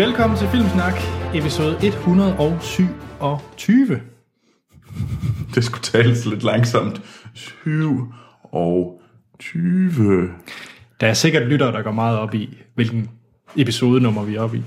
[0.00, 0.94] Velkommen til Filmsnak,
[1.34, 4.00] episode 127.
[5.54, 7.02] Det skulle tales lidt langsomt.
[7.34, 9.00] 7 og
[9.38, 10.30] 20.
[11.00, 13.10] Der er sikkert lyttere, der går meget op i, hvilken
[13.56, 14.62] episodenummer vi er oppe i.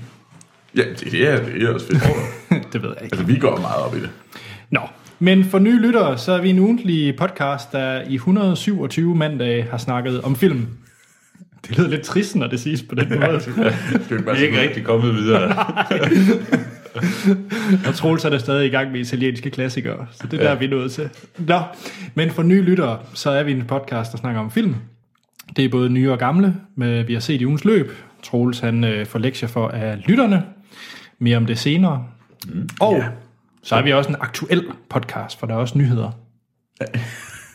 [0.76, 2.02] Ja, det er, det er også fedt.
[2.72, 3.16] det ved jeg ikke.
[3.16, 4.10] altså, vi går meget op i det.
[4.70, 4.80] Nå,
[5.18, 9.78] men for nye lyttere, så er vi en ugentlig podcast, der i 127 mandage har
[9.78, 10.68] snakket om film.
[11.68, 13.40] Det lyder lidt trist, når det siges på den måde.
[14.08, 15.66] Det er ikke rigtig kommet videre.
[17.88, 20.64] Og Troels er der stadig i gang med italienske klassikere, så det er der, vi
[20.64, 21.10] er nået til.
[21.38, 21.60] Nå,
[22.14, 24.74] men for nye lyttere, så er vi en podcast, der snakker om film.
[25.56, 27.92] Det er både nye og gamle, med vi har set i ugens løb.
[28.22, 30.42] Troels han øh, får lektier for af lytterne.
[31.18, 32.04] Mere om det senere.
[32.46, 33.06] Mm, og ja.
[33.62, 36.10] så er vi også en aktuel podcast, for der er også nyheder.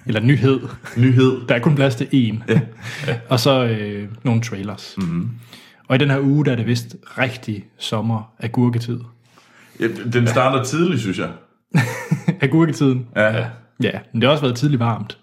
[0.06, 0.60] Eller nyhed.
[0.98, 1.48] Nyhed.
[1.50, 2.54] Der er kun plads til én.
[3.30, 4.96] og så øh, nogle trailers.
[4.98, 5.30] Mm-hmm.
[5.88, 9.00] Og i den her uge, der er det vist rigtig sommer af gurketid.
[9.80, 11.30] Ja, den starter tidligt, synes jeg.
[12.42, 13.08] Agurketiden.
[13.16, 13.46] Ja.
[13.84, 15.18] Ja, men det har også været tidligt varmt.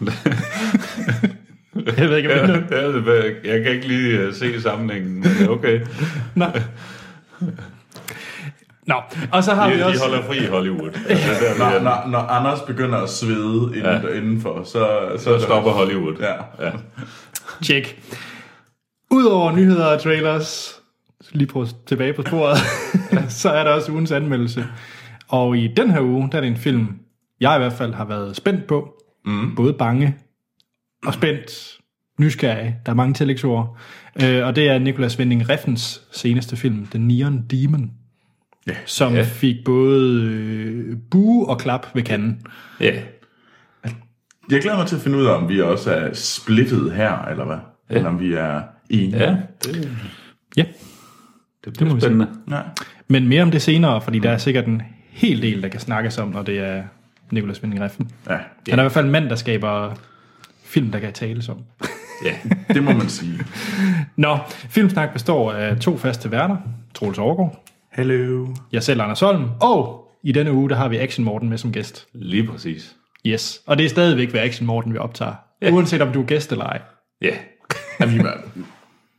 [1.98, 2.80] jeg ved ikke, om det er.
[2.80, 5.80] Ja, er- jeg kan ikke lige øh, se sammenhængen, men okay.
[6.34, 6.46] Nå.
[8.86, 8.94] Nå,
[9.32, 10.02] og så har De, vi de også...
[10.02, 10.88] holder fri i Hollywood.
[10.88, 14.08] Er der, Når, når, når Anders begynder at svede inden, ja.
[14.08, 16.14] indenfor, så, så, Så stopper Hollywood.
[16.20, 16.66] Ja.
[16.66, 16.72] ja.
[17.62, 18.02] Tjek.
[19.10, 20.80] Udover nyheder og trailers,
[21.32, 22.56] lige på, tilbage på sporet,
[23.42, 24.66] så er der også ugens anmeldelse.
[25.28, 26.88] Og i den her uge, der er det en film,
[27.40, 28.94] jeg i hvert fald har været spændt på.
[29.24, 29.54] Mm.
[29.54, 30.16] Både bange
[31.06, 31.78] og spændt,
[32.20, 32.76] nysgerrig.
[32.86, 33.78] Der er mange tillægsord.
[34.22, 37.90] Øh, og det er Nicolas Winding Refns seneste film, The Neon Demon.
[38.66, 38.74] Ja.
[38.84, 39.22] Som Ja.
[39.22, 42.40] fik både øh, bue og klap ved kanden.
[42.80, 42.92] ja.
[44.50, 47.44] Jeg glæder mig til at finde ud af, om vi også er splittet her, eller
[47.44, 47.56] hvad?
[47.90, 47.94] Ja.
[47.96, 49.18] Eller om vi er enige.
[49.24, 49.90] Ja, det,
[50.56, 50.64] Ja,
[51.64, 52.28] det bliver må vi spændende.
[52.50, 52.60] Ja.
[53.08, 56.18] men mere om det senere, fordi der er sikkert en hel del, der kan snakkes
[56.18, 56.82] om, når det er
[57.30, 58.02] Nicolas Winding Refn.
[58.30, 58.32] ja.
[58.34, 59.94] Han er i hvert fald en mand, der skaber
[60.64, 61.58] film, der kan tales om.
[62.24, 62.34] Ja.
[62.74, 63.38] Det må man sige.
[64.16, 66.56] Nå, Filmsnak består af to faste værter.
[66.94, 67.64] Troels Overgaard,
[67.96, 68.54] Hello.
[68.72, 71.72] jeg selv, Anders Holm, og i denne uge, der har vi Action Morten med som
[71.72, 72.06] gæst.
[72.14, 72.94] Lige præcis.
[73.26, 75.34] Yes, og det er stadigvæk ved Action Morten, vi optager.
[75.62, 75.70] Ja.
[75.70, 76.80] Uanset om du er gæst eller ej.
[77.22, 77.36] Ja.
[78.08, 78.40] Vi var-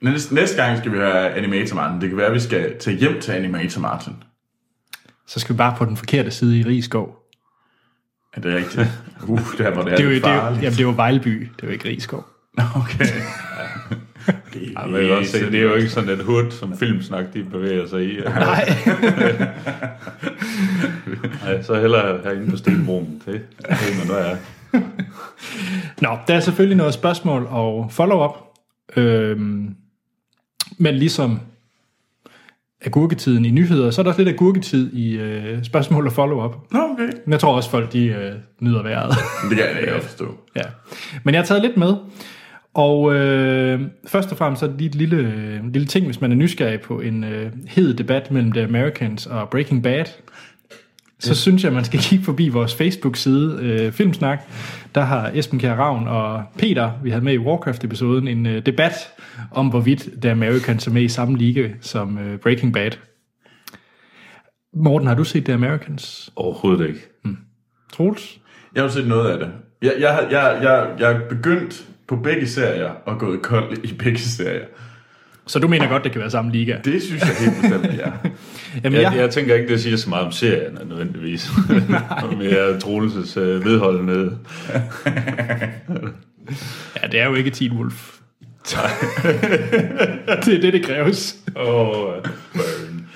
[0.02, 2.02] næste, næste gang skal vi høre Animator Martin.
[2.02, 4.14] Det kan være, at vi skal tage hjem til Animator Martin.
[5.28, 7.16] Så skal vi bare på den forkerte side i Rigskov.
[8.34, 8.88] Er det rigtigt?
[9.28, 10.94] Uh, der hvor det er, Det er jo, det er jo, jamen, det er jo
[10.96, 12.26] Vejleby, det er jo ikke Rigskov.
[12.76, 13.06] Okay.
[14.56, 17.26] Ja, men jeg vil også se, det er jo ikke sådan et hud, som filmsnak,
[17.34, 18.20] de bevæger sig i.
[18.26, 18.70] Nej.
[21.44, 23.22] Nej, så hellere herinde på Stenbroen.
[23.26, 24.38] Det ved man, hvad er.
[26.02, 28.38] Nå, der er selvfølgelig noget spørgsmål og follow-up.
[28.96, 29.76] Øhm,
[30.78, 31.40] men ligesom
[32.86, 36.56] agurketiden i nyheder, så er der også lidt agurketid i øh, spørgsmål og follow-up.
[36.72, 37.10] Okay.
[37.26, 39.16] Men jeg tror også, folk de øh, nyder vejret.
[39.50, 40.38] Det kan jeg godt forstå.
[40.56, 40.62] ja.
[41.24, 41.96] Men jeg har taget lidt med.
[42.78, 46.22] Og øh, først og fremmest så er det lige et lille, øh, lille ting, hvis
[46.22, 50.06] man er nysgerrig på en øh, hed debat mellem The Americans og Breaking Bad.
[51.20, 54.40] Så synes jeg, man skal kigge forbi vores Facebook-side, øh, Filmsnak.
[54.96, 58.94] Der har Esben Kjær Ravn og Peter, vi havde med i Warcraft-episoden, en øh, debat
[59.52, 62.92] om, hvorvidt The Americans er med i samme liga som øh, Breaking Bad.
[64.74, 66.30] Morten, har du set The Americans?
[66.36, 67.00] Overhovedet ikke.
[67.94, 68.40] Troels?
[68.76, 69.52] Jeg har jo set noget af det.
[69.82, 73.94] Jeg, jeg, har- jeg, jeg, jeg er begyndt på begge serier og gået kold i
[73.94, 74.66] begge serier.
[75.48, 76.78] Så du mener godt, det kan være samme liga?
[76.86, 78.12] Det synes jeg helt bestemt, ja.
[78.84, 81.50] Jamen, Jeg, jeg tænker ikke, det siger så meget om serien nødvendigvis.
[82.38, 84.32] Mere Troelses øh, vedholdenhed.
[87.02, 88.14] Ja, det er jo ikke Teen Wolf.
[88.66, 91.36] det er det, det kræves.
[91.56, 92.14] Åh, oh,
[92.54, 93.07] burn.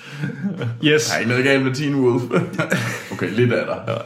[0.84, 1.06] Yes.
[1.06, 2.24] Der er ikke noget galt med Teen Wolf.
[3.14, 3.98] okay, lidt af dig.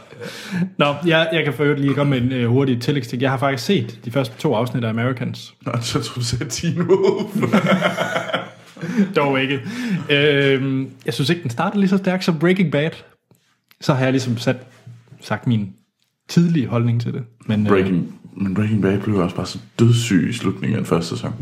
[0.78, 3.22] Nå, jeg, jeg kan for øvrigt lige komme med en uh, hurtig tillægsting.
[3.22, 5.54] Jeg har faktisk set de første to afsnit af Americans.
[5.62, 7.52] Nå, så tror du sagde Teen Wolf.
[9.16, 9.60] Dog ikke.
[10.10, 12.90] Øhm, jeg synes ikke, den startede lige så stærkt som Breaking Bad.
[13.80, 14.56] Så har jeg ligesom sat,
[15.20, 15.72] sagt min
[16.28, 17.22] tidlige holdning til det.
[17.46, 20.86] Men, øh, Breaking, men Breaking Bad blev også bare så dødssyg i slutningen af den
[20.86, 21.34] første sæson.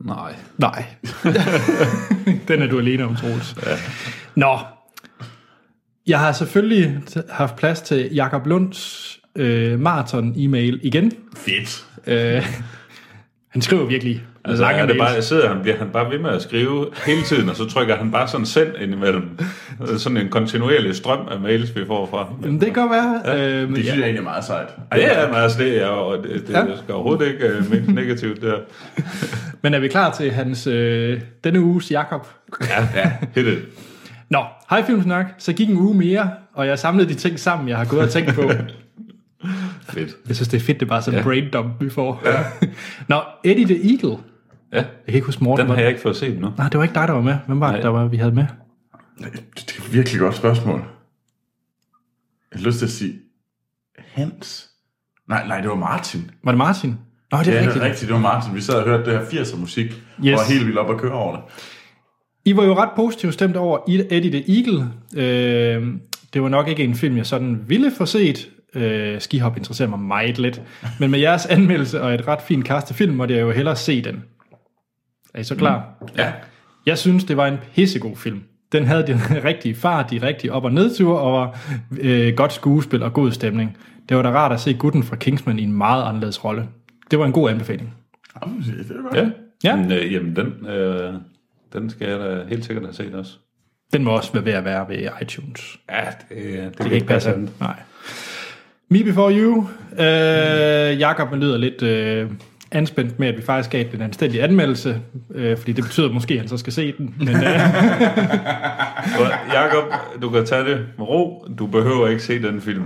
[0.00, 0.34] Nej.
[0.58, 0.84] Nej.
[2.48, 3.56] Den er du alene om, Troels.
[3.66, 3.76] Ja.
[4.34, 4.58] Nå.
[6.06, 7.00] Jeg har selvfølgelig
[7.30, 11.12] haft plads til Jakob Lunds øh, maraton-e-mail igen.
[11.36, 11.86] Fedt.
[12.06, 12.46] Øh,
[13.48, 16.30] Han skriver virkelig Altså, lange er det bare, sidder han, bliver han bare ved med
[16.30, 19.38] at skrive hele tiden, og så trykker han bare sådan send ind imellem.
[19.96, 22.18] Sådan en kontinuerlig strøm af mails, vi får fra.
[22.24, 22.34] ham.
[22.40, 23.20] Men det kan godt være.
[23.24, 23.48] Ja.
[23.62, 23.82] Øh, men Det ja.
[23.82, 24.68] synes jeg egentlig er meget sejt.
[24.92, 26.58] Det er, men altså, det er, og det, det Ja.
[26.58, 26.76] ja.
[26.82, 28.54] skal overhovedet ikke uh, ment negativt der.
[29.62, 32.26] Men er vi klar til hans øh, denne uges Jakob?
[32.60, 33.12] Ja, ja.
[33.34, 33.58] hit it.
[34.30, 34.38] Nå,
[34.70, 35.26] hej Filmsnak.
[35.38, 38.10] Så gik en uge mere, og jeg samlede de ting sammen, jeg har gået og
[38.10, 38.42] tænkt på.
[39.92, 40.16] Fedt.
[40.28, 41.28] Jeg synes, det er fedt, det er bare sådan en ja.
[41.28, 42.22] brain dump, vi får.
[42.24, 42.44] Ja.
[43.08, 44.18] Nå, Eddie the Eagle.
[44.72, 45.60] Ja, Jeg kan ikke huske Morten.
[45.62, 46.52] den var- har jeg ikke fået set nu.
[46.58, 47.36] Nej, det var ikke dig, der var med.
[47.46, 47.82] Hvem var det, Nej.
[47.82, 48.46] der var, vi havde med?
[49.18, 50.78] Det er et virkelig godt spørgsmål.
[52.52, 53.14] Jeg har lyst til at sige
[53.98, 54.70] Hans.
[55.28, 56.30] Nej, nej, det var Martin.
[56.44, 56.90] Var det Martin?
[57.32, 57.82] Nå, det er Ja, det rigtigt.
[57.84, 58.54] er rigtigt, det var Martin.
[58.54, 59.86] Vi sad og hørte det her 80'er musik.
[59.86, 60.00] Yes.
[60.20, 61.44] og var helt vildt op at køre over det.
[62.44, 64.92] I var jo ret positivt stemt over Eddie the Eagle.
[65.16, 65.94] Øh,
[66.34, 68.48] det var nok ikke en film, jeg sådan ville få set.
[68.78, 70.62] Øh, skihop interesserer mig meget lidt.
[71.00, 73.76] Men med jeres anmeldelse og et ret fint cast af film, måtte jeg jo hellere
[73.76, 74.24] se den.
[75.34, 75.88] Er I så klar?
[76.00, 76.06] Mm.
[76.16, 76.32] Ja.
[76.86, 78.42] Jeg synes, det var en pissegod film.
[78.72, 79.16] Den havde den
[79.50, 81.58] rigtige fart, de rigtige op- og nedture, og var
[82.00, 83.76] øh, godt skuespil og god stemning.
[84.08, 86.68] Det var da rart at se gutten fra Kingsman i en meget anderledes rolle.
[87.10, 87.94] Det var en god anbefaling.
[88.42, 89.16] Jamen, Det godt.
[89.16, 89.30] Ja.
[89.64, 89.76] Ja.
[89.76, 91.14] Men, øh, jamen, den, øh,
[91.72, 93.32] den skal jeg da helt sikkert have set også.
[93.92, 95.78] Den må også være ved at være ved iTunes.
[95.90, 97.50] Ja, det, det, det kan ikke passe andet.
[97.60, 97.76] Nej.
[98.90, 99.66] Me Before You.
[99.92, 102.30] Øh, Jakob lyder lidt øh,
[102.72, 105.00] anspændt med, at vi faktisk gav den en anstændig anmeldelse,
[105.34, 107.14] øh, fordi det betyder måske, at han så skal se den.
[107.18, 107.42] Men øh,
[109.54, 109.84] Jakob,
[110.22, 111.46] du kan tage det med ro.
[111.58, 112.82] Du behøver ikke se den film.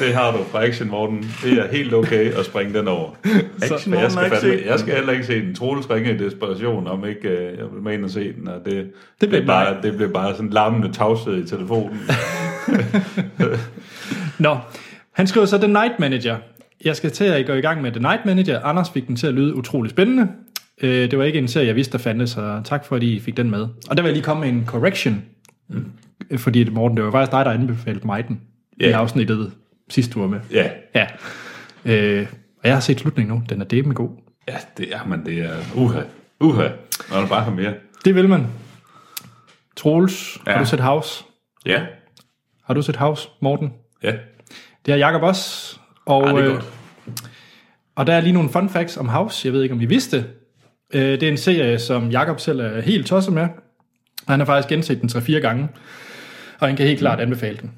[0.00, 1.30] Det har du fra Action Morten.
[1.42, 3.10] Det er helt okay at springe den over.
[3.62, 5.54] Action For jeg skal, fandme, jeg skal heller ikke se den.
[5.54, 8.48] Troels ringer i desperation, om ikke øh, jeg vil med ind og se den.
[8.48, 8.86] Og det,
[9.20, 12.00] det, blev bare, det blev bare sådan larmende tavshed i telefonen.
[14.38, 14.56] Nå,
[15.16, 16.36] han skriver så The Night Manager.
[16.84, 18.60] Jeg skal til at gå i gang med The Night Manager.
[18.60, 20.28] Anders fik den til at lyde utrolig spændende.
[20.82, 23.36] Øh, det var ikke en serie, jeg vidste, der fandtes, så tak fordi I fik
[23.36, 23.60] den med.
[23.60, 25.24] Og der vil jeg lige komme med en correction.
[25.68, 25.92] Mm.
[26.36, 28.40] Fordi Morten, det var faktisk dig, der anbefalede mig den.
[28.80, 28.88] Ja.
[28.88, 29.52] I afsnittet
[29.88, 30.40] sidste var med.
[30.52, 31.06] Ja, Ja.
[31.84, 32.26] Øh,
[32.58, 33.42] og jeg har set slutningen nu.
[33.48, 34.10] Den er med god.
[34.48, 35.26] ja det er man.
[35.26, 36.00] Det er uha.
[36.40, 36.68] Uha.
[37.10, 37.74] Når du bare har mere.
[38.04, 38.46] Det vil man.
[39.76, 40.52] Troels, ja.
[40.52, 41.24] har du set House?
[41.66, 41.82] Ja.
[42.64, 43.72] Har du set House, Morten?
[44.02, 44.12] Ja.
[44.86, 45.78] Det har Jacob også.
[46.06, 46.72] Og, Ej, det er øh, godt.
[47.96, 49.46] og der er lige nogle fun facts om House.
[49.46, 50.24] Jeg ved ikke, om I vidste.
[50.94, 53.48] Øh, det er en serie, som Jacob selv er helt tosset med.
[54.28, 55.68] Han har faktisk genset den 3-4 gange.
[56.58, 57.72] Og han kan helt klart anbefale den.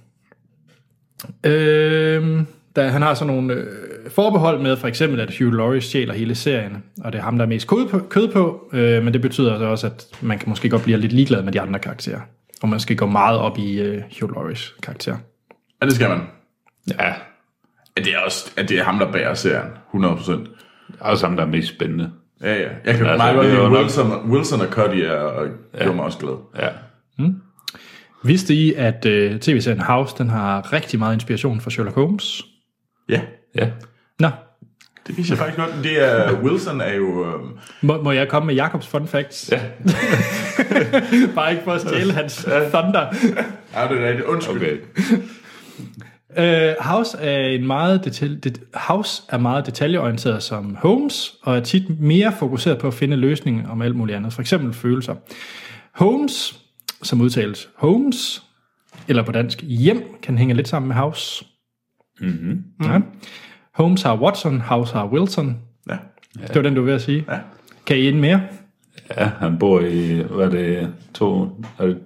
[1.44, 2.40] Øh,
[2.76, 3.66] da han har sådan nogle øh,
[4.10, 7.44] forbehold med, for eksempel, at Hugh Laurie stjæler hele serien, og det er ham, der
[7.44, 10.48] er mest kød på, kød på øh, men det betyder altså også, at man kan
[10.48, 12.20] måske godt blive lidt ligeglad med de andre karakterer.
[12.62, 15.16] Og man skal gå meget op i øh, Hugh Lauries karakter.
[15.82, 16.20] Ja, det skal man.
[17.00, 17.06] Ja.
[17.96, 19.68] Ja, det er også at det er ham, der bærer serien.
[19.94, 20.32] 100%.
[20.32, 20.48] Det
[21.00, 22.10] er også ham, der er mest spændende.
[22.42, 22.68] Ja, ja.
[22.84, 25.46] Jeg kan Altså, meget godt lide jo nok- Wilson, Wilson og Cuddy er, og
[25.78, 26.34] gjorde mig også glad.
[26.62, 26.68] Ja.
[28.24, 32.42] Vidste I, at øh, tv-serien House den har rigtig meget inspiration fra Sherlock Holmes?
[33.08, 33.20] Ja,
[33.54, 33.70] Ja.
[34.20, 34.28] Nå,
[35.06, 35.84] det viser jeg faktisk godt.
[35.84, 37.26] Det er, Wilson er jo...
[37.26, 39.52] Øhm, må, må jeg komme med Jakobs fun facts?
[39.52, 39.60] Ja.
[41.34, 43.06] Bare ikke for at stjæle hans thunder.
[43.74, 44.26] ja, det er rigtigt.
[44.26, 44.56] Undskyld.
[44.56, 44.76] Okay.
[46.30, 46.44] Uh,
[46.80, 52.00] House er en meget detal- det, House er meget detaljeorienteret som Holmes, og er tit
[52.00, 54.32] mere fokuseret på at finde løsninger om alt muligt andet.
[54.32, 55.14] For eksempel følelser.
[55.94, 56.60] Holmes,
[57.02, 58.42] som udtales Holmes,
[59.08, 61.44] eller på dansk hjem, kan hænge lidt sammen med House.
[62.20, 62.64] Mm-hmm.
[62.84, 63.00] Ja.
[63.74, 65.58] Holmes har Watson, House har Wilson.
[65.88, 65.96] Ja.
[66.46, 67.24] Det var den, du var ved at sige.
[67.28, 67.38] Ja.
[67.86, 68.42] Kan I ind mere?
[69.16, 71.42] Ja, han bor i, hvad er det, to,
[71.78, 71.98] er det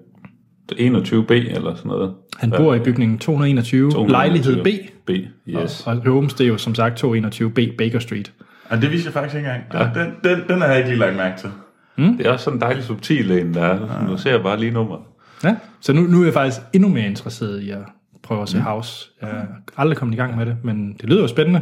[0.74, 2.14] 21B eller sådan noget?
[2.38, 4.10] Han bor i bygningen 221, 221.
[4.12, 4.68] lejlighed B.
[5.06, 5.10] B,
[5.48, 5.86] yes.
[5.86, 8.32] Og Holmes, det er jo som sagt 221B Baker Street.
[8.68, 9.94] Og det viser jeg faktisk ikke engang.
[9.94, 11.50] Den, den, den har jeg ikke lige lagt mærke til.
[11.96, 14.06] Det er også sådan en dejlig subtil en, der er.
[14.08, 14.98] Nu ser jeg bare lige nummer.
[15.44, 15.56] Ja.
[15.80, 17.78] Så nu, nu er jeg faktisk endnu mere interesseret i at
[18.22, 19.10] prøve at se House.
[19.22, 19.44] Jeg er
[19.76, 21.60] aldrig kommet i gang med det, men det lyder jo spændende.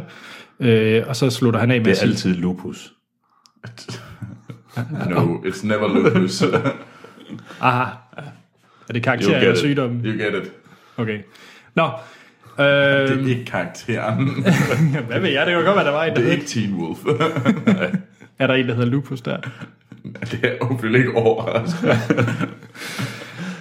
[0.59, 2.93] Øh, og så slutter han af med Det er altid lupus.
[5.09, 6.43] No, it's never lupus.
[7.61, 7.91] aha,
[8.89, 9.57] er det karakter eller it.
[9.57, 10.01] sygdom?
[10.05, 10.51] you get it.
[11.01, 11.19] Okay.
[11.75, 11.83] Nå,
[12.59, 14.45] øh, Det er ikke karakteren.
[15.07, 16.73] hvad ved jeg, det kan godt være, der var en, der Det er ikke Teen
[16.73, 16.99] Wolf.
[18.39, 19.37] er der en, der hedder Lupus der.
[20.31, 21.97] det er jo ikke overraskende.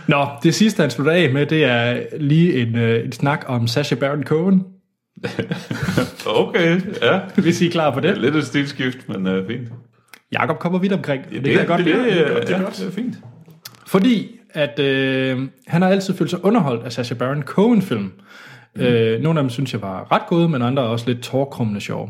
[0.09, 3.66] Nå, det sidste, han slutter af med, det er lige en, øh, en snak om
[3.66, 4.64] Sacha Baron Cohen,
[6.26, 7.20] Okay, ja.
[7.37, 8.18] hvis I er klar på det.
[8.18, 9.68] Lidt et stilskift, men uh, fint.
[10.32, 11.25] Jakob kommer vidt omkring.
[11.25, 12.04] Det, det kan jeg godt det, lide.
[12.04, 12.76] det, godt, det er ja, godt.
[12.76, 13.14] det er fint.
[13.87, 18.12] Fordi at øh, han har altid følt sig underholdt af Sacha Baron Cohen-film.
[18.76, 18.83] Mm.
[18.83, 21.80] Øh, nogle af dem synes jeg var ret gode, men andre er også lidt tårkrummende
[21.80, 22.09] sjove.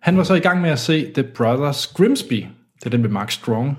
[0.00, 2.46] Han var så i gang med at se The Brothers Grimsby.
[2.78, 3.78] Det er den med Mark Strong.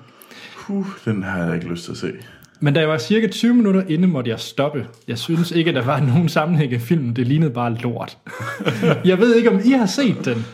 [0.69, 2.11] Uh, den har jeg ikke lyst til at se.
[2.59, 4.87] Men da jeg var cirka 20 minutter inde, måtte jeg stoppe.
[5.07, 7.15] Jeg synes ikke, at der var nogen sammenhæng i filmen.
[7.15, 8.17] Det lignede bare lort.
[9.05, 10.45] jeg ved ikke, om I har set den.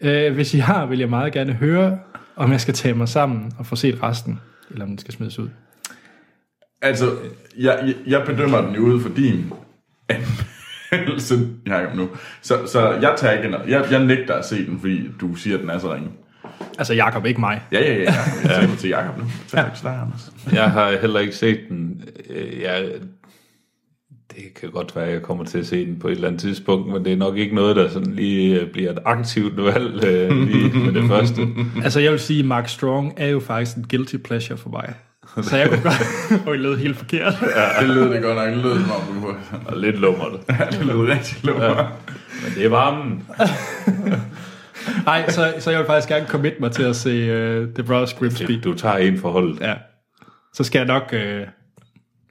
[0.00, 1.98] Øh, hvis I har, vil jeg meget gerne høre,
[2.36, 5.38] om jeg skal tage mig sammen og få set resten, eller om den skal smides
[5.38, 5.48] ud.
[6.82, 7.10] Altså,
[7.58, 9.52] jeg, jeg, jeg bedømmer den jo ud for din
[10.08, 12.08] anmeldelse, Jacob, nu.
[12.42, 13.68] Så, så jeg tager ikke noget.
[13.70, 16.08] Jeg, jeg nægter at se den, fordi du siger, at den er så ringe.
[16.78, 17.62] Altså Jakob, ikke mig.
[17.72, 18.02] Ja, ja, ja.
[18.02, 18.14] Jeg
[18.54, 19.24] tager til Jacob nu.
[19.46, 19.64] Så ja.
[20.02, 20.32] Anders.
[20.52, 22.04] Jeg har heller ikke set den.
[22.30, 22.84] Øh, Jeg,
[24.36, 26.40] det kan godt være, at jeg kommer til at se den på et eller andet
[26.40, 30.04] tidspunkt, men det er nok ikke noget, der sådan lige øh, bliver et aktivt valg
[30.04, 31.40] øh, lige med det første.
[31.84, 34.94] Altså jeg vil sige, at Mark Strong er jo faktisk en guilty pleasure for mig.
[35.42, 36.02] Så jeg kunne godt...
[36.46, 37.34] Og I lød helt forkert.
[37.80, 38.48] Det lød det godt nok.
[38.48, 39.36] Det lød som om, du kunne...
[39.66, 40.32] Og lidt lummert.
[40.48, 41.92] Ja, det lød rigtig lummer.
[42.44, 43.26] Men det er varmen.
[45.04, 48.14] Nej, så, så jeg vil faktisk gerne commit mig til at se uh, The Brothers
[48.14, 48.60] Grimsby.
[48.64, 49.58] Du tager en forhold.
[49.60, 49.74] Ja.
[50.54, 51.48] Så skal jeg nok uh,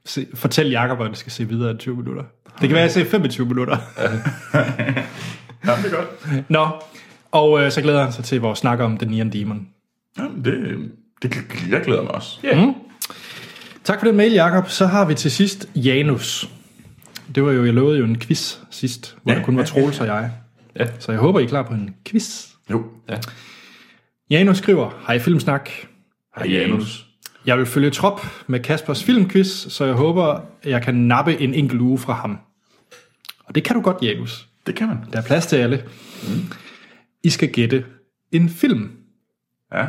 [0.04, 2.22] se, fortælle Jacob, hvordan det skal se videre end 20 minutter.
[2.60, 3.76] Det kan være, at jeg ser 25 minutter.
[5.66, 6.50] Ja, det er godt.
[6.50, 6.68] Nå,
[7.32, 9.68] og uh, så glæder han sig til vores snak om The Neon Demon.
[10.18, 10.78] Ja, det,
[11.22, 11.36] det,
[11.70, 12.38] jeg glæder mig også.
[12.42, 12.66] Ja.
[12.66, 12.74] Mm.
[13.90, 14.68] Tak for den mail, Jacob.
[14.68, 16.48] Så har vi til sidst Janus.
[17.34, 19.62] Det var jo, jeg lovede jo en quiz sidst, hvor Ja, ja, der kun var
[19.62, 20.30] ja, Troels og jeg.
[20.76, 20.86] Ja.
[20.98, 22.48] Så jeg håber, I er klar på en quiz.
[22.70, 22.84] Jo.
[23.08, 23.18] Ja.
[24.30, 25.70] Janus skriver, hej Filmsnak.
[26.36, 27.06] Hej Janus.
[27.46, 31.80] Jeg vil følge trop med Kaspers filmquiz, så jeg håber, jeg kan nappe en enkelt
[31.80, 32.38] uge fra ham.
[33.44, 34.48] Og det kan du godt, Janus.
[34.66, 34.98] Det kan man.
[35.12, 35.84] Der er plads til alle.
[36.22, 36.52] Mm.
[37.22, 37.84] I skal gætte
[38.32, 38.90] en film.
[39.74, 39.86] Ja.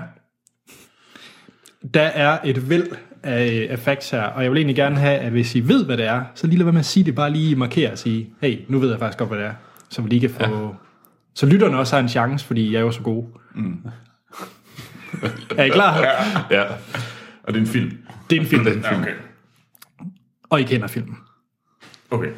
[1.93, 2.88] Der er et væld
[3.24, 5.98] af, af facts her, og jeg vil egentlig gerne have, at hvis I ved, hvad
[5.98, 8.30] det er, så lige lad være med at sige det, bare lige markere og sige,
[8.42, 9.54] hey, nu ved jeg faktisk godt, hvad det er,
[9.90, 10.44] så vi lige kan få...
[10.44, 10.70] Ja.
[11.34, 13.24] Så lytterne også har en chance, fordi jeg er jo så god.
[13.56, 13.78] Mm.
[15.58, 15.98] er I klar?
[16.00, 16.58] Ja.
[16.58, 16.63] Ja.
[17.44, 17.98] Og det er en film.
[18.30, 19.13] Det er en film, Ja, okay.
[20.50, 21.18] og I kender filmen.
[22.12, 22.30] Okay.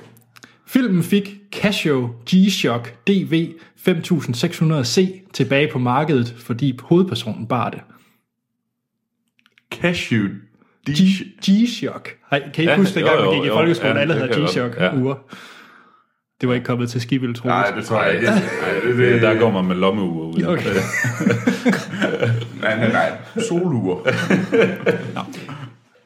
[0.68, 3.54] Filmen fik Casio G-Shock DV
[3.88, 7.82] 5600C tilbage på markedet, fordi hovedpersonen bar det.
[9.72, 10.28] Cashew.
[10.90, 12.10] G-Shock.
[12.32, 13.54] Hej, kan I Ja, ja, huske, dengang jo, vi jo, gik i jo.
[13.54, 14.84] folkeskolen, Ja, alle det havde kan jeg G-Shock godt.
[14.84, 14.96] Ja.
[14.96, 15.16] uger.
[16.42, 18.26] Det var ikke kommet til Skibel, tror Nej, det tror jeg ikke.
[18.26, 18.40] Nej,
[18.88, 20.44] det, det, Der går man med lommeuger ud.
[20.48, 20.70] Okay.
[22.62, 23.12] nej, nej, nej.
[23.50, 23.98] Soluger.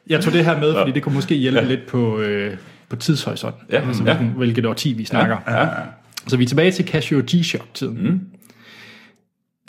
[0.06, 2.56] Jeg tog det her med, fordi det kunne måske hjælpe lidt på, øh,
[2.88, 3.62] på tidshorisonten.
[3.70, 4.16] Ja, altså, ja.
[4.16, 5.36] hvilken, hvilket årti vi snakker.
[5.46, 5.68] Ja, ja.
[6.26, 8.02] Så vi er tilbage til Casio G-Shock-tiden.
[8.08, 8.20] Mm.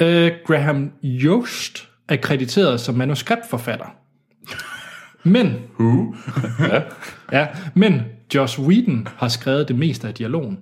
[0.06, 3.96] Øh, Graham Yost er krediteret som manuskriptforfatter.
[5.24, 6.16] Men, Who?
[7.32, 8.02] ja, men
[8.36, 10.60] Joss Whedon har skrevet det meste af dialogen.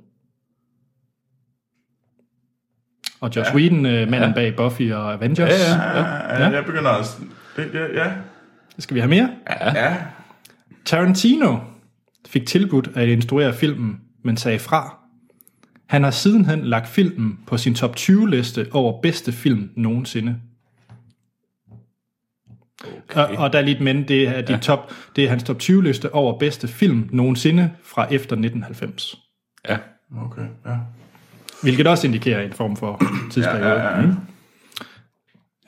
[3.20, 3.56] Og Joss ja.
[3.56, 4.34] Whedon, øh, manden ja.
[4.36, 5.50] bag Buffy og Avengers.
[5.50, 6.00] Ja, ja.
[6.00, 6.50] Ja, ja.
[6.50, 7.18] Jeg begynder også...
[7.56, 8.12] Det, ja, ja.
[8.80, 9.30] Skal vi have mere?
[9.76, 9.98] ja.
[10.86, 11.58] Tarantino
[12.28, 14.98] fik tilbudt at instruere filmen, men sagde fra.
[15.88, 20.36] Han har sidenhen lagt filmen på sin top 20-liste over bedste film nogensinde.
[22.84, 23.19] Okay.
[23.19, 24.60] Og, og der er lige et men, det er, de ja.
[24.60, 29.15] top, det er hans top 20-liste over bedste film nogensinde fra efter 1990.
[29.69, 29.77] Ja.
[30.17, 30.77] Okay, ja.
[31.63, 33.69] Hvilket også indikerer en form for tidsperiode.
[33.69, 34.07] Ja, ja, ja.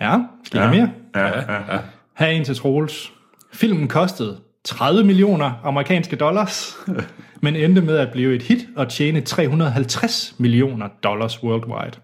[0.02, 0.92] Ja, skal I have mere?
[1.16, 1.80] Ja, ja, ja.
[2.18, 3.14] Her er en til Troels.
[3.54, 6.78] Filmen kostede 30 millioner amerikanske dollars,
[7.44, 12.02] men endte med at blive et hit og tjene 350 millioner dollars worldwide.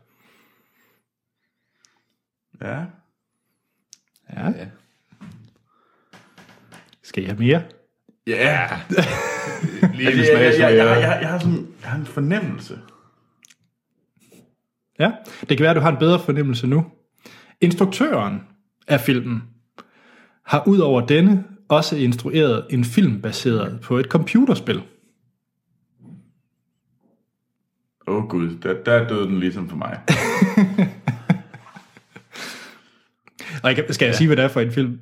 [2.62, 2.80] ja.
[4.34, 4.52] Ja.
[7.16, 7.62] Skal I have mere?
[8.28, 8.68] Ja.
[9.98, 12.80] Lige en Jeg, jeg, jeg, jeg, jeg, jeg, har sådan, jeg har en fornemmelse.
[15.00, 16.86] Ja, det kan være, at du har en bedre fornemmelse nu.
[17.62, 18.42] Instruktøren
[18.88, 19.44] af filmen
[20.46, 24.82] har ud over denne også instrueret en film baseret på et computerspil.
[28.08, 30.00] Åh oh, gud, der, der døde den ligesom for mig.
[33.64, 34.18] Og jeg skal jeg ja.
[34.18, 35.00] sige, hvad det er for en film?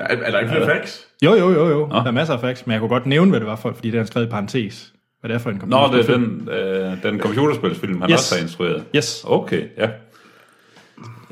[0.00, 1.08] Er, er der ikke flere facts?
[1.24, 1.88] Jo, jo, jo, jo.
[1.88, 3.90] Der er masser af facts, men jeg kunne godt nævne, hvad det var for, fordi
[3.90, 4.92] det er skrevet i parentes.
[5.20, 8.18] Hvad det er for en Nå, det er den, øh, den computerspilsfilm, han Yes.
[8.18, 8.84] også har instrueret.
[8.96, 9.24] Yes.
[9.26, 9.90] Okay, ja.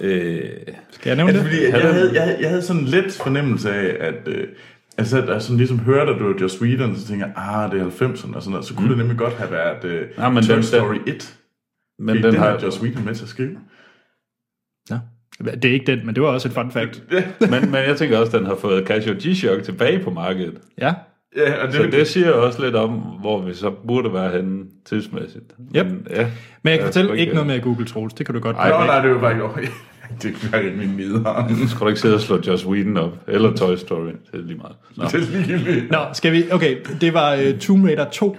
[0.00, 0.40] Øh,
[0.90, 1.45] Skal jeg nævne Er det?
[1.45, 4.29] det fordi, jeg, havde, jeg, havde, jeg havde sådan en let fornemmelse af, at...
[4.29, 4.49] Øh,
[4.99, 7.71] altså, at jeg sådan ligesom hørte, at du var Joss Whedon, så tænker jeg, ah,
[7.73, 8.64] det er 90'erne og sådan noget.
[8.67, 8.88] Så kunne mm.
[8.88, 11.37] det nemlig godt have været øh, Ja, men Toy den- Story 1.
[11.99, 13.57] men Den, den har Joss Whedon med til at skrive.
[14.90, 14.99] Ja.
[15.44, 17.02] Det er ikke den, men det var også et fun fact.
[17.50, 20.54] men, men jeg tænker også, at den har fået Casio G-Shock tilbage på markedet.
[20.78, 20.94] Ja.
[21.37, 24.64] Ja, og det, Så det siger også lidt om, hvor vi så burde være henne
[24.85, 25.54] tidsmæssigt.
[25.76, 25.87] Yep.
[25.87, 26.30] Men, ja.
[26.62, 28.14] Men jeg kan fortælle ikke noget med Google Trolls.
[28.14, 28.56] Det kan du godt.
[28.56, 29.56] Nå, nej, det var bare ikke over.
[30.23, 31.49] Det kan være min midler.
[31.68, 33.12] Skal du ikke sidde og slå Joss Whedon op?
[33.28, 34.06] Eller Toy Story?
[34.06, 34.76] Det er lige meget.
[34.97, 35.04] Nå.
[35.04, 35.90] Det er lige lidt.
[35.90, 36.44] Nå, skal vi...
[36.52, 38.37] Okay, det var uh, Tomb Raider 2,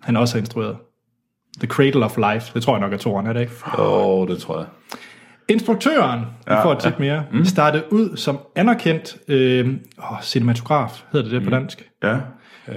[0.00, 0.76] han også har instrueret.
[1.58, 2.50] The Cradle of Life.
[2.54, 3.52] Det tror jeg nok er toeren, er det ikke?
[3.78, 4.66] Åh, oh, det tror jeg.
[5.48, 7.44] Instruktøren, vi får et tip mere, mm.
[7.44, 9.74] startede ud som anerkendt øh,
[10.22, 11.90] cinematograf, hedder det det på dansk?
[12.02, 12.16] Ja.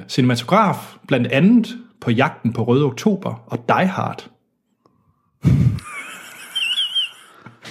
[0.08, 1.68] Cinematograf, blandt andet
[2.02, 4.30] på Jagten på Røde Oktober og Die Hard.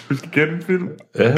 [0.08, 0.88] Vi skal gætte en film.
[1.18, 1.34] Ja.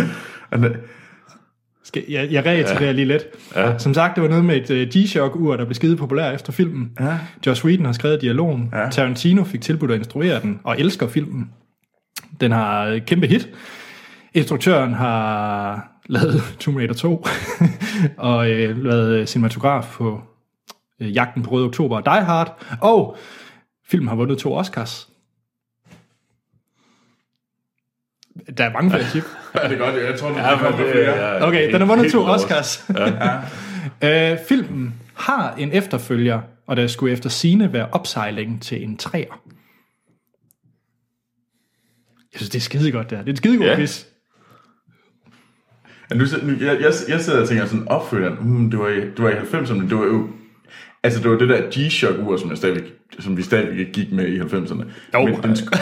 [1.84, 2.92] Skal, jeg, jeg reagerer ja.
[2.92, 3.22] lige lidt.
[3.56, 3.78] Ja.
[3.78, 6.90] Som sagt, det var noget med et uh, G-Shock-ur, der blev skide populær efter filmen.
[7.00, 7.18] Ja.
[7.46, 8.70] Joss Whedon har skrevet dialogen.
[8.72, 8.90] Ja.
[8.90, 11.50] Tarantino fik tilbudt at instruere den, og elsker filmen.
[12.40, 13.49] Den har et kæmpe hit.
[14.35, 17.26] Instruktøren har lavet Tomb Raider 2,
[18.16, 20.20] og øh, lavet cinematograf på
[21.00, 23.16] øh, Jagten på Røde Oktober og Die Hard, og
[23.88, 25.08] filmen har vundet to Oscars.
[28.58, 29.25] Der er mange flere tip.
[29.54, 29.94] Ja, det er godt.
[30.04, 31.04] Jeg tror, Ja, det men kommer det flere.
[31.16, 32.42] er Okay, helt- den har vundet to vores.
[32.44, 32.85] Oscars.
[34.02, 34.32] Ja.
[34.32, 39.40] øh, filmen har en efterfølger, og der skulle efter sine være opsejling til en træer.
[42.32, 43.16] Jeg synes, det er skide godt der.
[43.18, 43.76] Det er en skide god Ja.
[43.76, 44.04] quiz.
[46.11, 49.00] Ja, nu, nu, jeg, jeg, jeg sidder og tænker sådan, opfølgeren, hmm, det, var i,
[49.00, 50.28] det var i 90'erne, det var jo...
[51.02, 54.26] Altså, det var det der G-Shock-ur, som, jeg stadigvæk, som vi stadigvæk ikke gik med
[54.28, 54.85] i 90'erne.
[55.14, 55.25] Jo.
[55.25, 55.78] Men den, sk-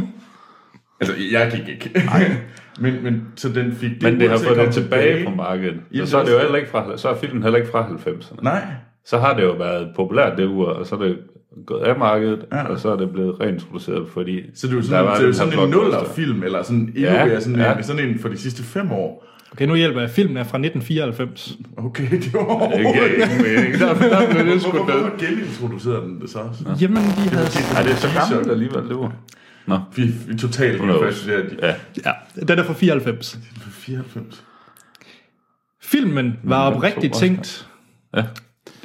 [1.00, 2.02] altså, jeg gik ikke.
[2.80, 5.80] men, men, så den fik det Men det har fået det tilbage på markedet.
[5.90, 7.88] Jamen, Og så er det jo heller ikke fra, så er filmen heller ikke fra
[7.88, 8.36] 90'erne.
[8.42, 8.64] Nej.
[9.06, 11.18] Så har det jo været populært det ur, og så er det
[11.66, 12.56] gået af markedet, Ja.
[12.58, 12.64] ja.
[12.64, 15.24] og så er det blevet reintroduceret, fordi Så det er jo sådan, var det er
[15.26, 17.76] den sådan en nuller-film, eller sådan endnu Ja, mere, sådan, ja.
[17.76, 19.26] en, sådan en for de sidste fem år.
[19.52, 20.10] Okay, nu hjælper jeg.
[20.10, 21.56] Filmen er fra 1994.
[21.76, 23.80] Okay, det var Det giver ingen mening.
[23.80, 26.64] Der, der blev det sgu Hvorfor, hvorfor genintroducerede den det så også?
[26.80, 27.46] Jamen, de havde...
[27.76, 29.12] Ej, det er så gammelt alligevel, det ur.
[29.66, 29.78] Nå.
[29.96, 31.40] Vi, vi totalt fast her.
[31.62, 31.74] Ja.
[32.06, 32.12] Ja,
[32.48, 33.38] den er fra 94.
[33.70, 34.44] 94.
[35.82, 37.68] Filmen var oprigtigt tænkt...
[38.16, 38.24] Ja.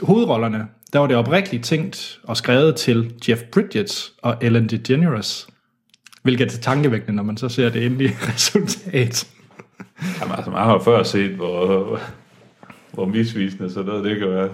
[0.02, 5.48] Hovedrollerne, der var det oprigtigt tænkt og skrevet til Jeff Bridges og Ellen DeGeneres.
[6.24, 9.28] Hvilket er tankevækkende, når man så ser det endelige resultat.
[10.22, 12.00] Jamen, altså, man har jo før set, hvor,
[12.92, 14.50] hvor misvisende sådan noget det kan være.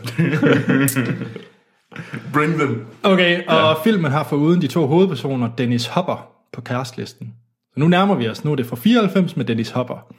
[2.33, 2.85] Bring them.
[3.03, 3.83] Okay, og ja.
[3.83, 7.33] filmen har foruden de to hovedpersoner Dennis Hopper på castlisten.
[7.73, 8.43] Så nu nærmer vi os.
[8.43, 10.13] Nu er det fra 94 med Dennis Hopper.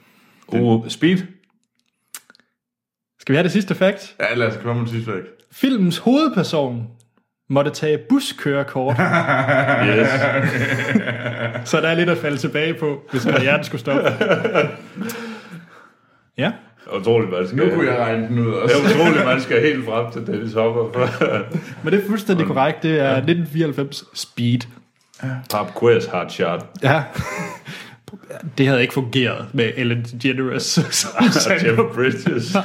[0.47, 1.17] Uh, Speed?
[3.19, 4.15] Skal vi have det sidste fakt?
[4.19, 5.23] Ja, lad os komme med sidste væk.
[5.61, 6.87] Filmens hovedperson
[7.49, 8.95] måtte tage buskørekort,
[9.89, 10.09] Yes.
[11.69, 14.11] så der er lidt at falde tilbage på, hvis karrieren skulle stoppe.
[16.37, 16.51] Ja.
[16.99, 17.57] Utroligt, man skal...
[17.59, 18.75] Nu kunne jeg regne den ud Det også.
[18.75, 21.07] er utroligt, man skal helt frem til Dennis Hopper.
[21.83, 22.83] Men det er fuldstændig korrekt.
[22.83, 24.59] Det er 1994 Speed.
[25.51, 26.65] Pop quiz, hard shot.
[26.83, 27.03] Ja.
[28.57, 30.63] Det havde ikke fungeret med Ellen DeGeneres.
[30.91, 31.25] som Og
[31.65, 32.55] Jeff Bridges.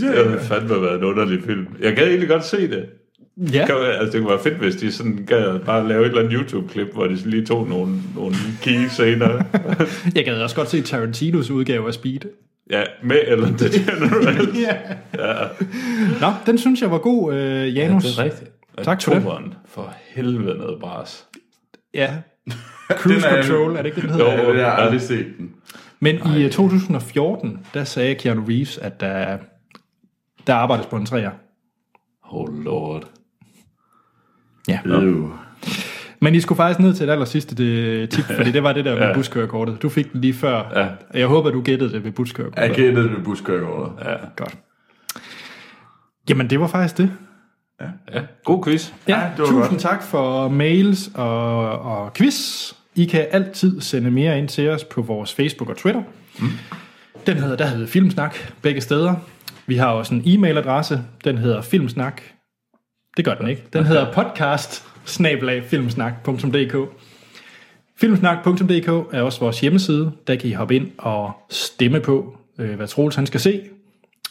[0.00, 1.66] Det havde fandme været en underlig film.
[1.80, 2.86] Jeg gad egentlig godt se det.
[3.52, 3.66] Ja.
[3.66, 6.32] Kan, altså, det kunne være fedt, hvis de sådan gad bare lave et eller andet
[6.38, 9.42] YouTube-klip, hvor de lige tog nogle, nogle key scener.
[10.16, 12.20] Jeg gad også godt se Tarantinos udgave af Speed.
[12.70, 14.56] ja, med Ellen DeGeneres.
[15.18, 15.34] Ja.
[16.20, 18.04] Nå, den synes jeg var god, øh, Janus.
[18.04, 18.50] det er rigtigt.
[18.82, 19.22] Tak for det.
[19.68, 21.24] For helvede noget bras.
[21.94, 22.10] Ja.
[23.00, 24.42] Cruise er- Control, er det ikke det, den hedder?
[24.48, 24.54] Jo.
[24.54, 25.50] Jeg har aldrig set den.
[26.00, 29.38] Men i øh, 2014, der sagde Keanu Reeves, at der,
[30.46, 31.30] der arbejdes på en træer.
[32.30, 33.04] Oh lord.
[34.68, 34.80] Ja.
[34.86, 35.14] Øh.
[36.20, 38.84] Men I skulle faktisk ned til det aller sidste det, tip, fordi det var det
[38.84, 39.14] der med Ja.
[39.14, 39.82] buskørekortet.
[39.82, 40.80] Du fik den lige før.
[40.80, 40.88] Ja.
[41.18, 42.62] Jeg håber, du gættede det ved buskørekortet.
[42.62, 43.92] Jeg gættede det ved buskørekortet.
[44.04, 44.14] Ja.
[44.36, 44.58] Godt.
[46.28, 47.10] Jamen, det var faktisk det.
[48.14, 48.20] Ja.
[48.44, 48.92] God quiz.
[49.08, 49.80] Ja, Ja, det var tusind godt.
[49.80, 52.72] tak for mails og, og quiz.
[52.94, 56.02] I kan altid sende mere ind til os på vores Facebook og Twitter.
[56.40, 56.48] Mm.
[57.26, 59.14] Den hedder, der hedder Filmsnak begge steder.
[59.66, 60.98] Vi har også en e-mailadresse.
[61.24, 62.22] Den hedder Filmsnak.
[63.16, 63.64] Det gør den ikke.
[63.72, 64.84] Den hedder podcast
[65.70, 66.76] filmsnak.dk
[68.00, 70.12] Filmsnak.dk er også vores hjemmeside.
[70.26, 73.62] Der kan I hoppe ind og stemme på, øh, hvad Troels han skal se,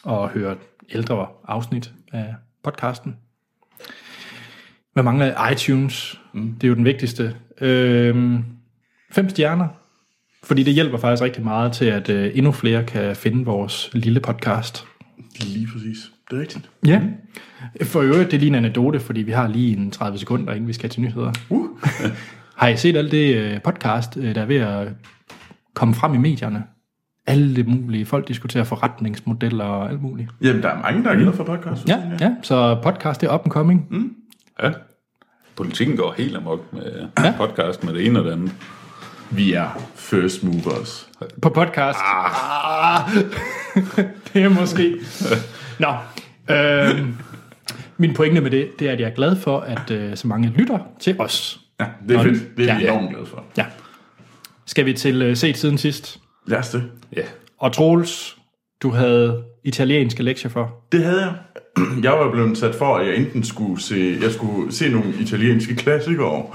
[0.04, 0.56] og høre
[0.92, 3.16] ældre afsnit af podcasten.
[5.00, 6.22] Hvad mangler iTunes?
[6.34, 6.54] Mm.
[6.54, 7.36] Det er jo den vigtigste.
[7.62, 8.44] Øhm,
[9.12, 9.68] fem stjerner.
[10.44, 14.20] Fordi det hjælper faktisk rigtig meget til, at øh, endnu flere kan finde vores lille
[14.20, 14.86] podcast.
[15.42, 16.12] Lige præcis.
[16.30, 16.70] Det er rigtigt.
[16.86, 17.02] Ja.
[17.84, 20.68] For øvrigt, det er lige en anekdote, fordi vi har lige en 30 sekunder, inden
[20.68, 21.32] vi skal til nyheder.
[21.50, 21.68] Uh.
[22.58, 24.88] Har I set alt det øh, podcast, øh, der er ved at
[25.74, 26.64] komme frem i medierne?
[27.28, 28.06] alle mulige.
[28.06, 30.30] Folk diskuterer forretningsmodeller og alt muligt.
[30.42, 31.90] Jamen, der er mange, der er glade for podcast.
[31.90, 32.36] Ja, ja.
[32.42, 33.88] Så podcast er up and coming.
[33.90, 34.16] Mm.
[34.64, 34.72] Ja.
[35.60, 37.34] Politikken går helt amok med ja.
[37.38, 38.52] podcast med det ene og det andet.
[39.32, 41.10] Vi er first movers.
[41.42, 42.00] På podcast.
[42.02, 43.10] Ah.
[44.34, 44.96] det er måske.
[45.80, 45.96] Nå.
[46.56, 47.16] Øhm,
[47.98, 50.54] min pointe med det, det er, at jeg er glad for, at øh, så mange
[50.58, 51.60] lytter til os.
[51.80, 52.58] Ja, det er fedt.
[52.58, 52.92] Det er vi ja.
[52.92, 53.44] enormt glade for.
[53.58, 53.66] Ja.
[54.66, 56.20] Skal vi til øh, set siden sidst?
[56.48, 56.84] Lad os det.
[57.16, 57.24] Ja.
[57.58, 58.38] Og Troels,
[58.82, 60.76] du havde italienske lektier for.
[60.92, 61.34] Det havde jeg.
[62.04, 65.76] Jeg var blevet sat for, at jeg enten skulle se, jeg skulle se nogle italienske
[65.76, 66.36] klassikere.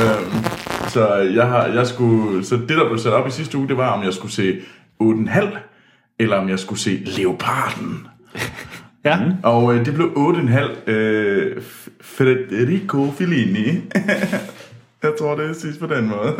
[0.00, 0.44] øhm,
[0.88, 3.76] så, jeg har, jeg skulle, så det, der blev sat op i sidste uge, det
[3.76, 4.58] var, om jeg skulle se
[5.02, 5.58] 8,5,
[6.18, 8.06] eller om jeg skulle se Leoparden.
[9.04, 9.24] Ja.
[9.24, 9.32] Mm.
[9.42, 11.62] Og øh, det blev 8,5 øh,
[12.00, 13.66] Federico Fellini.
[15.02, 16.34] jeg tror, det er sidst på den måde.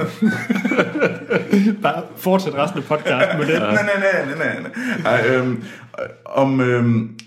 [1.83, 3.59] Bare fortsæt resten af podcasten med det.
[3.59, 4.71] nej, nej, nej, nej,
[5.03, 5.13] nej.
[5.15, 5.65] Ej, øhm,
[6.25, 7.19] om, øhm,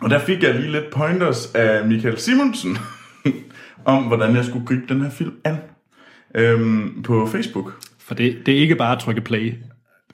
[0.00, 2.78] og der fik jeg lige lidt pointers af Michael Simonsen,
[3.84, 5.56] om hvordan jeg skulle gribe den her film an
[6.34, 7.72] øhm, på Facebook.
[7.98, 9.54] For det, det er ikke bare at trykke play,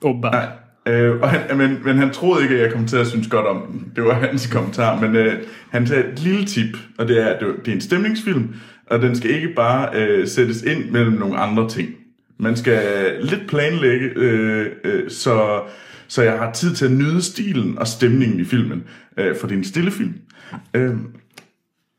[0.01, 0.33] åbenbart.
[0.33, 0.47] Nej.
[0.87, 3.45] Øh, og han, men, men han troede ikke, at jeg kom til at synes godt
[3.45, 3.91] om den.
[3.95, 4.99] Det var hans kommentar.
[4.99, 8.55] Men øh, han sagde et lille tip, og det er, at det, er en stemningsfilm,
[8.87, 11.89] og den skal ikke bare øh, sættes ind mellem nogle andre ting.
[12.37, 12.81] Man skal
[13.21, 15.61] lidt planlægge, øh, øh, så,
[16.09, 18.83] så jeg har tid til at nyde stilen og stemningen i filmen.
[19.17, 20.13] Øh, for det er en stille film.
[20.73, 20.95] Øh,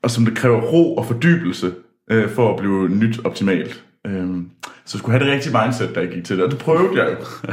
[0.02, 1.72] og som det kræver ro og fordybelse
[2.10, 3.84] øh, for at blive nyt optimalt.
[4.06, 4.28] Øh,
[4.84, 7.16] så skulle have det rigtige mindset, da jeg gik til det, og det prøvede jeg
[7.20, 7.52] jo.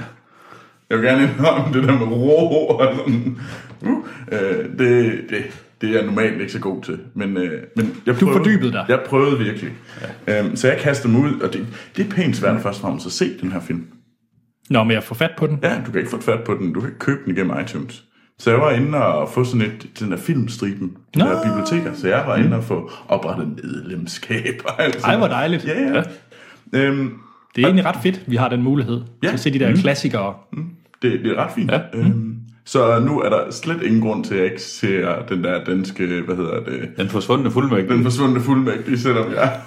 [0.90, 3.38] Jeg vil gerne indrømme det der med ro og sådan.
[3.82, 5.44] Uh, øh, det, det,
[5.82, 7.00] det er jeg normalt ikke så god til.
[7.14, 8.86] Men, øh, men jeg prøvede, fordybede dig.
[8.90, 9.72] Jeg prøvede virkelig.
[10.28, 10.40] Ja.
[10.40, 11.68] Øhm, så jeg kastede mig ud, og det,
[11.98, 13.88] det er pænt svært først og fremmest at se den her film.
[14.70, 15.60] Nå, men jeg får fat på den.
[15.64, 16.74] Ja, du kan ikke få fat på den.
[16.74, 18.04] Du kan ikke købe den igennem iTunes.
[18.40, 21.26] Så jeg var inde og få sådan et, den der filmstriben, de Nå.
[21.26, 21.94] der biblioteker.
[21.94, 25.66] Så jeg var inde og få oprettet medlemskab og alt sådan Ej, hvor dejligt.
[25.66, 26.04] Ja, ja.
[26.74, 27.12] Øhm,
[27.56, 29.02] Det er egentlig ret fedt, vi har den mulighed.
[29.24, 29.28] Ja.
[29.28, 29.34] Ja.
[29.34, 29.78] At se de der mm.
[29.78, 30.34] klassikere.
[31.02, 31.72] Det, det er ret fint.
[31.72, 31.80] Ja.
[31.94, 35.64] Øhm, så nu er der slet ingen grund til, at jeg ikke ser den der
[35.64, 37.90] danske, hvad hedder det, Den forsvundne fuldmægtig.
[37.90, 39.60] den forsvundne fuldmægtige, selvom jeg,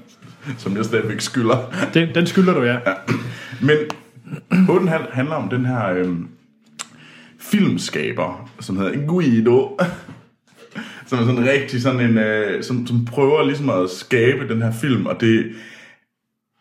[0.58, 1.56] som jeg stadigvæk skylder.
[1.94, 2.78] Den, den skylder du, ja.
[3.62, 3.76] Men
[4.52, 6.28] 8,5 handler om den her øhm,
[7.38, 9.78] filmskaber, som hedder Guido,
[11.06, 14.72] som er sådan rigtig sådan en, øh, som, som prøver ligesom at skabe den her
[14.72, 15.44] film, og det,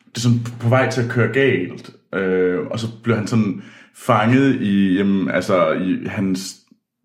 [0.07, 1.89] det er sådan på vej til at køre galt.
[2.13, 3.63] Øh, og så bliver han sådan
[3.95, 6.55] fanget i, jamen, altså, i hans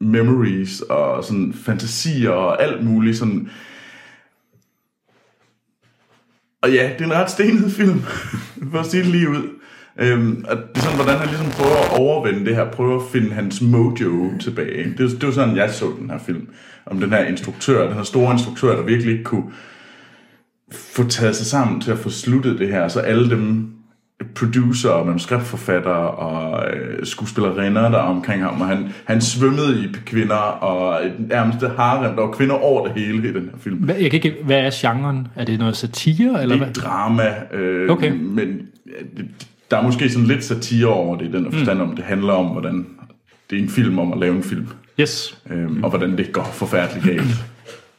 [0.01, 3.51] memories og sådan fantasier og alt muligt sådan.
[6.63, 8.01] Og ja, det er en ret stenet film,
[8.73, 9.62] for at sige det lige ud.
[9.99, 13.03] Øhm, og det er sådan, hvordan han ligesom prøver at overvinde det her, prøver at
[13.13, 14.95] finde hans mojo tilbage.
[14.99, 16.49] Det, er- det var sådan, jeg så den her film.
[16.87, 19.45] Om den her instruktør, den her store instruktør, der virkelig ikke kunne
[20.73, 22.89] få taget sig sammen til at få sluttet det her.
[22.89, 23.69] Så alle dem
[24.35, 29.89] producer og manuskriptforfattere og øh, skuespillerinder, der er omkring ham, og han, han svømmede i
[30.07, 33.77] kvinder, og et nærmeste harem, der var kvinder over det hele i den her film.
[33.77, 35.29] Hvad, jeg kan ikke, hvad er genren?
[35.37, 36.43] Er det noget satire?
[36.43, 36.69] Eller Det hvad?
[36.69, 38.13] er drama, øh, Okay.
[38.21, 38.49] men
[39.17, 39.29] det,
[39.73, 42.33] der er måske sådan lidt satire over det, i den her forstand om, det handler
[42.33, 42.87] om, hvordan
[43.51, 44.69] det er en film om at lave en film,
[45.01, 45.39] Yes.
[45.51, 47.45] øh, og hvordan det går forfærdeligt galt.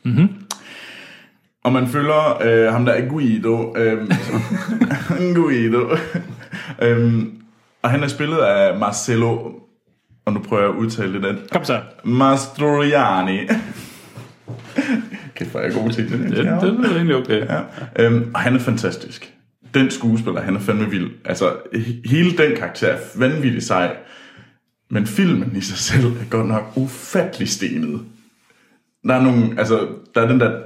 [0.04, 0.30] mm-hmm.
[1.64, 4.08] Og man følger øh, ham der er Guido, øh,
[5.36, 5.96] Guido,
[6.82, 7.24] øh,
[7.82, 9.52] og han er spillet af Marcello,
[10.26, 11.80] og nu prøver jeg at udtale det, den, Kom så.
[12.04, 13.38] Mastroianni.
[15.36, 16.20] Kæft, hvor er jeg god til det.
[16.20, 17.46] Det, det er egentlig okay.
[17.46, 17.60] Ja.
[18.00, 19.33] Øhm, og han er fantastisk.
[19.74, 21.12] Den skuespiller, han er fandme vild.
[21.26, 23.96] Altså, he- hele den karakter er vanvittig sej.
[24.90, 28.02] Men filmen i sig selv er godt nok ufattelig stenet.
[29.08, 30.62] Der er nogle, altså, der er den der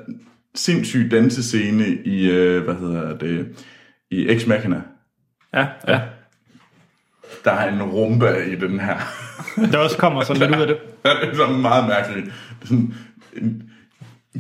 [0.55, 3.47] sindssyge dansescene i, øh, hvad hedder det,
[4.11, 4.81] i Ex Machina.
[5.53, 6.01] Ja, ja.
[7.45, 8.97] Der er en rumba i den her.
[9.71, 10.77] Der også kommer sådan lidt ud af det.
[11.21, 12.25] det er sådan meget mærkeligt.
[12.25, 12.93] Det er sådan
[13.33, 13.63] en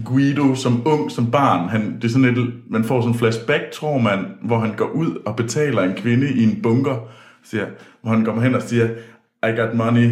[0.05, 3.71] Guido som ung, som barn, han, det er sådan et, man får sådan en flashback,
[3.71, 6.95] tror man, hvor han går ud og betaler en kvinde i en bunker,
[7.43, 7.65] siger,
[8.01, 8.87] hvor han kommer hen og siger,
[9.47, 10.09] I got money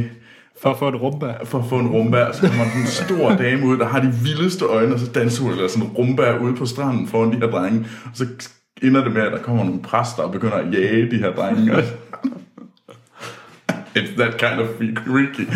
[0.62, 1.34] For at få et rumba.
[1.44, 4.14] for at få en rumba, og så kommer en stor dame ud, der har de
[4.24, 7.38] vildeste øjne, og så danser hun eller sådan en rumba ude på stranden foran de
[7.38, 8.26] her drenge, og så
[8.82, 11.72] ender det med, at der kommer nogle præster og begynder at jage de her drenge.
[13.98, 15.48] It's that kind of freaky.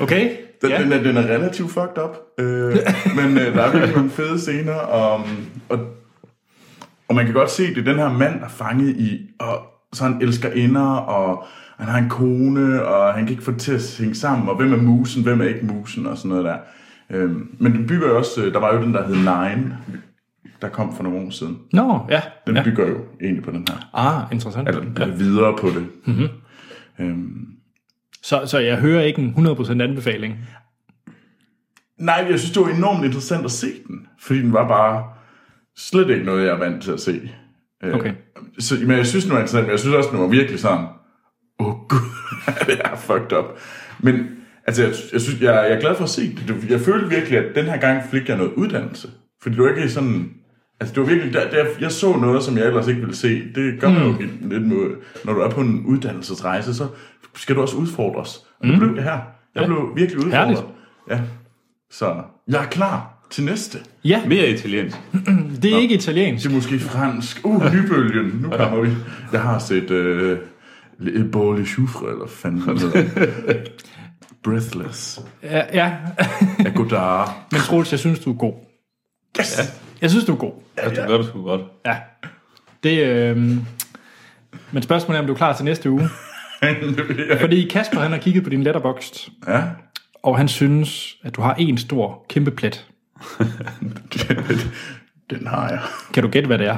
[0.00, 0.36] Okay?
[0.62, 0.82] Den, Ja.
[0.82, 2.76] den, er, den er relativt fucked up, øh,
[3.16, 5.20] men øh, der er virkelig nogle fede scener, og,
[5.68, 5.78] og,
[7.08, 9.58] og man kan godt se, det den her mand, er fanget i, og
[9.92, 11.44] så han elsker inder, og
[11.78, 14.56] han har en kone, og han kan ikke få det til at hænge sammen, og
[14.56, 16.56] hvem er musen, hvem er ikke musen, og sådan noget der.
[17.10, 19.78] Øhm, men den bygger jo også, øh, der var jo den, der hed Nine,
[20.62, 21.58] der kom for nogle år siden.
[21.72, 22.20] Nå, ja.
[22.46, 22.64] Den ja.
[22.64, 23.88] bygger jo egentlig på den her.
[23.94, 24.68] Ah, interessant.
[24.68, 25.86] Eller den bygger videre på det.
[26.06, 26.28] Mm-hmm.
[26.98, 27.46] Øhm,
[28.22, 30.38] Så, så jeg hører ikke en 100% anbefaling.
[31.98, 35.04] nej, jeg synes, det var enormt interessant at se den, fordi den var bare
[35.76, 37.30] slet ikke noget, jeg er vant til at se.
[37.84, 38.12] Øh, Okay.
[38.58, 40.86] Så, men jeg synes, den var interessant, men jeg synes også, den var virkelig sådan,
[41.60, 41.98] åh oh, gud,
[42.66, 43.44] det er fucked up.
[44.00, 44.26] Men
[44.66, 46.48] altså, jeg, jeg, synes, jeg, jeg er glad for at se det.
[46.48, 49.08] Det- Jeg følte virkelig, at den her gang fik jeg noget uddannelse.
[49.42, 50.32] Fordi det var ikke sådan...
[50.80, 51.32] Altså, det var virkelig...
[51.32, 53.42] Der, der, jeg så noget, som jeg ellers ikke ville se.
[53.54, 54.90] Det gør man jo lidt med...
[55.24, 56.86] Når du er på en uddannelsesrejse, så
[57.36, 58.46] skal du også udfordres.
[58.60, 59.18] Og det blev det her.
[59.54, 60.46] Jeg blev virkelig udfordret.
[60.46, 60.66] Herligt.
[61.10, 61.20] Ja.
[61.90, 63.78] Så jeg er klar til næste.
[64.04, 64.96] Ja, Mere italiensk.
[65.62, 66.44] det er ikke italiensk.
[66.44, 67.40] Det er måske fransk.
[67.44, 68.40] Uh, nybølgen.
[68.42, 68.90] Nu kommer vi.
[69.32, 70.38] Jeg har set uh,
[70.98, 73.04] Le Beau Le Choufre, eller fanden hedder.
[74.44, 75.20] Breathless.
[75.42, 75.96] Ja, ja.
[76.74, 77.46] Godard.
[77.52, 78.52] men Troels, jeg synes, du er god.
[79.40, 79.80] Yes!
[80.00, 80.52] Jeg synes, du er god.
[80.78, 81.60] Ja, det gør du sgu godt.
[81.86, 81.96] Ja.
[82.82, 83.36] Det, øh...
[84.72, 86.08] Men spørgsmålet er, om du er klar til næste uge.
[87.40, 89.62] Fordi Kasper, han har kigget på din letterboxd, ja.
[90.22, 92.86] og han synes, at du har en stor, kæmpe plet.
[95.30, 95.80] Den har jeg.
[96.14, 96.76] Kan du gætte, hvad det er?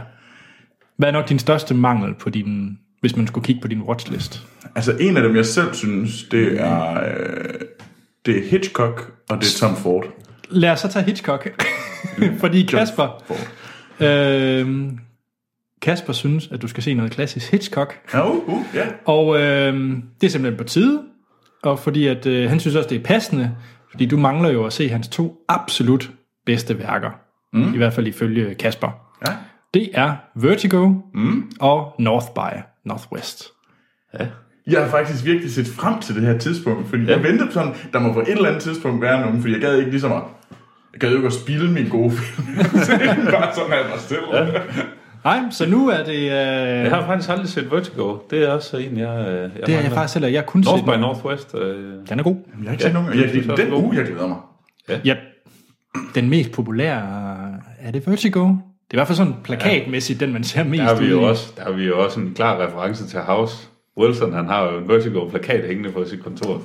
[0.96, 4.46] Hvad er nok din største mangel på din, hvis man skulle kigge på din watchlist?
[4.74, 7.54] Altså, en af dem, jeg selv synes, det er, øh,
[8.26, 10.04] det er Hitchcock, og det er Tom Ford.
[10.52, 11.64] Lad os så tage Hitchcock.
[12.40, 13.22] Fordi Kasper,
[14.00, 14.92] øh,
[15.82, 18.00] Kasper synes, at du skal se noget klassisk Hitchcock.
[18.14, 18.86] Ja, uh, uh, ja.
[19.04, 19.74] Og øh,
[20.20, 21.02] det er simpelthen på tide.
[21.62, 23.56] Og fordi at, øh, han synes også, det er passende.
[23.90, 26.10] Fordi du mangler jo at se hans to absolut
[26.46, 27.10] bedste værker.
[27.52, 27.74] Mm.
[27.74, 28.88] I hvert fald ifølge Kasper.
[29.26, 29.32] ja.
[29.74, 31.50] Det er Vertigo mm.
[31.60, 33.44] og North by Northwest.
[34.66, 37.10] Jeg har faktisk virkelig set frem til det her tidspunkt, fordi ja.
[37.10, 39.60] jeg ventede på sådan, der må på et eller andet tidspunkt være nogen, fordi jeg
[39.60, 40.22] gad ikke ligesom at,
[41.00, 42.48] gad jo ikke at spille min gode film.
[42.58, 44.36] er bare sådan, at jeg var stille.
[44.36, 44.46] Ja.
[45.24, 46.14] Nej, så nu er det...
[46.14, 48.16] Øh, Jeg har faktisk aldrig set Vertigo.
[48.30, 50.28] Det er også en, jeg, øh, jeg det er jeg faktisk heller.
[50.28, 51.00] Jeg har kun North set by den.
[51.00, 51.54] Northwest.
[51.54, 51.76] Øh,
[52.08, 52.36] Den er god.
[52.58, 54.36] Jeg har ikke set nogen, jeg, det er jeg, så den uge, jeg glæder mig.
[55.04, 55.16] Ja,
[56.14, 57.02] den mest populære...
[57.80, 58.40] Er det Vertigo?
[58.40, 61.22] Det er i hvert fald sådan plakatmæssigt, den man ser mest der, har vi jo
[61.22, 63.68] også, der har vi jo også en klar reference til House.
[63.98, 66.62] Wilson, han har jo en Vertigo-plakat hængende på sit kontor.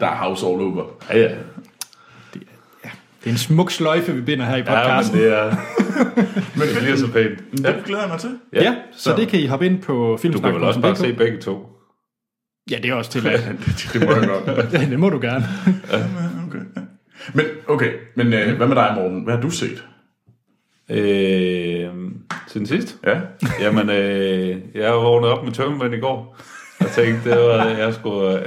[0.00, 0.84] Der er house all over.
[1.10, 1.28] Ja, ja.
[3.24, 5.18] Det er en smuk sløjfe, vi binder her i Ja, men podcasten.
[5.18, 5.44] det er...
[6.58, 7.64] men det bliver så pænt.
[7.64, 7.72] Ja.
[7.72, 8.30] Det glæder jeg mig til.
[8.52, 10.54] Ja, ja så, så- det kan I hoppe ind på Du kan filmsnak.
[10.54, 11.66] vel også bare se begge to.
[12.70, 13.26] Ja, det er også til.
[13.28, 14.72] at- det, det må jeg godt.
[14.72, 15.44] Ja, det må du gerne.
[16.48, 16.58] Okay.
[16.76, 16.80] ja.
[17.34, 19.24] Men okay, men øh, hvad med dig, Morten?
[19.24, 19.84] Hvad har du set?
[20.90, 21.90] Øh,
[22.48, 22.96] siden sidst?
[23.06, 23.20] Ja.
[23.60, 26.36] Jamen, øh, jeg vågnede op med tømmermænd i går.
[26.80, 28.42] Jeg tænkte, det var, jeg skulle,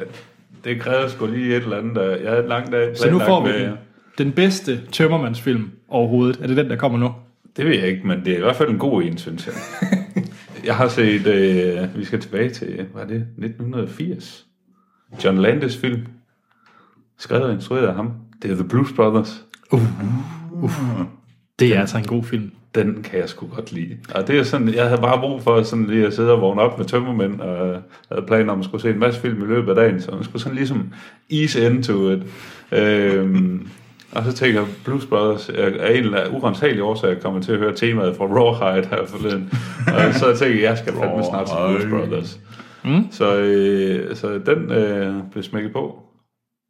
[0.64, 2.20] det krævede sgu lige et eller andet.
[2.24, 3.74] Jeg havde et langt dag Så nu får vi med- den,
[4.18, 6.40] den bedste tømmermandsfilm overhovedet.
[6.42, 7.12] Er det den, der kommer nu?
[7.58, 9.56] Det ved jeg ikke, men det er i hvert fald en god en, synes jeg.
[10.66, 14.46] jeg har set, øh, vi skal tilbage til, hvad er det, 1980?
[15.24, 16.06] John Landis film.
[17.18, 18.14] Skrevet og instrueret af ham.
[18.42, 19.44] Det er The Blues Brothers.
[21.60, 22.52] Det er altså en god film.
[22.76, 23.98] Den kan jeg sgu godt lide.
[24.16, 26.62] Og det er sådan, jeg havde bare brug for sådan lige at sidde og vågne
[26.62, 29.70] op med tømmermænd, og havde planer om at skulle se en masse film i løbet
[29.70, 30.94] af dagen, så man skulle sådan ligesom
[31.32, 32.20] ease into it.
[32.72, 33.68] Øhm,
[34.12, 37.42] og så tænker jeg, Blues Brothers er af en eller anden urensagelige årsag, jeg kommer
[37.42, 39.54] til at høre temaet fra Rawhide her forleden.
[39.88, 41.92] og så tænker jeg, jeg skal fandme snart til Blues.
[42.10, 42.40] Brothers.
[42.84, 43.12] Mm.
[43.12, 46.04] Så, øh, så den øh, blev smækket på.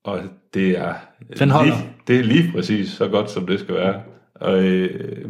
[0.04, 0.20] Og
[0.54, 0.94] det er,
[1.40, 1.72] Den holder.
[1.76, 4.02] lige, det er lige præcis så godt, som det skal være.
[4.36, 5.26] Og øh,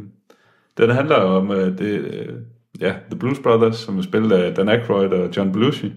[0.78, 2.34] den handler om øh, det, øh,
[2.80, 5.94] ja, The Blues Brothers, som er spillet af Dan Aykroyd og John Belushi.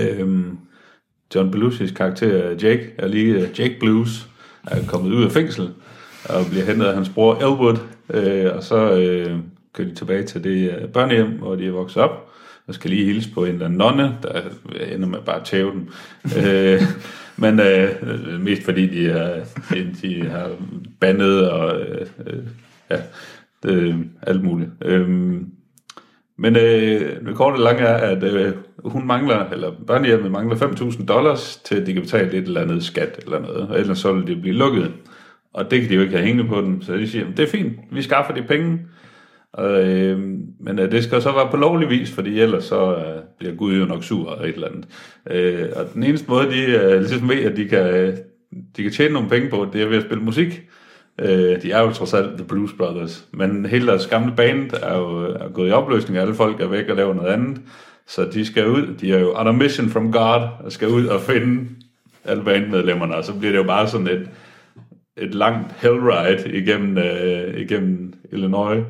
[0.00, 0.58] Øhm,
[1.34, 4.28] John Belushis karakter Jake er lige øh, Jake Blues,
[4.66, 5.70] er kommet ud af fængsel
[6.28, 7.76] og bliver hentet af hans bror Elwood,
[8.10, 9.38] øh, og så øh,
[9.72, 12.30] kører de tilbage til det øh, børnehjem, hvor de er vokset op,
[12.66, 14.40] og skal lige hilse på en eller anden nonne, der
[14.94, 15.88] ender med bare at tæve dem.
[16.46, 16.82] øh,
[17.36, 17.88] men øh,
[18.40, 19.40] mest fordi de, har,
[20.02, 20.50] de har
[21.00, 22.42] bandet og øh, øh
[22.90, 22.96] ja,
[23.62, 24.70] det, øh, alt muligt.
[24.84, 25.36] Øh,
[26.38, 28.52] men øh, det korte og lange er, at øh,
[28.84, 32.84] hun mangler, eller børnehjemmet mangler 5.000 dollars til, at de kan betale et eller andet
[32.84, 34.92] skat eller noget, og ellers så vil det blive lukket.
[35.52, 37.46] Og det kan de jo ikke have hængende på dem, så de siger, det er
[37.46, 38.80] fint, vi skaffer de penge.
[39.52, 40.18] Og, øh,
[40.60, 43.76] men øh, det skal så være på lovlig vis, fordi ellers så øh, bliver Gud
[43.76, 44.88] jo nok sur eller et eller andet.
[45.30, 48.16] Øh, og den eneste måde, de øh, ligesom ved, at de kan, øh,
[48.76, 50.62] de kan tjene nogle penge på, det er ved at spille musik.
[51.20, 54.98] Øh, de er jo trods alt The Blues Brothers, men hele deres gamle band er
[54.98, 57.60] jo er gået i opløsning, og alle folk er væk og laver noget andet.
[58.06, 61.06] Så de skal ud, de er jo on a mission from God, og skal ud
[61.06, 61.68] og finde
[62.24, 64.28] alle bandmedlemmerne, og så bliver det jo bare sådan et,
[65.16, 68.84] et langt hellride igennem, øh, igennem Illinois,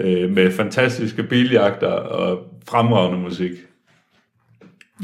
[0.00, 3.50] øh, med fantastiske biljagter og fremragende musik.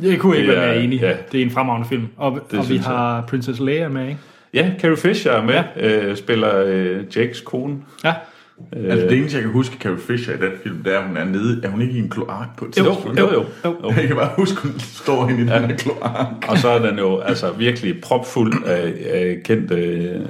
[0.02, 1.00] Det kunne jeg ikke Det være er- mere enig.
[1.00, 1.16] ja.
[1.32, 2.06] Det er en fremragende film.
[2.16, 2.82] Og, og vi synes jeg.
[2.90, 4.20] har Princess Leia med, ikke?
[4.54, 6.06] Ja, Carrie Fisher er med, ja.
[6.06, 7.76] øh, spiller øh, Jakes kone.
[8.04, 8.14] Ja.
[8.72, 11.16] Altså det eneste, jeg kan huske Carrie Fisher i den film, det er, at hun
[11.16, 11.60] er nede.
[11.64, 13.20] Er hun ikke i en kloak på et Jo, tidspunkt?
[13.20, 13.44] jo, jo.
[13.64, 13.90] Jo.
[13.96, 16.26] Jeg kan bare huske, hun står inde i den her kloak.
[16.48, 20.20] Og så er den jo altså virkelig propfuld af, af kendte, øh,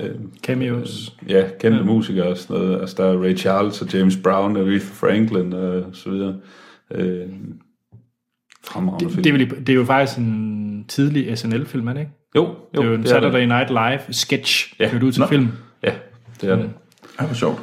[0.42, 1.12] Cameos.
[1.28, 1.84] ja, kendte ja.
[1.84, 2.80] musikere og sådan noget.
[2.80, 6.34] Altså der er Ray Charles og James Brown og Aretha Franklin og så videre.
[6.94, 7.26] Øh,
[8.64, 9.22] fremragende film.
[9.22, 12.12] Det, er vel, det er jo faktisk en tidlig SNL-film, er det ikke?
[12.36, 13.48] jo, Det er jo en det Saturday det.
[13.48, 14.84] Night Live sketch, Ja.
[14.84, 14.90] ja.
[14.90, 15.26] kørt ud til Nå.
[15.26, 15.48] film.
[15.82, 15.92] Ja,
[16.40, 16.70] det er det.
[17.18, 17.60] Ej, hvor sjovt.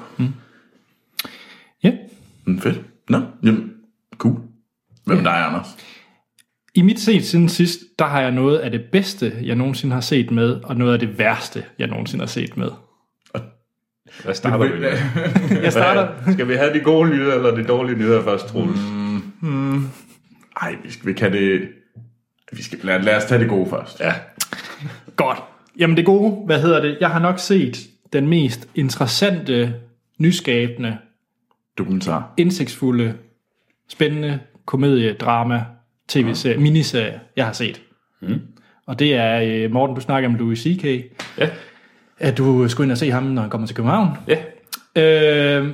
[1.83, 1.91] Ja.
[2.45, 2.81] Mm, fedt.
[3.09, 3.71] Nå, jamen,
[4.17, 4.39] cool.
[5.05, 5.67] Hvem er dig, Anders?
[6.75, 10.01] I mit set siden sidst, der har jeg noget af det bedste, jeg nogensinde har
[10.01, 12.69] set med, og noget af det værste, jeg nogensinde har set med.
[14.23, 14.91] Hvad starter vi med?
[15.63, 16.31] Jeg starter...
[16.33, 18.79] Skal vi have de gode nyheder eller de dårlige nyheder først, Troels?
[19.41, 19.87] Mm.
[20.61, 21.69] Ej, vi skal, vi kan det...
[22.51, 23.99] Vi skal, lad, lad os tage det gode først.
[23.99, 24.13] Ja.
[25.15, 25.37] Godt.
[25.79, 26.97] Jamen det gode, hvad hedder det?
[27.01, 27.77] Jeg har nok set
[28.13, 29.73] den mest interessante,
[30.19, 30.97] nyskabende,
[31.77, 32.33] Dokumentar.
[32.37, 33.13] indsigtsfulde,
[33.89, 35.63] spændende komedie, drama,
[36.07, 37.81] tv-serie, miniserie, jeg har set.
[38.21, 38.41] Mm.
[38.87, 40.83] Og det er, øh, Morten, du snakker om Louis C.K.,
[41.37, 41.49] Ja.
[42.19, 44.09] at du skulle ind og se ham, når han kommer til København.
[44.27, 44.37] Ja.
[45.01, 45.69] Øh,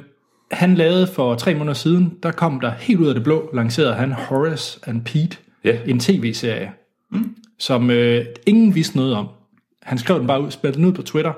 [0.52, 3.94] han lavede for tre måneder siden, der kom der helt ud af det blå, lancerede
[3.94, 5.38] han Horace and Pete,
[5.68, 5.92] Ja.
[5.92, 6.72] en tv-serie,
[7.12, 7.36] mm.
[7.60, 9.28] som øh, ingen vidste noget om.
[9.84, 11.34] Han skrev den bare ud, spillede den ud på Twitter,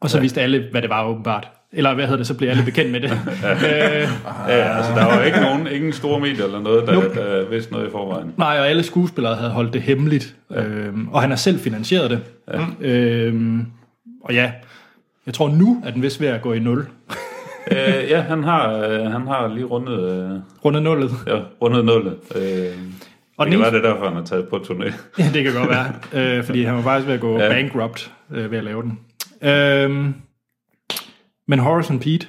[0.00, 0.20] og så ja.
[0.20, 1.48] vidste alle, hvad det var åbenbart.
[1.72, 3.10] Eller hvad hedder det, så blev alle bekendt med det.
[3.10, 4.08] øh,
[4.48, 7.14] Ja, altså der var ikke nogen, ingen store medier eller noget, der, Nope.
[7.14, 8.32] der vidste noget i forvejen.
[8.36, 10.36] nej, og alle skuespillere havde holdt det hemmeligt.
[10.50, 10.62] Ja.
[10.64, 12.20] Øhm, og han har selv finansieret det.
[12.52, 12.88] Ja.
[12.88, 13.66] Øhm,
[14.24, 14.52] og ja,
[15.26, 16.78] jeg tror nu, at den vist ved at gå i nul.
[17.72, 20.00] øh, ja, han har, øh, han har lige rundet,
[20.32, 21.10] øh, Rundet nullet.
[21.26, 22.16] ja, rundet nullet.
[22.36, 22.78] Øh,
[23.38, 24.92] Og det kan være, det er derfor, han har taget på turné.
[25.18, 25.94] Ja, det kan godt være.
[26.38, 27.44] øh, fordi han var faktisk ved at gå Ja.
[27.44, 27.50] ja.
[27.52, 28.98] bankrupt øh, ved at lave den.
[29.42, 30.14] Øhm,
[31.48, 32.26] men Horace and Pete,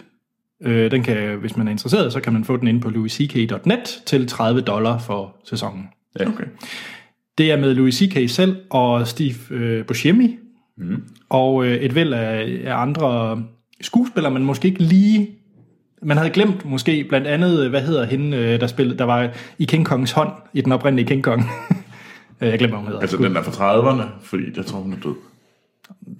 [0.63, 4.01] øh, den kan, hvis man er interesseret, så kan man få den inde på louisck.net
[4.05, 5.89] til 30 dollar for sæsonen.
[6.19, 6.45] Okay.
[7.37, 8.29] Det er med Louis C.K.
[8.29, 10.37] selv og Steve øh, Buscemi,
[10.77, 11.03] mm.
[11.29, 13.43] og øh, et væld af, af andre
[13.81, 15.29] skuespillere, men måske ikke lige...
[16.01, 19.29] Man havde glemt måske blandt andet, øh, hvad hedder hende, øh, der spillede, der var
[19.57, 21.43] i King Kongs hånd, i den oprindelige King Kong.
[22.41, 23.01] Øh, jeg glemmer, hvad hun hedder.
[23.01, 25.15] Altså, den er fra 30'erne, fordi jeg tror, hun er død.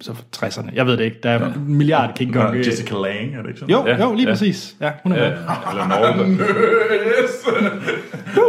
[0.00, 0.70] så fra 60'erne.
[0.74, 1.16] Jeg ved det ikke.
[1.22, 1.52] Der er ja.
[1.54, 2.50] en milliard King Kong.
[2.50, 3.70] Nå, Jessica Lange, er det ikke sådan?
[3.74, 4.32] Jo, Ja, jo, lige ja.
[4.32, 4.76] præcis.
[4.80, 5.38] Ja, hun er Ja, med.
[5.70, 6.22] Alan Alda.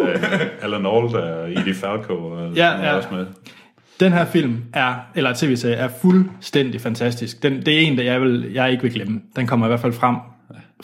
[0.04, 2.94] Øh, Alan Alda og Edie Falco og Ja, ja.
[2.96, 3.26] også med.
[4.00, 7.44] Den her film er, eller tv-serie, er fuldstændig fantastisk.
[7.44, 9.22] Den, det er en, der jeg, vil, jeg ikke vil glemme.
[9.36, 10.16] Den kommer i hvert fald frem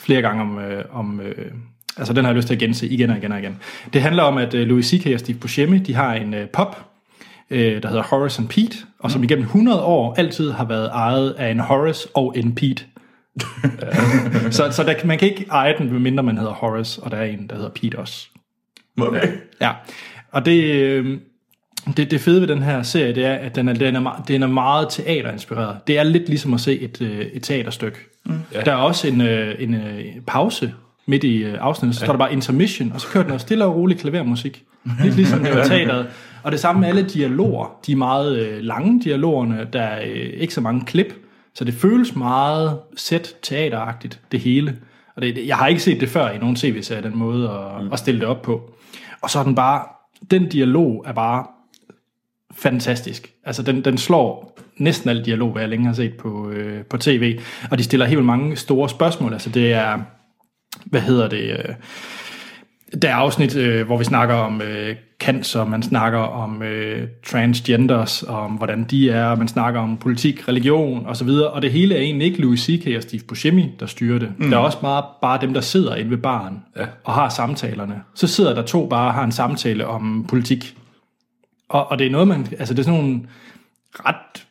[0.00, 0.58] flere gange om...
[0.58, 1.52] Øh, om øh,
[1.96, 3.58] altså, den har jeg lyst til at gense igen og igen og igen.
[3.92, 5.06] Det handler om, at øh, Louis C.K.
[5.14, 6.88] og Steve Buscemi, de har en øh, pop,
[7.50, 11.30] øh, der hedder Horace and Pete, og som igennem 100 år altid har været ejet
[11.30, 12.84] af en Horace og en Pete.
[14.50, 17.24] så så der, man kan ikke eje den, medmindre man hedder Horace, og der er
[17.24, 18.28] en, der hedder Pete også.
[19.00, 19.32] Okay.
[19.60, 19.72] Ja,
[20.30, 21.18] og det, øh,
[21.96, 24.28] det, det fede ved den her serie, det er, at den er, den er, meget,
[24.28, 25.76] den er meget teaterinspireret.
[25.86, 27.98] Det er lidt ligesom at se et, øh, et teaterstykke.
[28.26, 28.32] Mm.
[28.54, 28.60] Ja.
[28.60, 30.74] Der er også en, øh, en øh, pause
[31.06, 33.64] midt i øh, afsnittet, så står der bare intermission, og så kører den noget stille
[33.64, 34.64] og rolig klavermusik.
[35.02, 36.06] Lidt ligesom det var teateret.
[36.42, 37.78] Og det samme med alle dialoger.
[37.86, 41.14] De er meget øh, lange dialogerne, der er øh, ikke så mange klip,
[41.54, 44.76] så det føles meget sæt teateragtigt, det hele.
[45.16, 47.92] Og det, jeg har ikke set det før i nogen tv-serie, den måde at, mm.
[47.92, 48.70] at stille det op på.
[49.22, 49.82] Og så er den bare,
[50.30, 51.46] den dialog er bare
[52.62, 53.30] fantastisk.
[53.44, 56.96] Altså den, den slår næsten al dialog, hvad jeg længe har set på, øh, på
[56.98, 57.38] tv.
[57.70, 59.32] Og de stiller helt mange store spørgsmål.
[59.32, 59.98] Altså det er,
[60.86, 61.74] hvad hedder det, øh,
[63.02, 68.22] der er afsnit, øh, hvor vi snakker om øh, cancer, man snakker om øh, transgenders,
[68.22, 72.00] og om hvordan de er, man snakker om politik, religion osv., og det hele er
[72.00, 72.96] egentlig ikke Louis C.K.
[72.96, 74.32] og Steve Buscemi, der styrer det.
[74.38, 74.50] Mm.
[74.50, 76.84] Der er også bare, bare dem, der sidder inde ved baren Ja.
[77.04, 77.94] og har samtalerne.
[78.14, 80.74] Så sidder der to bare og har en samtale om politik.
[81.68, 83.20] Og, og det er noget, man, altså det er sådan nogle
[83.92, 84.46] ret,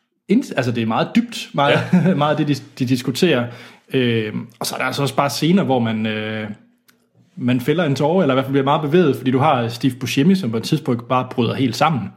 [0.58, 2.16] altså det er meget dybt, meget, ja.
[2.24, 3.48] meget det, de, de diskuterer.
[3.94, 6.50] Øh, og så er der altså også bare scener, hvor man, øh,
[7.36, 9.96] man fælder en tårer, eller i hvert fald bliver meget bevæget, fordi du har Steve
[9.96, 12.10] Buscemi, som på et tidspunkt bare bryder helt sammen,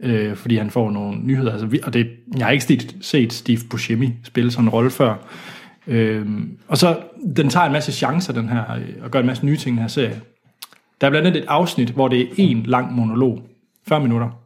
[0.00, 1.52] øh, fordi han får nogle nyheder.
[1.52, 5.14] Altså, og det, jeg har ikke set, set Steve Buscemi spille sådan en rolle før.
[5.86, 6.26] Øh,
[6.68, 6.98] og så,
[7.36, 9.82] den tager en masse chancer, den her, øh, og gør en masse nye ting, den
[9.82, 10.20] her serie.
[11.00, 13.42] Der er blandt andet et afsnit, hvor det er en lang monolog.
[13.88, 14.39] 40 minutter.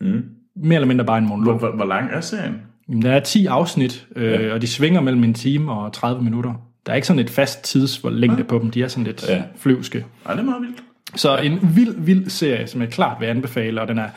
[0.00, 0.22] Mm.
[0.56, 1.58] Mere eller mindre bare en monolog.
[1.58, 2.54] Hvor, hvor lang er serien?
[2.88, 4.54] Jamen, der er 10 afsnit, øh, ja.
[4.54, 6.54] og de svinger mellem en time og 30 minutter.
[6.86, 8.70] Der er ikke sådan et fast tidslængde på dem.
[8.70, 9.36] De er sådan lidt Ja.
[9.36, 9.42] ja.
[9.56, 10.04] flyvske.
[10.24, 10.82] Nej, det er meget vildt.
[11.16, 14.08] Så en vild, vild serie, som jeg klart vil anbefale, og den er,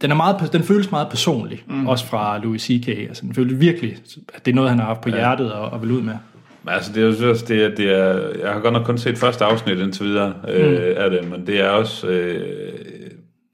[0.00, 1.86] den, er meget, den føles meget personlig, mm.
[1.86, 2.88] også fra Louis C.K.
[2.88, 3.96] Altså, den føles virkelig,
[4.34, 5.14] at det er noget, han har haft på ja.
[5.14, 6.14] hjertet og, og vil ud med.
[6.66, 9.44] Altså, det er også, det er, det er, jeg har godt nok kun set første
[9.44, 12.42] afsnit indtil videre øh, af det, men det er også, øh,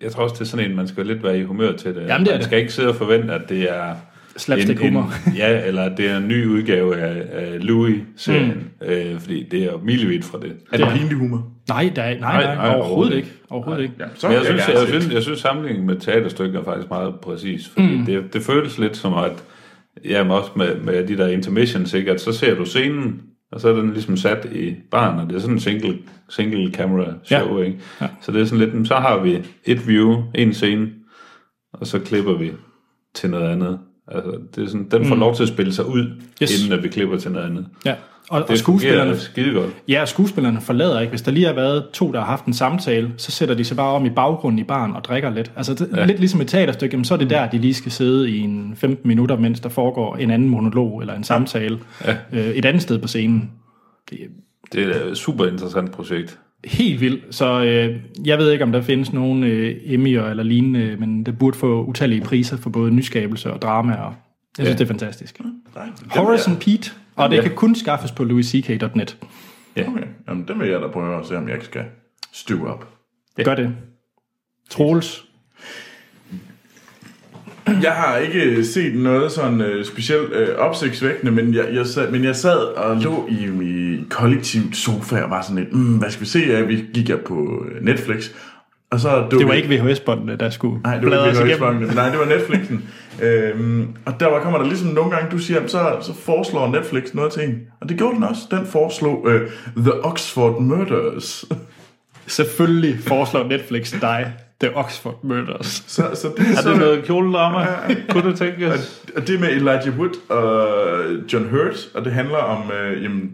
[0.02, 2.00] jeg tror også, det er sådan en, man skal lidt være i humør til det.
[2.06, 2.44] Jamen, det man det.
[2.44, 3.94] skal ikke sidde og forvente, at det er
[4.36, 5.12] Slapstick humor.
[5.26, 8.86] En, ja, eller at det er en ny udgave af, af Louis-serien, mm.
[8.86, 10.52] øh, fordi det er milevidt fra det.
[10.72, 11.46] Er det pinlig humor?
[11.68, 13.32] Nej, der er, nej, nej, Nej, nej, overhovedet overhovedet ikke.
[13.50, 13.94] Overhovedet ikke.
[14.00, 15.14] Ja, så Men jeg synes, jeg, se synes, det.
[15.14, 18.06] jeg synes sammenligningen med teaterstykker er faktisk meget præcis, fordi mm.
[18.06, 19.32] det, det føles lidt som at,
[20.04, 22.10] jamen også med, med de der intermissions, ikke?
[22.10, 23.20] at så ser du scenen,
[23.52, 26.72] og så er den ligesom sat i barn, og det er sådan en single, single
[26.72, 27.64] camera show, Ja.
[27.64, 27.78] ikke?
[28.00, 28.08] Ja.
[28.22, 30.88] Så det er sådan lidt, så har vi et view, en scene,
[31.72, 32.52] og så klipper vi
[33.14, 33.78] til noget andet.
[34.08, 35.20] Altså, det er sådan, den får mm.
[35.20, 36.64] lov til at spille sig ud, Yes.
[36.64, 37.66] inden at vi klipper til noget andet.
[37.84, 37.94] Ja.
[38.30, 39.70] Og, og Det skuespillerne, fungerer skide godt.
[39.88, 41.10] ja, skuespillerne forlader ikke.
[41.10, 43.76] Hvis der lige har været to, der har haft en samtale, så sætter de sig
[43.76, 45.52] bare om i baggrunden i baren og drikker lidt.
[45.56, 46.04] Altså det, ja.
[46.04, 48.72] lidt ligesom et teaterstykke, jamen, så er det der, de lige skal sidde i en
[48.76, 52.16] 15 minutter, mens der foregår en anden monolog eller en samtale Ja.
[52.32, 53.50] øh, et andet sted på scenen.
[54.10, 54.26] Det er
[54.72, 56.38] Det er et super interessant projekt.
[56.64, 57.34] helt vildt.
[57.34, 61.38] Så øh, jeg ved ikke, om der findes nogen øh, Emmy'er eller lignende, men det
[61.38, 63.92] burde få utallige priser for både nyskabelse og drama.
[63.94, 64.12] Og
[64.58, 64.72] jeg synes, Ja.
[64.72, 65.38] det er fantastisk.
[65.38, 65.44] Den
[66.10, 67.42] Horace and Pete, og det Ja.
[67.42, 69.16] kan kun skaffes på louisck.net.
[69.76, 71.82] jeg- Okay, jamen den vil jeg da prøve at se, om jeg skal
[72.32, 72.88] stew op.
[73.44, 73.76] Gør det.
[74.70, 75.24] Troels.
[77.82, 82.24] Jeg har ikke set noget sådan øh, specielt øh, opsigtsvækkende, men jeg, jeg sad, men
[82.24, 86.20] jeg sad og lå i, i kollektivt sofa og var sådan lidt, mm, hvad skal
[86.20, 86.38] vi se?
[86.38, 88.30] Ja, vi gik jeg på øh, Netflix,
[88.90, 91.58] og så Det var ikke VHS-båndene, der skulle Nej, det var ikke os VHS igennem.
[91.60, 91.94] Bankene.
[91.94, 92.88] Nej, det var Netflixen.
[93.22, 97.14] øhm, og der var- kommer der ligesom nogle gange, du siger, så, så foreslår Netflix
[97.14, 97.58] noget til en.
[97.80, 98.42] Og det gjorde den også.
[98.50, 101.44] Den foreslog øh, The Oxford Murders.
[102.26, 105.84] Selvfølgelig foreslår Netflix dig The Oxford Murders.
[105.86, 107.66] så, så det er, Er det noget kjoledrama?
[108.10, 109.02] Kunne det tænkes?
[109.16, 113.30] og det er med Elijah Wood og John Hurt, og det handler om øh, jamen,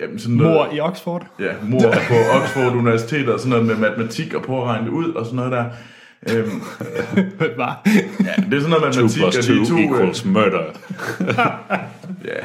[0.00, 1.26] jamen sådan noget, Mor i Oxford.
[1.40, 4.92] Ja, mor på Oxford Universitet og sådan noget med matematik og prøve at regne det
[4.92, 5.64] ud og sådan noget der.
[6.30, 6.62] Øhm,
[7.36, 7.48] Hvad?
[8.24, 9.76] ja, det er sådan noget 2 matematik, plus og 2 de to...
[9.76, 10.62] Øh, equals murder.
[12.30, 12.38] ja,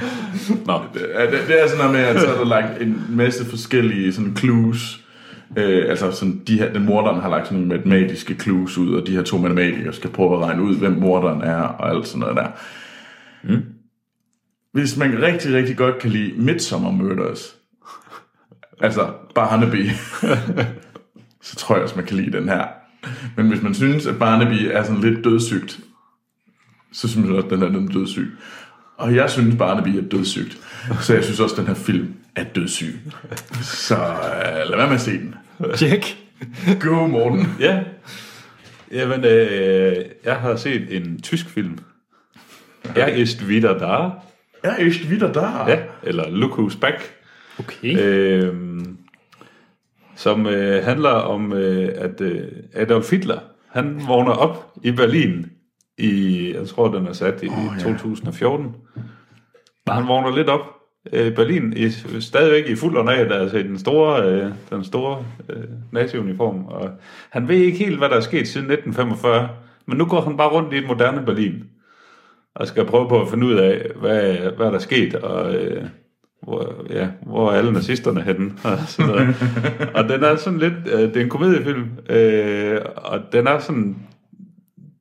[0.66, 0.82] Nå,
[1.16, 4.14] Ja, det, det er sådan noget med, at så er der lagt en masse forskellige
[4.14, 5.00] sådan clues.
[5.58, 9.08] Øh, altså sådan, de her, den morderen har lagt sådan nogle matematiske clues ud, og
[9.08, 12.20] de her to matematikere skal prøve at regne ud, hvem morderen er, og alt sådan
[12.20, 12.48] noget der.
[13.44, 13.64] Mm.
[14.78, 17.56] Hvis man rigtig, rigtig godt kan lide Midsummer Murders,
[18.82, 19.90] altså Barnaby,
[21.48, 22.68] så tror jeg også, man kan lide den her.
[23.38, 25.80] Men hvis man synes, at Barnaby er sådan lidt dødssygt,
[26.92, 28.38] så synes jeg også, at den er lidt dødssyg.
[28.98, 30.58] Og jeg synes, Barnaby er dødssygt.
[31.02, 33.00] Så jeg synes også, at den her film er dødssyg.
[33.62, 35.36] Så øh, lad være med at se den.
[35.76, 36.18] Check.
[36.80, 37.48] Go, Morten.
[37.60, 37.84] ja.
[38.92, 41.78] Jamen, øh, jeg har set en tysk film.
[42.96, 44.10] Er ist wieder da?
[44.68, 45.66] Er echt wieder der?
[45.68, 47.14] Ja, eller Look Who's Back.
[47.60, 48.00] Okay.
[48.00, 48.54] Øh,
[50.16, 53.40] som øh, handler om, øh, at øh, Adolf Hitler,
[53.70, 55.46] han vågner op i Berlin
[55.98, 57.84] i, jeg tror, den er sat i oh, ja.
[57.84, 58.76] 2014.
[59.88, 60.62] Og han vågner lidt op
[61.14, 61.90] øh, i Berlin, i,
[62.20, 66.66] stadigvæk i fuld ornat, altså i den store, øh, den store øh, nazi-uniform.
[66.66, 66.90] Og
[67.30, 69.50] han ved ikke helt, hvad der er sket siden 1945,
[69.86, 71.64] men nu går han bare rundt i et moderne Berlin
[72.60, 75.84] og skal prøve på at finde ud af, hvad, hvad der er sket, og øh,
[76.44, 79.36] hvor, ja, hvor er alle nazisterne henne, og sådan noget.
[79.94, 83.96] og den er sådan lidt, øh, det er en komediefilm, øh, og den er sådan,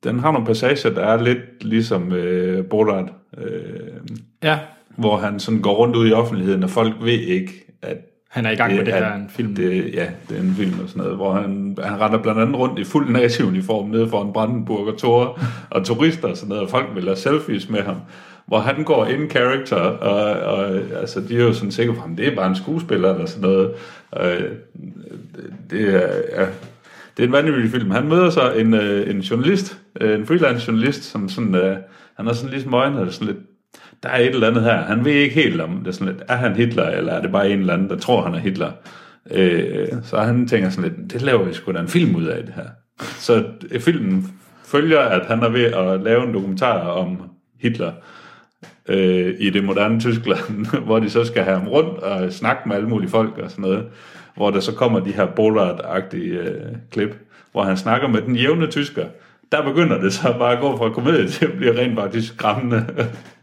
[0.03, 3.97] den har nogle passager, der er lidt ligesom øh, Borat, øh,
[4.43, 4.59] Ja,
[4.95, 7.51] hvor han sådan går rundt ud i offentligheden, og folk ved ikke,
[7.81, 7.97] at
[8.37, 9.55] han er i gang med det er- her en film.
[9.55, 12.55] Det, ja, det er en film og sådan noget, hvor han, han render blandt andet
[12.55, 16.69] rundt i fuld nazi-uniform nede foran Brandenburg og Tor og turister og sådan noget, og
[16.69, 17.95] folk vil have selfies med ham.
[18.47, 22.15] Hvor han går in character, og, og altså, de er jo sådan sikre på ham,
[22.15, 23.71] det er bare en skuespiller eller sådan noget.
[24.11, 24.31] Og,
[25.69, 26.07] det er,
[26.41, 26.45] ja,
[27.17, 27.91] det er en vanvittig film.
[27.91, 31.77] Han møder så en, øh, en journalist, øh, en freelance journalist, som sådan, øh,
[32.17, 33.39] han har sådan ligesom øjnene, er sådan lidt,
[34.03, 34.77] der er et eller andet her.
[34.77, 37.31] Han ved ikke helt om, det er sådan lidt, er han Hitler, eller er det
[37.31, 38.71] bare en eller anden, der tror, han er Hitler.
[39.31, 42.43] Øh, så han tænker sådan lidt, det laver vi sgu da en film ud af
[42.43, 42.65] det her.
[43.01, 44.31] Så øh, filmen
[44.65, 47.21] følger, at han er ved at lave en dokumentar om
[47.59, 47.91] Hitler
[48.89, 52.75] øh, i det moderne Tyskland, hvor de så skal have ham rundt og snakke med
[52.75, 53.85] alle mulige folk og sådan noget.
[54.35, 57.17] hvor der så kommer de her Bollard-agtige øh, klip,
[57.51, 59.05] hvor han snakker med den jævne tysker.
[59.51, 62.85] Der begynder det så bare at gå fra komedie til at blive rent faktisk skræmmende.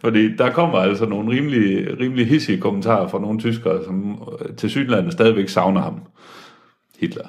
[0.00, 4.70] Fordi der kommer altså nogle rimelig, rimelig hissige kommentarer fra nogle tyskere, som øh, til
[4.70, 6.00] Sydlandet stadigvæk savner ham.
[7.00, 7.24] Hitler.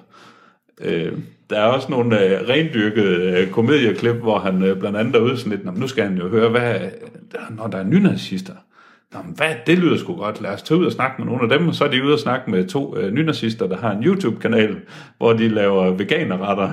[0.82, 1.12] Øh,
[1.50, 5.38] der er også nogle øh, rendyrkede øh, komedieklip, hvor han øh, blandt andet er ude
[5.38, 6.80] sådan lidt, nu skal han jo høre, hvad,
[7.32, 8.54] der- når der er nynazister.
[9.16, 10.42] Jamen, hvad, det lyder sgu godt.
[10.42, 11.68] Lad os tage ud og snakke med nogle af dem.
[11.68, 14.78] Og så er de ude og snakke med to øh, nynazister, der har en YouTube-kanal,
[15.18, 16.72] hvor de laver veganerretter.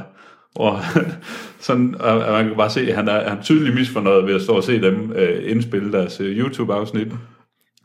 [0.54, 0.78] Og
[1.60, 4.34] sådan, og, og man kan bare se, at han er, han er tydeligt misfornøjet ved
[4.34, 7.08] at stå og se dem øh, indspille deres øh, YouTube-afsnit.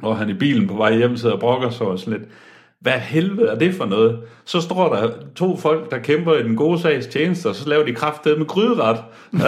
[0.02, 2.30] Og han i bilen på vej hjem sidder og brokker sig og sådan lidt,
[2.84, 4.20] hvad helvede er det for noget?
[4.46, 7.86] Så står der to folk, der kæmper i den gode sags tjeneste, og så laver
[7.86, 8.98] de kraftedet med gryderet.
[9.32, 9.42] men,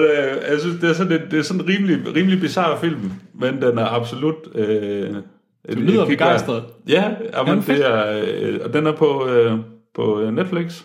[0.00, 3.12] øh, jeg synes, det er sådan, det, det er sådan en rimelig, rimelig bizarre film,
[3.34, 4.34] men den er absolut...
[4.54, 5.14] Øh,
[5.74, 6.64] du lyder begejstret.
[6.88, 7.78] Ja, Jamen, fedt.
[7.78, 9.58] det er, øh, og den er på, øh,
[9.94, 10.82] på Netflix,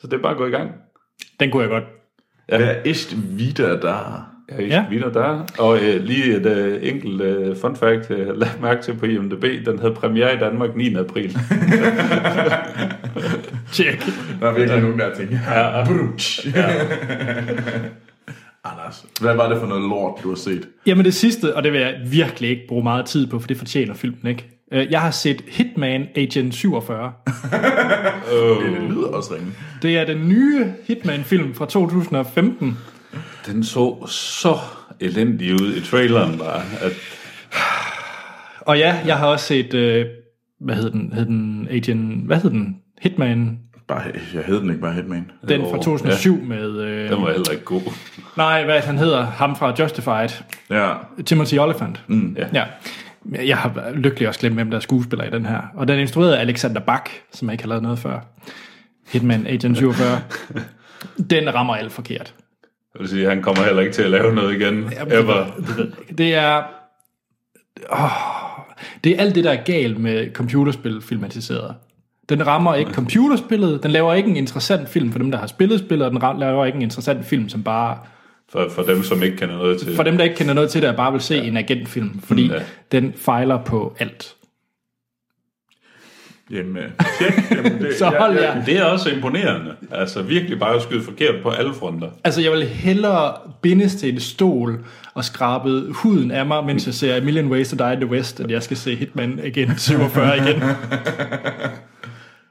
[0.00, 0.70] så det er bare at gå i gang.
[1.40, 1.84] Den kunne jeg godt.
[2.52, 3.88] Wer ist wieder da?
[3.88, 4.64] Ja, Ja.
[4.66, 4.84] ja.
[4.90, 5.46] videre der.
[5.58, 9.66] Og øh, lige et øh, enkelt øh, fun fact, øh, lad mærke til på IMDb,
[9.66, 10.94] den havde premiere i Danmark 9.
[10.94, 11.30] april.
[13.72, 14.06] Check.
[14.40, 15.84] Der er virkelig nogen, der tænker, Ja.
[15.84, 16.46] Brutsch.
[18.64, 20.68] Anders, hvad var det for noget lort, du har set?
[20.86, 23.56] Jamen det sidste, og det vil jeg virkelig ikke bruge meget tid på, for det
[23.56, 24.57] fortjener filmen ikke.
[24.72, 27.12] Øh, Jeg har set Hitman Agent 47.
[28.62, 29.46] Det lyder også ringe.
[29.82, 32.78] Det er den nye Hitman-film fra 2015.
[33.46, 34.56] Den så så
[35.00, 36.92] elendig ud i traileren bare, at
[38.60, 40.06] Og ja, jeg har også set, øh,
[40.60, 42.76] hvad hed den, hed den Agent, hvad hed den?
[43.00, 43.58] Hitman,
[43.88, 44.02] Bare,
[44.34, 45.30] jeg hed den ikke bare Hitman.
[45.48, 46.44] den fra 2007 ja.
[46.48, 47.80] med, øh, den var heller ikke god.
[48.36, 50.28] nej, hvad han hedder, ham fra Justified,
[50.70, 50.94] Ja,
[51.26, 52.02] Timothy Olyphant.
[52.06, 52.46] Mm, ja.
[52.54, 52.64] ja.
[53.32, 55.60] Jeg har lykkelig også glemt, hvem der er skuespiller i den her.
[55.74, 58.20] Og den er instrueret af Alexander Bach, som jeg ikke har lavet noget før.
[59.12, 60.20] Hitman Agent 47.
[61.30, 62.34] den rammer alt forkert.
[62.94, 64.92] Jeg vil sige, han kommer heller ikke til at lave noget igen.
[65.10, 65.46] Ever.
[66.18, 66.62] Det er...
[67.92, 68.10] Åh,
[69.04, 71.74] det er alt det, der er galt med computerspil filmatiseret.
[72.28, 75.78] Den rammer ikke computerspillet, den laver ikke en interessant film for dem, der har spillet
[75.78, 77.98] spillet, og den laver ikke en interessant film, som bare...
[78.52, 79.96] For, for dem, som ikke kender noget til.
[79.96, 81.42] For dem, der ikke kender noget til det, og bare vil se ja.
[81.42, 82.54] en agentfilm, fordi Ja.
[82.54, 82.60] ja.
[82.92, 84.34] den fejler på alt.
[86.50, 87.50] jamen, øh, tjek.
[87.50, 88.64] Jamen, det, Så hold jer.
[88.64, 89.74] Det er også imponerende.
[89.90, 92.10] Altså virkelig bare at skyde forkert på alle fronter.
[92.24, 94.84] Altså, jeg vil hellere bindes til en stol
[95.14, 98.10] og skrabe huden af mig, mens jeg ser A Million Ways to Die in the
[98.10, 100.62] West, at jeg skal se Hitman igen 47 igen.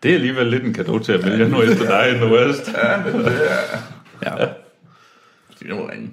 [0.04, 2.72] Det er alligevel lidt en gave til at vælge nu efter dig in the West.
[4.26, 4.32] Ja.
[4.32, 4.50] Det
[5.76, 6.10] var ringe.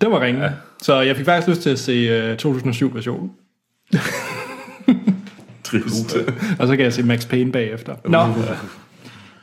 [0.00, 0.42] Det var ringe.
[0.42, 0.50] Ja.
[0.82, 3.32] Så jeg fik faktisk lyst til at se uh, 2007-versionen.
[5.64, 6.16] Trist.
[6.58, 7.96] Og så kan jeg se Max Payne bagefter.
[8.04, 8.18] Nå.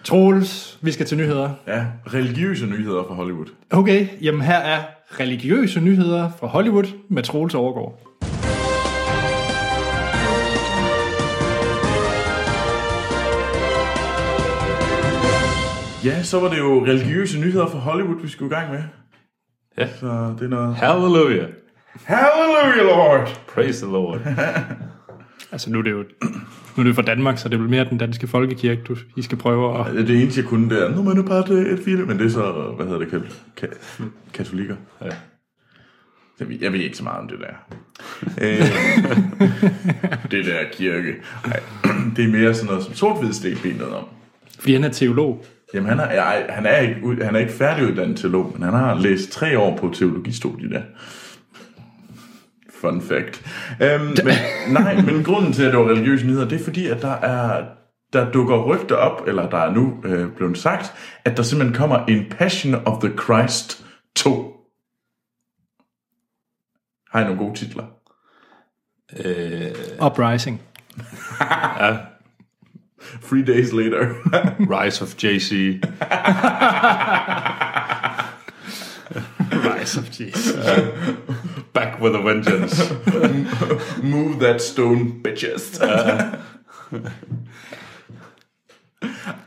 [0.03, 1.49] Troels, vi skal til nyheder.
[1.67, 3.45] Ja, religiøse nyheder fra Hollywood.
[3.69, 4.83] Okay, jamen her er
[5.19, 8.11] religiøse nyheder fra Hollywood med Troels Overgaard.
[16.05, 18.83] Ja, så var det jo religiøse nyheder fra Hollywood, vi skulle i gang med.
[19.81, 19.87] Ja.
[19.99, 20.75] Så det er noget...
[20.75, 21.45] Halleluja.
[22.03, 23.39] Halleluja, Lord!
[23.53, 24.19] Praise the Lord.
[25.53, 26.03] Altså nu er det jo
[26.75, 29.37] nu er det fra Danmark, så det er mere den danske folkekirke, du, I skal
[29.37, 29.93] prøve at...
[30.07, 32.25] Det eneste, jeg kunne, det er, nu er man bare et, et film, men det
[32.25, 33.21] er så, hvad hedder det, kat,
[33.55, 33.69] kat,
[34.33, 34.75] katolikker.
[35.01, 35.09] Ja.
[36.39, 37.77] Jeg ved, jeg ved ikke så meget om det der.
[38.45, 41.15] øh, det der kirke.
[41.45, 41.59] Ej,
[42.15, 44.05] det er mere sådan noget, som sort sten noget om.
[44.59, 45.45] Fordi han er teolog.
[45.73, 49.31] Jamen, han er, han er, ikke, han er ikke færdiguddannet teolog, men han har læst
[49.31, 50.81] tre år på teologistudiet der.
[52.81, 53.45] Fun fact.
[53.81, 54.35] Øhm, men,
[54.73, 57.65] nej, men grunden til, at det var religiøse nyheder, det er fordi, at der er
[58.13, 60.93] der dukker rygter op, eller der er nu øh, blevet sagt,
[61.25, 64.55] at der simpelthen kommer en Passion of the Christ 2.
[67.11, 67.85] Har I nogle gode titler?
[69.25, 70.61] Øh, Uprising.
[71.79, 71.97] ja.
[73.21, 74.15] Three Days Later.
[74.59, 75.79] Rise of JC.
[79.79, 80.55] Rise of Jesus.
[81.73, 82.91] Back with a vengeance.
[84.03, 85.79] Move that stone, bitches.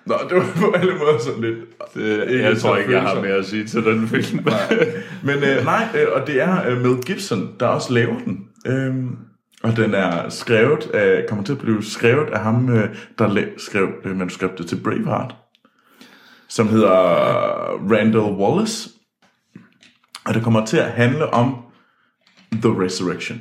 [0.06, 1.58] Nå, det var på alle måder sådan lidt...
[1.94, 4.46] Det, Ikke jeg tror ikke, jeg har mere at sige til den film.
[5.22, 8.48] Men øh, nej, øh, og det er øh, Mel Gibson, der også laver den.
[8.66, 9.16] Øhm,
[9.64, 13.88] og den er skrevet af, kommer til at blive skrevet af ham, øh, der skrev
[14.04, 15.34] øh, manuskriptet til Braveheart.
[16.48, 16.92] Som hedder
[17.92, 18.90] Randall Wallace.
[20.24, 21.56] Og det kommer til at handle om
[22.52, 23.40] The Resurrection.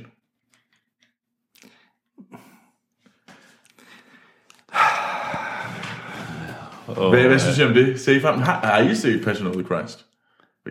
[6.87, 7.99] Og, Hvad, hvad synes I om det?
[7.99, 8.39] Se frem.
[8.39, 10.05] Har, har I set Passion of the Christ?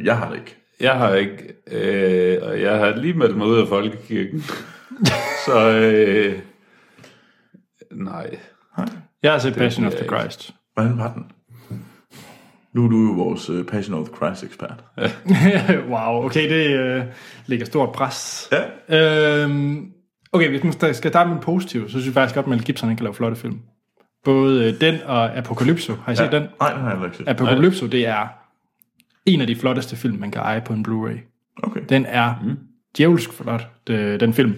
[0.04, 0.56] Jeg har det ikke.
[0.80, 4.44] Jeg har ikke, øh, og jeg har lige meldt mig ud af folkekirken.
[5.46, 6.38] så øh,
[7.92, 8.38] nej.
[9.22, 10.54] Jeg har set Passion of the Christ.
[10.74, 11.24] Hvordan var den?
[12.72, 14.84] Nu er du jo vores uh, Passion of the Christ ekspert.
[15.92, 17.04] wow, okay, det øh,
[17.46, 18.50] lægger stort pres.
[18.88, 19.42] Ja.
[19.44, 19.92] Øhm,
[20.32, 22.64] okay, hvis man skal starte med en positiv, så synes jeg faktisk godt, at Mel
[22.64, 23.60] Gibson ikke kan lave flotte film.
[24.24, 25.94] Både øh, den og Apocalypso.
[26.04, 26.42] Har I set den?
[26.60, 27.28] Nej, den har jeg ikke set.
[27.28, 28.26] Apocalypso, det er
[29.26, 31.18] en af de flotteste film, man kan eje på en Blu-ray.
[31.62, 31.80] Okay.
[31.88, 32.58] Den er mm.
[32.98, 34.54] Djævelsk flot, det, den film.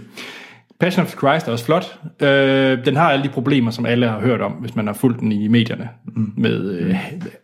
[0.80, 1.98] Passion of the Christ er også flot.
[2.22, 5.20] Øh, den har alle de problemer, som alle har hørt om, hvis man har fulgt
[5.20, 6.32] den i medierne, mm.
[6.36, 6.96] med øh,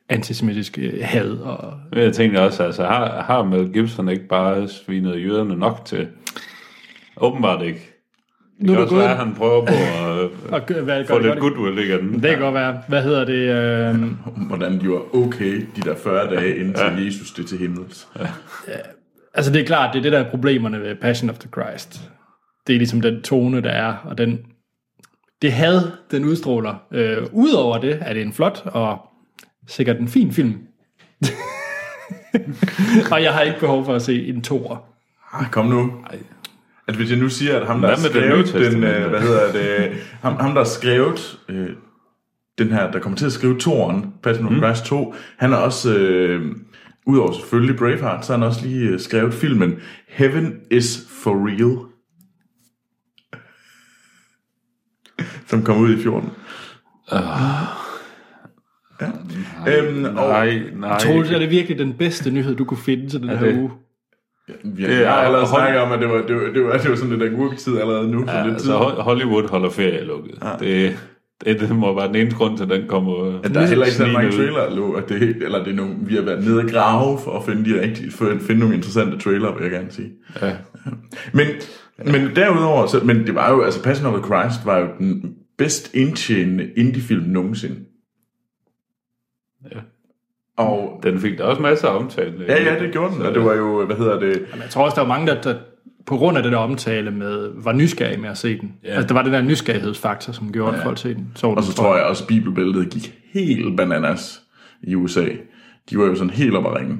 [0.08, 1.30] antisemitisk øh, had.
[1.30, 6.08] Og, jeg tænkte også, altså har, har Mel Gibson ikke bare svinet jøderne nok til?
[7.16, 7.86] Åbenbart ikke.
[8.58, 10.30] Det Nu kan er også du være, gået- at han prøver på at
[10.78, 11.54] og hvad, få lidt godt.
[11.54, 12.14] goodwill igen.
[12.22, 12.78] Det kan godt være.
[12.88, 13.94] Hvad hedder det?
[13.94, 14.02] Øh,
[14.46, 17.04] Hvordan de var okay de der 40 dage, indtil ja.
[17.04, 18.08] Jesus det til himmels.
[18.18, 18.26] Ja.
[19.34, 22.10] Altså det er klart, det er det, der er problemerne ved Passion of the Christ.
[22.66, 24.38] Det er ligesom den tone, der er, og den,
[25.42, 26.74] det had, den udstråler.
[26.92, 28.98] Øh, Udover det er det en flot og
[29.68, 30.58] sikkert en fin film.
[33.12, 34.76] og jeg har ikke behov for at se en toer.
[35.32, 35.92] Ah, kom nu.
[36.88, 39.92] At hvis jeg nu siger, at ham, der har skrevet den, øh, hvad hedder det,
[40.22, 41.68] ham, ham der har skrevet øh,
[42.58, 45.58] den her, der kommer til at skrive toren, Passion of the Christ 2, han har
[45.58, 46.56] også, øh,
[47.06, 49.74] udover selvfølgelig Braveheart, så har han også lige øh, skrevet filmen
[50.08, 51.86] Heaven is for Real.
[55.46, 56.30] Som kom ud i 14.
[57.12, 57.18] Ja.
[59.68, 60.98] Øhm, og Nej, nej.
[60.98, 63.70] Troels, er det virkelig den bedste nyhed, du kunne finde til den her det- uge?
[64.64, 66.76] vi Det har er- allerede hold- snakket om, at det var, det var, det var,
[66.78, 68.26] det var sådan lidt agurketid allerede nu.
[68.26, 68.70] For Ja, lidt tid.
[68.72, 70.34] altså Ho- Hollywood holder ferie lukket.
[70.42, 70.50] Ja.
[70.60, 70.98] Det,
[71.44, 73.84] det, det må være den eneste grund til, at den kommer At der er heller
[73.84, 76.58] ikke så mange trailer, Lo, at det, eller det er nogle, vi har været nede
[76.60, 79.70] og grave for at finde, de rigtige, for at finde nogle interessante trailer, vil jeg
[79.70, 80.10] gerne sige.
[80.42, 80.52] Ja.
[81.32, 81.46] Men,
[81.98, 85.34] men derudover, så, men det var jo, altså Passion of the Christ var jo den
[85.58, 87.76] bedst indtjenende indie-film nogensinde.
[89.74, 89.80] Ja.
[90.56, 92.44] Og Den fik da også masser af omtale.
[92.48, 94.84] ja, ja, det gjorde den, og det var jo, hvad hedder det, Men jeg tror
[94.84, 95.54] også, der var mange, der, der
[96.06, 98.74] på grund af det der omtale med, var nysgerrige med at se den.
[98.84, 98.88] Ja.
[98.88, 98.94] Ja.
[98.94, 101.32] Altså, der var den der nysgerrighedsfaktor, som gjorde, at folk se den.
[101.34, 104.42] Så, og så tror jeg også, at bibelbæltet gik helt bananas
[104.82, 105.26] i USA.
[105.90, 106.98] De var jo sådan helt op at ringe.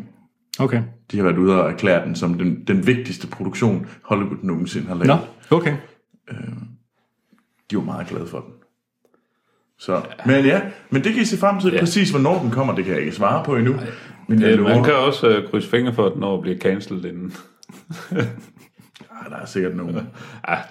[0.58, 0.82] Okay.
[1.12, 4.94] De har været ude og erklære den som den, den vigtigste produktion, Hollywood nogensinde har
[4.94, 5.06] lavet.
[5.06, 5.74] Nå, okay.
[7.70, 8.52] de var meget glade for den.
[9.78, 11.72] Så, men ja, men det kan I se frem til.
[11.72, 11.80] Ja.
[11.80, 13.74] Præcis hvornår den kommer, det kan jeg ikke svare på endnu.
[14.28, 17.04] Men jeg Øh, man kan også uh, krydse fingre for, at den når bliver cancelled
[17.04, 17.32] inden.
[19.20, 19.94] Ah, der er sikkert nogen.
[19.94, 20.00] Ja,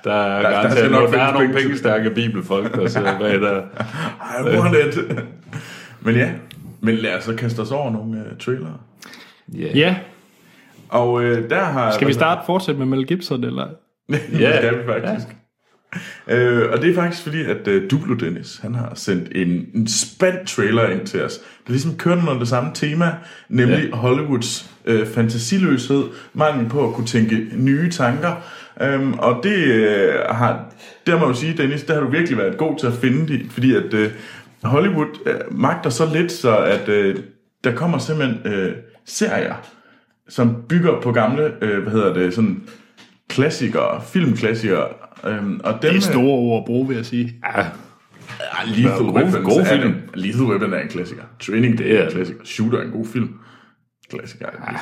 [0.04, 3.42] der er, der der, skal der, nok der er nogle pengestærke bibelfolk, der sidder bag
[3.42, 3.62] der.
[4.22, 5.24] Ej, hvor det?
[6.02, 6.32] Men ja,
[6.82, 8.78] men lad os så kaste os over nogle uh, trailere.
[9.56, 9.78] Yeah.
[9.78, 9.96] Ja,
[10.90, 11.92] Og uh, der har...
[11.92, 13.68] skal vi starte fortsætte med Mel Gibson, eller?
[14.10, 15.28] ja, det skal vi faktisk.
[16.28, 19.88] Øh, og det er faktisk fordi, at uh, Duplo Dennis, han har sendt en, en
[19.88, 21.38] spand trailer ind til os.
[21.38, 23.16] Det er ligesom kørt under det samme tema,
[23.50, 23.96] nemlig ja.
[23.96, 28.34] Hollywoods øh, fantasiløshed, mangel på at kunne tænke nye tanker.
[28.82, 30.66] Øhm, og det øh, har,
[31.08, 33.28] der må jeg jo sige, Dennis, der har du virkelig været god til at finde
[33.28, 34.10] det, fordi at øh,
[34.64, 37.16] Hollywood øh, magter så lidt, så at øh,
[37.64, 38.72] der kommer simpelthen øh,
[39.06, 39.56] serier,
[40.30, 42.62] som bygger på gamle, øh, hvad hedder det, sådan
[43.30, 44.88] klassikere, filmklassikere.
[45.28, 47.36] Øhm, og dem, Det er store ord at bruge, vil jeg sige.
[47.56, 47.62] Ja,
[48.40, 49.88] Ja, Lethal gode- Weapon gode film.
[49.88, 51.24] en- Lethal Weapon er en klassiker.
[51.40, 52.40] Training Day er er en klassiker.
[52.44, 53.30] Shooter er en god film.
[54.10, 54.48] Klassiker.
[54.72, 54.78] Ja.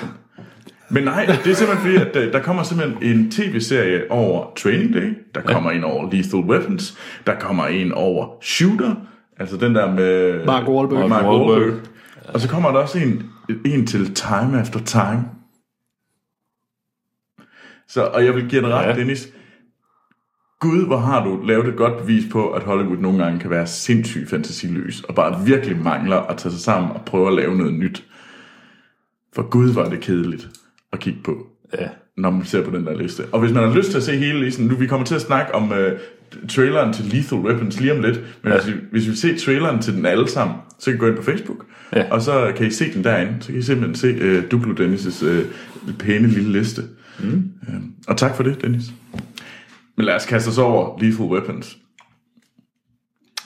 [0.89, 4.93] Men nej, det er simpelthen fordi, at øh, der kommer simpelthen en tv-serie over Training
[4.93, 5.17] Day.
[5.35, 6.97] Der kommer en over Lethal Weapons.
[7.27, 8.95] Der kommer en over Shooter.
[9.39, 10.45] Altså den der med...
[10.45, 10.99] Mark Wahlberg.
[10.99, 11.61] Mark Mark Wahlberg.
[11.61, 11.79] Wahlberg.
[12.33, 13.23] Og så kommer der også en,
[13.65, 15.25] en til Time After Time.
[17.87, 18.89] Så, og jeg vil give dig ret, ja.
[18.89, 18.95] Ja.
[18.95, 19.27] Dennis.
[20.59, 23.67] Gud, hvor har du lavet et godt bevis på, at Hollywood nogle gange kan være
[23.67, 27.73] sindssygt fantasiløs, og bare virkelig mangler at tage sig sammen og prøve at lave noget
[27.73, 28.03] nyt.
[29.37, 30.49] For Gud, var det kedeligt
[30.93, 31.47] at kigge på,
[31.79, 31.87] ja.
[32.17, 33.25] når man ser på den der liste.
[33.31, 35.21] Og hvis man har lyst til at se hele listen, nu vi kommer til at
[35.21, 35.77] snakke om uh,
[36.49, 38.59] traileren til Lethal Weapons lige om lidt, men ja.
[38.59, 41.07] hvis, vi, hvis vi vil se traileren til den alle sammen, så kan I gå
[41.07, 41.65] ind på Facebook,
[41.95, 42.11] Ja.
[42.11, 45.25] og så kan I se den derinde, så kan I simpelthen se uh, Duplo Dennis'
[45.25, 46.81] uh, pæne lille liste.
[47.19, 47.51] Mm.
[47.67, 47.73] Uh,
[48.07, 48.85] og tak for det, Dennis.
[49.97, 51.77] Men lad os kaste os over Lethal Weapons.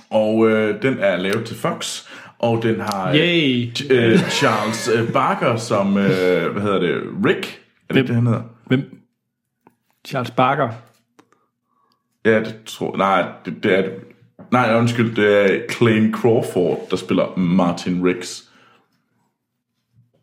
[0.09, 2.07] Og øh, den er lavet til Fox,
[2.41, 3.67] og den har øh, Yay!
[3.91, 7.61] øh, Charles øh, Barker som, øh, hvad hedder det, Rick?
[7.89, 8.05] Er det Hvem?
[8.05, 8.41] det, han hedder?
[8.67, 8.97] Hvem?
[10.07, 10.69] Charles Barker.
[12.25, 13.91] Ja, det tror Nej, det, det er det.
[14.51, 18.51] Nej, undskyld, det er Clayne Crawford, der spiller Martin Riggs.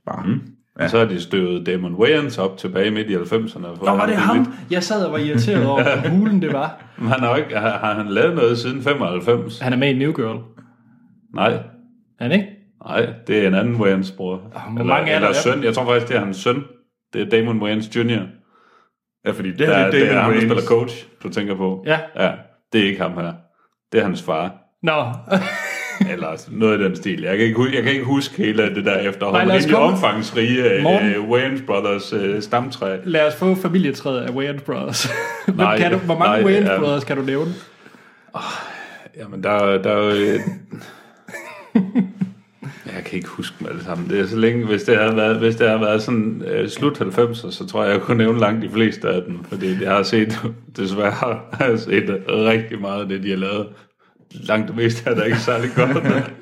[0.06, 0.26] Bare.
[0.26, 0.40] Mm.
[0.78, 0.84] Ja.
[0.84, 3.60] Og så har de støvet Damon Wayans op tilbage midt i 90'erne.
[3.60, 4.54] Nå, var det ham?
[4.70, 6.84] Jeg sad og var irriteret over, hvor hulen det var.
[6.98, 9.58] Men han har, ikke, har, har han lavet noget siden 95?
[9.58, 10.38] Han er med i New Girl.
[11.34, 11.62] Nej.
[12.20, 12.46] Er han ikke?
[12.84, 14.36] Nej, det er en anden Wayans bror.
[14.36, 15.26] hvor eller, mange er der?
[15.28, 15.64] eller søn.
[15.64, 16.64] Jeg tror faktisk, det er hans søn.
[17.12, 18.20] Det er Damon Wayans Jr.
[19.26, 20.52] Ja, fordi det Det her er, det er det er Damon ham, der Wayans.
[20.52, 21.84] spiller coach, du tænker på.
[21.86, 21.98] Ja.
[22.16, 22.32] Ja,
[22.72, 23.32] det er ikke ham her.
[23.92, 24.52] Det er hans far.
[24.82, 24.92] Nå,
[26.12, 27.20] Eller noget i den stil.
[27.22, 29.46] Jeg kan ikke, hu- jeg kan ikke huske hele det der efterhånden.
[29.48, 31.16] Nej, lad os komme- omfangsrige Morten.
[31.18, 32.96] uh, Wayans Brothers uh, stamtræ.
[33.04, 35.08] lad os få familietræet af Wayans Brothers.
[35.56, 36.78] Nej, kan du, hvor mange nej, Wayans ja.
[36.78, 37.50] Brothers kan du nævne?
[39.16, 40.38] Jamen, der, der er jo...
[41.96, 42.02] øh,
[42.94, 44.10] Jeg kan ikke huske dem alle sammen.
[44.10, 47.00] Det er så længe, hvis det har været, hvis det har været sådan uh, slut
[47.00, 49.44] 90'er, så tror jeg, jeg kunne nævne langt de fleste af dem.
[49.44, 50.40] Fordi jeg har set,
[50.76, 53.66] desværre har jeg set rigtig meget af det, de har lavet.
[54.30, 56.04] Langt det meste er der ikke særlig godt.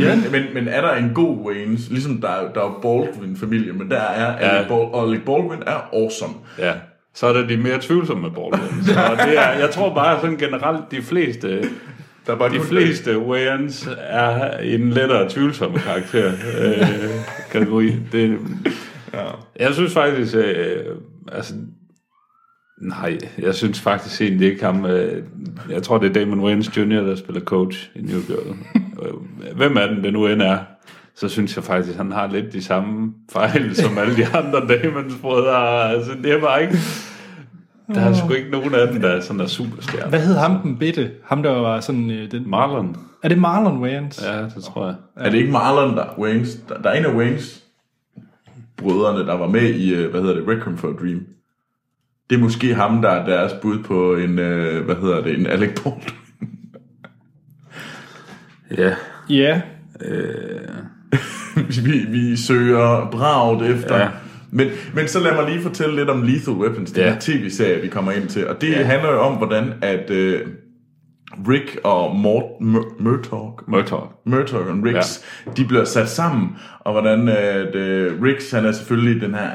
[0.00, 0.16] Ja.
[0.32, 3.96] Men, men er der en god Waynes, ligesom der, er- der er Baldwin-familie, men der
[4.00, 4.56] er Ja.
[5.02, 6.34] Alec Baldwin er awesome.
[6.58, 6.72] Ja,
[7.14, 8.88] så er der de mere tvivlsomme Baldwins.
[8.88, 11.64] Og det er, jeg tror bare sådan generelt, de fleste,
[12.26, 16.86] Der er bare de fleste Wayans er en lettere tvivlsomme karakter øh,
[17.50, 17.96] kategori.
[18.12, 18.38] Det,
[19.14, 19.24] Ja.
[19.60, 20.76] jeg synes faktisk, øh,
[21.32, 21.54] altså,
[22.82, 25.22] nej, jeg synes faktisk egentlig ikke ham, øh,
[25.70, 28.56] jeg tror det er Damon Wayans Jr., der spiller coach i New Girl.
[29.02, 30.58] Øh, Hvem er den, det nu end er?
[31.16, 34.60] Så synes jeg faktisk, at han har lidt de samme fejl, som alle de andre
[34.68, 35.90] Damons brødre.
[35.90, 36.74] Altså, det er bare ikke...
[37.94, 40.08] Der er sgu ikke nogen af dem, der er sådan der superstjerne.
[40.08, 41.10] Hvad hed ham den bitte?
[41.24, 42.10] Ham der var sådan...
[42.10, 42.96] Øh, den, Marlon?
[43.22, 44.22] er det Marlon Wayans?
[44.26, 44.94] Ja, det tror jeg.
[45.16, 46.56] Er det ikke Marlon, der er Waynes?
[46.68, 47.62] Der, der er en af Waynes
[48.76, 51.26] brødrene, der var med i, øh, hvad hedder det, Requiem for a Dream.
[52.30, 55.46] Det er måske ham, der er deres bud på en, øh, hvad hedder det, en
[55.46, 56.02] Alec Baldwin.
[58.78, 58.94] Ja.
[59.28, 59.60] Ja.
[61.84, 63.96] vi, vi søger bragt efter.
[63.96, 64.08] Ja.
[64.52, 67.10] Men, men så lad mig lige fortælle lidt om Lethal Weapons, den Ja.
[67.12, 68.48] her tv-serie, vi kommer ind til.
[68.48, 68.82] Og det Ja.
[68.82, 70.40] handler jo om, hvordan at øh,
[71.48, 74.06] Rick og Mort, Mur- Murtaugh, Murtaugh.
[74.26, 75.50] Murtaugh og Ricks, ja.
[75.56, 76.48] de bliver sat sammen.
[76.80, 79.50] Og hvordan at, øh, Ricks, han er selvfølgelig den her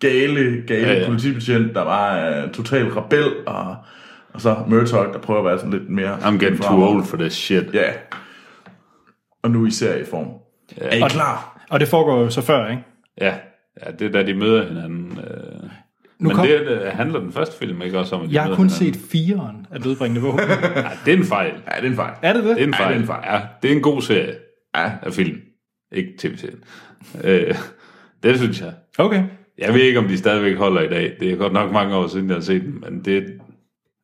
[0.00, 3.76] gale, gale Ja, ja, politibetjent, der var øh, total rebel, og,
[4.34, 6.14] og så Murtaugh, der prøver at være sådan lidt mere...
[6.16, 7.74] I'm getting too old for this shit.
[7.74, 7.90] Ja.
[9.42, 10.26] Og nu i serieform.
[10.80, 11.00] Ja.
[11.00, 11.64] Er I klar?
[11.70, 12.82] Og det foregår jo så før, ikke?
[13.20, 13.34] Ja,
[13.86, 15.18] ja det er da de møder hinanden.
[15.18, 15.62] Øh.
[16.18, 18.42] Nu Men kom- det, det handler den første film ikke også om, at de Jeg
[18.42, 18.94] har kun hinanden?
[18.94, 20.40] set fireren af dødbringende våben.
[20.76, 21.52] Ja, det er en fejl.
[21.70, 22.14] Ja, det er en fejl.
[22.22, 22.56] er det det?
[22.56, 22.88] Det er en Ja, fejl.
[22.92, 23.22] det er en fejl.
[23.32, 24.34] Ja, det er en god serie
[24.76, 24.90] Ja.
[25.02, 25.38] af film.
[25.92, 26.58] Ikke tv-serien.
[27.24, 27.54] Øh,
[28.22, 28.72] det synes jeg.
[28.98, 29.24] Okay.
[29.58, 31.16] Jeg ved ikke, om de stadigvæk holder i dag.
[31.20, 33.38] Det er godt nok mange år siden, jeg har set dem, men det,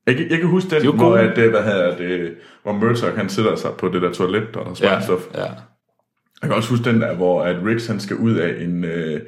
[0.06, 3.16] Jeg, kan- jeg kan huske den, jo hvor, at, det, hvad hedder det, hvor Murdoch
[3.16, 5.20] han sætter sig på det der toilet og sparer ja, stof.
[5.34, 5.44] ja.
[6.42, 9.20] Jeg kan også huske den der, hvor at Riggs han skal ud af en, øh,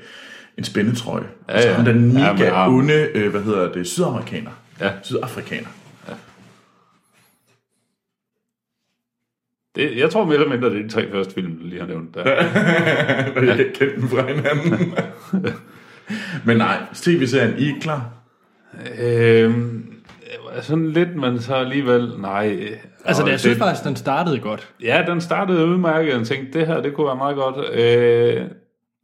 [0.59, 1.27] en spændetrøje.
[1.49, 1.75] Ja, Altså ja.
[1.75, 2.79] han er den Ja, mega ja, armen.
[2.81, 4.51] onde, øh, hvad hedder det, sydamerikaner.
[4.81, 4.91] Ja.
[5.03, 5.69] Sydafrikaner.
[9.75, 11.87] Det, jeg tror mere eller mindre, det er de tre første film, du lige har
[11.89, 12.15] nævnt.
[12.15, 12.21] Der.
[13.37, 14.95] Og jeg kan ikke kende dem fra hinanden.
[16.47, 18.09] Men nej, tv-serien, I er ikke klar?
[19.01, 19.95] Øhm,
[20.61, 22.79] sådan lidt, men så alligevel, nej.
[23.05, 24.69] Altså, det, jeg synes det- faktisk, den startede godt.
[24.83, 27.75] Ja, den startede udmærket, og jeg tænkte, det her, det kunne være meget godt.
[27.75, 28.43] Øh,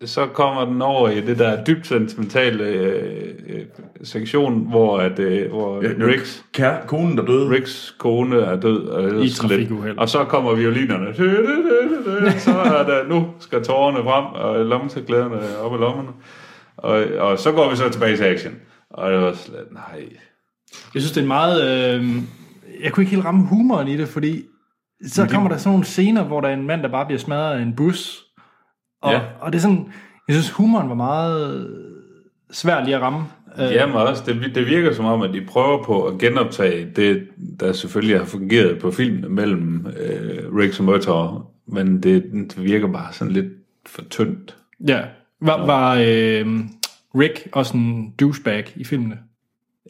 [0.04, 3.62] så kommer den over i det der dybt sentimentale øh, øh,
[4.02, 7.50] sektion, hvor, at, øh, hvor Ja, Ricks, Kære, konen, der døde.
[7.50, 8.86] Ricks kone er død.
[8.88, 9.98] Og I trafikuheld.
[9.98, 11.14] Og så kommer violinerne.
[12.38, 16.08] Så er der, nu skal tårerne frem, og lommetørklæderne op i lommerne.
[16.76, 18.54] Og, og så går vi så tilbage til action.
[18.90, 20.02] Og det var slet, nej.
[20.94, 21.94] Jeg synes, det er en meget...
[22.00, 22.04] Øh,
[22.82, 24.44] jeg kunne ikke helt ramme humoren i det, fordi
[25.06, 27.58] så kommer der sådan nogle scener, hvor der er en mand, der bare bliver smadret
[27.58, 28.24] af en bus.
[29.02, 29.20] Og, Ja.
[29.40, 29.86] og det er sådan...
[30.28, 31.70] Jeg synes, humoren var meget
[32.50, 33.24] svær lige at ramme.
[33.58, 37.28] Øh, Jamen også, det, det virker som om, at de prøver på at genoptage det,
[37.60, 42.92] der selvfølgelig har fungeret på filmen mellem øh, Riggs og Murtaugh, men det, det virker
[42.92, 43.46] bare sådan lidt
[43.86, 44.56] for tyndt.
[44.88, 45.00] Ja.
[45.40, 46.46] Var, var øh,
[47.14, 49.18] Rick også en douchebag i filmene?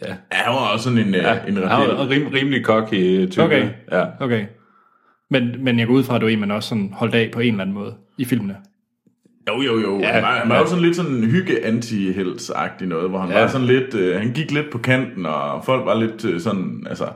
[0.02, 3.26] Ja, Ja, han var også sådan en, ja, ja en han var rim, rimelig cocky
[3.30, 3.44] type.
[3.44, 3.68] Okay.
[3.92, 4.04] Ja.
[4.20, 4.46] Okay.
[5.30, 7.30] Men, men jeg går ud fra, at du er en, man også sådan holdt af
[7.32, 8.56] på en eller anden måde i filmene.
[9.48, 9.98] Jo, jo, jo.
[10.00, 10.60] Ja, han var, han var ja.
[10.60, 12.12] jo sådan lidt sådan hygge anti
[12.54, 13.40] agtig noget, hvor han Ja.
[13.40, 16.86] var sådan lidt, øh, han gik lidt på kanten, og folk var lidt øh, sådan,
[16.88, 17.08] altså,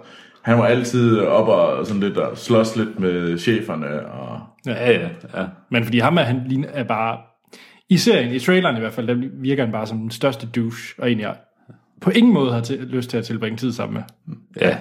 [0.42, 5.08] han var altid op og sådan lidt og slås lidt med cheferne, og Ja, ja,
[5.36, 5.44] ja.
[5.70, 7.18] Men fordi ham er, han ligner, er bare...
[7.88, 10.94] I serien, i traileren i hvert fald, der virker han bare som den største douche,
[11.02, 11.34] og en jeg
[12.00, 14.36] på ingen måde har til, lyst til at tilbringe tid sammen med.
[14.60, 14.78] ja.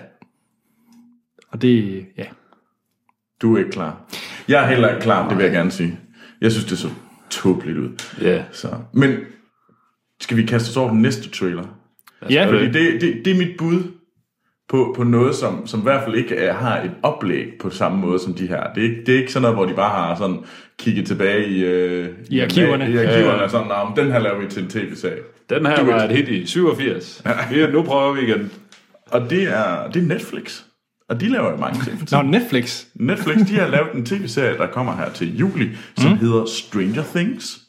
[1.51, 2.26] Og det, ja.
[3.41, 4.01] Du er ikke klar.
[4.47, 5.99] Jeg er heller ikke klar, det vil jeg gerne sige.
[6.41, 6.89] Jeg synes, det så
[7.30, 7.89] tåbeligt ud.
[8.22, 8.43] Ja.
[8.51, 8.70] Så.
[8.93, 9.15] Men
[10.22, 11.63] skal vi kaste os over den næste trailer?
[12.30, 13.84] Ja, Fordi det, det, det er mit bud
[14.70, 17.97] på, på noget, som, som i hvert fald ikke er, har et oplæg på samme
[17.97, 18.74] måde som de her.
[18.74, 20.39] Det er, ikke, det er ikke sådan noget, hvor de bare har sådan
[20.78, 22.91] kigget tilbage i, øh, I arkiverne.
[22.91, 25.22] I arkiverne og sådan, nah, men den her laver vi til en tv-serie.
[25.50, 27.24] Den her var et hit i 87.
[27.50, 28.52] Vi, nu prøver vi igen.
[29.06, 30.62] Og det er, det er Netflix.
[31.10, 32.08] Og de laver jo mange ting.
[32.12, 32.86] Nå, Netflix.
[32.95, 36.18] Netflix, de har lavet en tv-serie, der kommer her til juli, som mm.
[36.18, 37.60] hedder Stranger Things.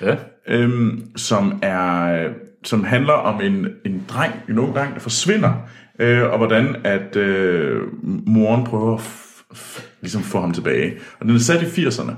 [0.00, 0.16] Ja.
[0.48, 2.28] øhm, som er
[2.64, 5.52] som handler om en, en dreng, en ung dreng, der forsvinder,
[5.98, 7.82] øh, og hvordan at øh,
[8.26, 10.94] moren prøver at f- f- ligesom få ham tilbage.
[11.20, 12.12] Og den er sat i 80'erne.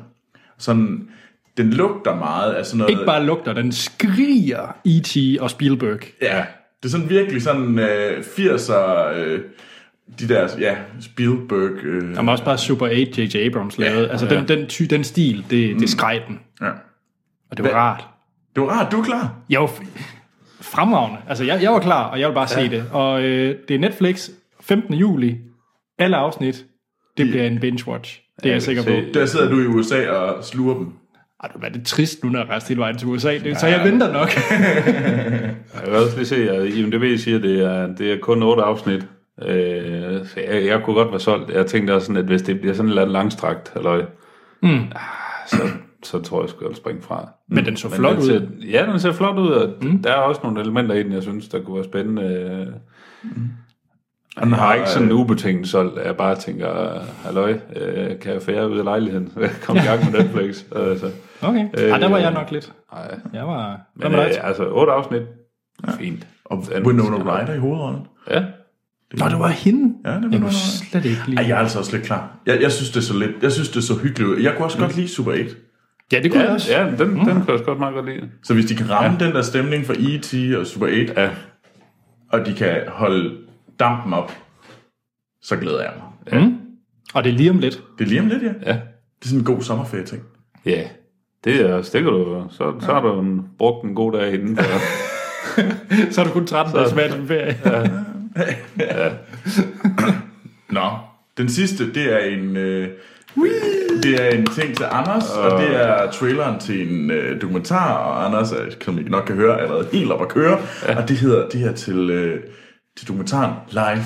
[0.58, 1.08] Sådan,
[1.56, 2.90] den lugter meget af sådan noget...
[2.90, 5.40] Ikke bare lugter, den skriger E.T.
[5.40, 5.98] og Spielberg.
[6.22, 6.44] Ja,
[6.82, 9.08] det er sådan virkelig sådan øh, 80'er...
[9.14, 9.40] Øh,
[10.20, 11.84] de der, ja, Spielberg...
[11.84, 13.36] Øh, var også bare Super 8 J.J.
[13.36, 14.02] Abrams lavet.
[14.06, 16.40] Ja, altså, den, den, ty, den stil, det, det skreg den.
[16.60, 16.70] ja.
[17.50, 18.06] Og det var Hvad- rart.
[18.54, 19.34] Det var rart, du er klar.
[19.50, 19.70] Jeg var
[20.60, 21.18] fremragende.
[21.28, 22.62] Altså, jeg, jeg var klar, og jeg vil bare ja.
[22.64, 22.84] se det.
[22.92, 24.28] Og øh, det er Netflix,
[24.60, 24.94] 15.
[24.94, 25.36] juli.
[25.98, 26.64] Alle afsnit.
[27.16, 28.32] Det bliver en binge-watch.
[28.42, 28.90] Det er jeg sikker på.
[29.14, 30.92] Der sidder du i USA og sluger dem.
[31.42, 33.38] Ej, det er det trist nu, når jeg rejser hele vejen til USA.
[33.38, 34.28] Det, så jeg venter nok.
[35.74, 38.62] Jeg kan også lige se, at IMDb siger, at det er, det er kun otte
[38.62, 39.06] afsnit.
[39.42, 41.50] Øh, så jeg, jeg kunne godt være solgt.
[41.50, 44.04] Jeg tænkte også sådan, at hvis det bliver sådan en eller anden langstrakt, halløj,
[44.62, 44.80] mm.
[45.46, 45.56] så,
[46.02, 47.28] så tror jeg sgu, jeg vil springe fra.
[47.48, 48.26] Men den så Men flot den ud.
[48.26, 50.02] ser, Ja, den ser flot ud, og mm.
[50.02, 52.74] der er også nogle elementer i den, jeg synes, der kunne være spændende.
[54.36, 58.32] Og den har ikke sådan en ubetinget solgt, at jeg bare tænker, halløj, øh, kan
[58.32, 59.32] jeg fære ud af lejligheden?
[59.66, 60.64] Kom i gang med Netflix.
[60.76, 61.10] altså,
[61.42, 61.68] Okay.
[61.90, 62.72] Ej, der var jeg nok lidt.
[62.92, 63.20] nej.
[63.32, 63.80] Jeg var...
[63.96, 65.22] Men med øh, altså, otte afsnit,
[65.98, 66.26] fint.
[66.44, 68.06] Og Winona Ryder i hovedrollen.
[68.30, 68.44] Ja,
[69.18, 69.94] Nå, det var hende.
[70.04, 71.40] Ja, det var Jeg kunne slet ikke lide.
[71.40, 72.38] Ej, jeg er altså også lidt klar.
[72.46, 73.30] Jeg, jeg synes, det er så lidt.
[73.42, 74.42] Jeg synes, det er så hyggeligt.
[74.42, 75.44] Jeg kunne også godt lide Super 8.
[76.12, 76.72] Ja, det kunne jeg ja, også.
[76.72, 78.30] ja den, den kan jeg også godt meget godt lide.
[78.42, 79.26] Så hvis de kan ramme ja.
[79.26, 80.56] den der stemning for E.T.
[80.56, 81.30] og Super 8, Ja,
[82.32, 83.36] og de kan holde
[83.80, 84.32] dampen op,
[85.42, 86.52] så glæder jeg mig.
[87.14, 87.82] Og det er lige om lidt.
[87.98, 88.52] Det er lige om lidt, ja.
[88.66, 88.72] ja.
[89.18, 90.22] Det er sådan en god sommerferie-ting.
[90.66, 90.82] Ja,
[91.46, 94.56] det er, det kan du, så, så har du en, brugt en god dag inden.
[94.56, 94.64] For,
[96.12, 97.56] Så er du kun 13 dages med til ferie.
[100.70, 100.90] Nå,
[101.38, 102.56] den sidste, det er en...
[102.56, 102.88] Øh,
[104.02, 108.24] det er en ting til Anders, og det er traileren til en øh, dokumentar, og
[108.24, 111.02] Anders, er, som I nok kan høre, er allerede helt op at køre, ja.
[111.02, 112.40] og det hedder det her til, øh,
[112.96, 114.04] til dokumentaren Live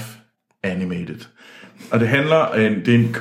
[0.62, 1.26] Animated.
[1.92, 3.16] Og det handler, øh, det er en,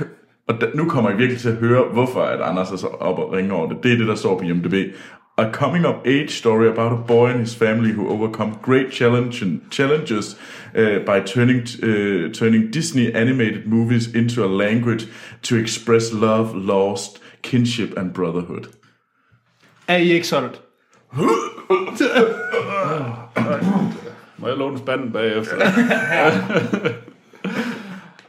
[0.50, 3.20] og da, nu kommer I virkelig til at høre, hvorfor at Anders er så op
[3.20, 3.84] og ringer over det.
[3.84, 4.96] Det er det, der står på IMDb.
[5.38, 9.46] A coming of age story about a boy and his family who overcome great challenge,
[9.72, 10.38] challenges
[10.76, 15.08] uh, by turning uh, turning Disney animated movies into a language
[15.44, 18.64] to express love, lost, kinship and brotherhood.
[19.88, 20.62] Er I ikke solgt?
[24.38, 25.56] må jeg låne spanden bagefter?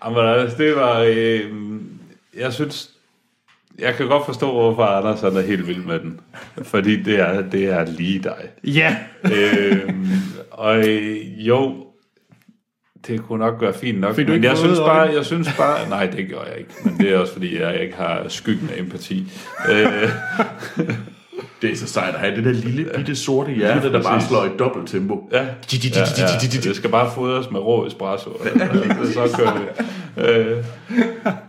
[0.04, 1.00] Jamen, altså, det var...
[1.00, 1.69] Øh,
[2.38, 2.90] jeg synes...
[3.78, 6.20] Jeg kan godt forstå, hvorfor Anders er helt vild med den.
[6.62, 8.48] Fordi det er, det er lige dig.
[8.64, 8.96] Ja.
[9.24, 10.08] øhm,
[10.50, 11.86] og øh, jo,
[13.06, 14.14] det kunne nok være fint nok.
[14.16, 16.70] Fik men jeg synes bare, jeg synes bare, nej, det gør jeg ikke.
[16.84, 19.32] Men det er også fordi, jeg ikke har skyggen af empati.
[19.70, 20.08] Øh,
[21.62, 24.44] Det er så sejt at have det der lille bitte sorte hjerte, der bare slår
[24.44, 25.28] i dobbelt tempo.
[25.32, 25.44] ja, ja,
[26.18, 28.30] ja, det skal bare fodres med rå espresso.
[29.14, 29.64] så kører vi.
[30.22, 30.64] Øh,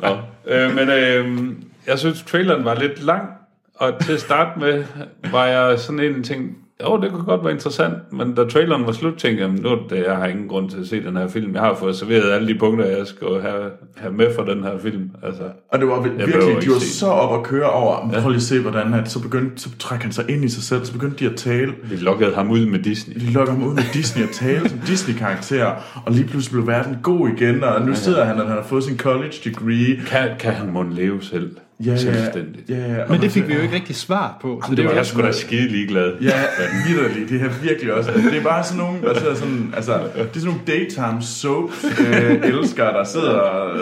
[0.01, 0.17] nå.
[0.45, 1.49] Øh, men øh,
[1.87, 3.29] jeg synes, traileren var lidt lang,
[3.75, 4.83] og til at starte med
[5.31, 8.91] var jeg sådan en ting, jo, det kunne godt være interessant, men da traileren var
[8.91, 11.53] slut, tænkte jeg, nu det, jeg har ingen grund til at se den her film.
[11.53, 14.77] Jeg har fået serveret alle de punkter, jeg skal have, have med for den her
[14.77, 15.09] film.
[15.23, 16.27] Altså, Og det var virkelig,
[16.61, 18.05] de var så op at køre over.
[18.05, 20.49] Men prøv lige at se, hvordan at, så begyndte, så trækker han sig ind i
[20.49, 21.73] sig selv, så begyndte de at tale.
[21.83, 23.15] vi lukkede ham ud med Disney.
[23.15, 26.97] De lukker ham ud med Disney og tale som Disney-karakterer, og lige pludselig blev verden
[27.03, 30.01] god igen, og nu sidder han, og han har fået sin college degree.
[30.07, 31.51] Kan, kan han må leve selv?
[31.85, 32.69] Ja, Selvstændigt.
[32.69, 34.61] Ja, ja, Men det fik vi jo ikke rigtig svar på.
[34.65, 36.13] Så det det var var Jeg er sgu da skide ligeglad.
[36.21, 36.43] Ja,
[36.87, 37.29] vidderligt.
[37.29, 38.11] Det her virkelig også.
[38.11, 41.85] Det er bare sådan nogle, der sidder sådan, altså, det er sådan nogle daytime soaps
[41.99, 43.79] øh, elskere, der sidder og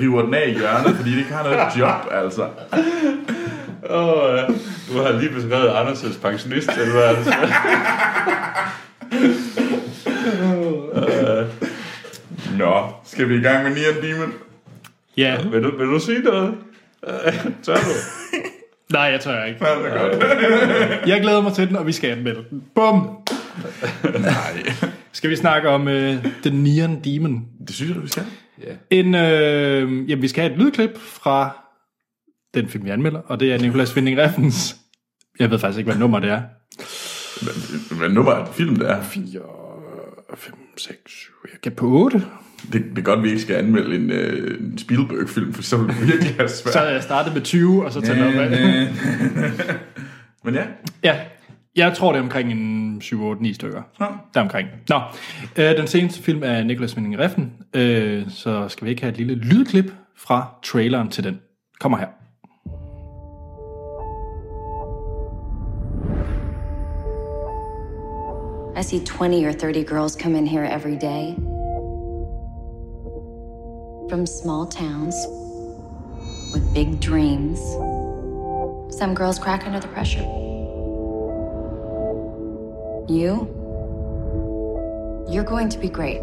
[0.00, 2.42] river den af i hjørnet, fordi de ikke har noget job, altså.
[3.90, 4.46] Åh, ja.
[4.92, 7.34] Du har lige beskrevet Anders' pensionist, eller hvad det?
[12.58, 14.32] Nå, skal vi i gang med Neon Demon?
[15.16, 15.36] Ja.
[15.52, 16.54] Vil du, vil du sige noget?
[17.62, 17.90] Tør du?
[18.92, 19.66] Nej, jeg tør ikke.
[19.66, 21.08] Ja, det er godt.
[21.08, 22.62] Jeg glæder mig til den, og vi skal anmelde den.
[22.74, 23.18] Bum!
[24.20, 24.62] Nej.
[25.12, 27.44] Skal vi snakke om øh, The Neon Demon?
[27.66, 28.24] Det synes jeg, vi skal.
[28.62, 28.74] Ja.
[28.90, 31.56] En, øh, jamen, vi skal have et lydklip fra
[32.54, 34.76] den film, vi anmelder, og det er Nicolas Winding Refns.
[35.38, 36.42] Jeg ved faktisk ikke, hvad nummer det er.
[37.42, 39.02] Hvad, hvad nummer er film, det er?
[39.02, 39.40] 4,
[40.34, 42.26] 5, 6, 7, jeg kan på 8.
[42.72, 45.88] Det, det er godt, vi ikke skal anmelde en, øh, en Spielberg-film, for så vil
[45.88, 46.72] det virkelig være svært.
[46.72, 48.88] Så havde jeg startet med 20, og så taget op af.
[50.44, 50.62] Men ja,
[51.04, 51.16] Ja,
[51.76, 53.82] jeg tror, det er omkring en 7, 8, 9 stykker.
[54.00, 54.06] Nå.
[54.34, 54.68] Der omkring.
[54.88, 55.00] Nå,
[55.58, 57.42] øh, den seneste film er Nicolas Winding Refn,
[57.74, 61.38] øh, så skal vi ikke have et lille lydklip fra traileren til den.
[61.80, 62.06] Kommer her.
[68.80, 71.34] I see 20 or 30 girls come in here every day.
[74.10, 75.14] From small towns
[76.52, 77.60] with big dreams.
[78.92, 80.22] Some girls crack under the pressure.
[83.08, 83.46] You?
[85.30, 86.20] You're going to be great.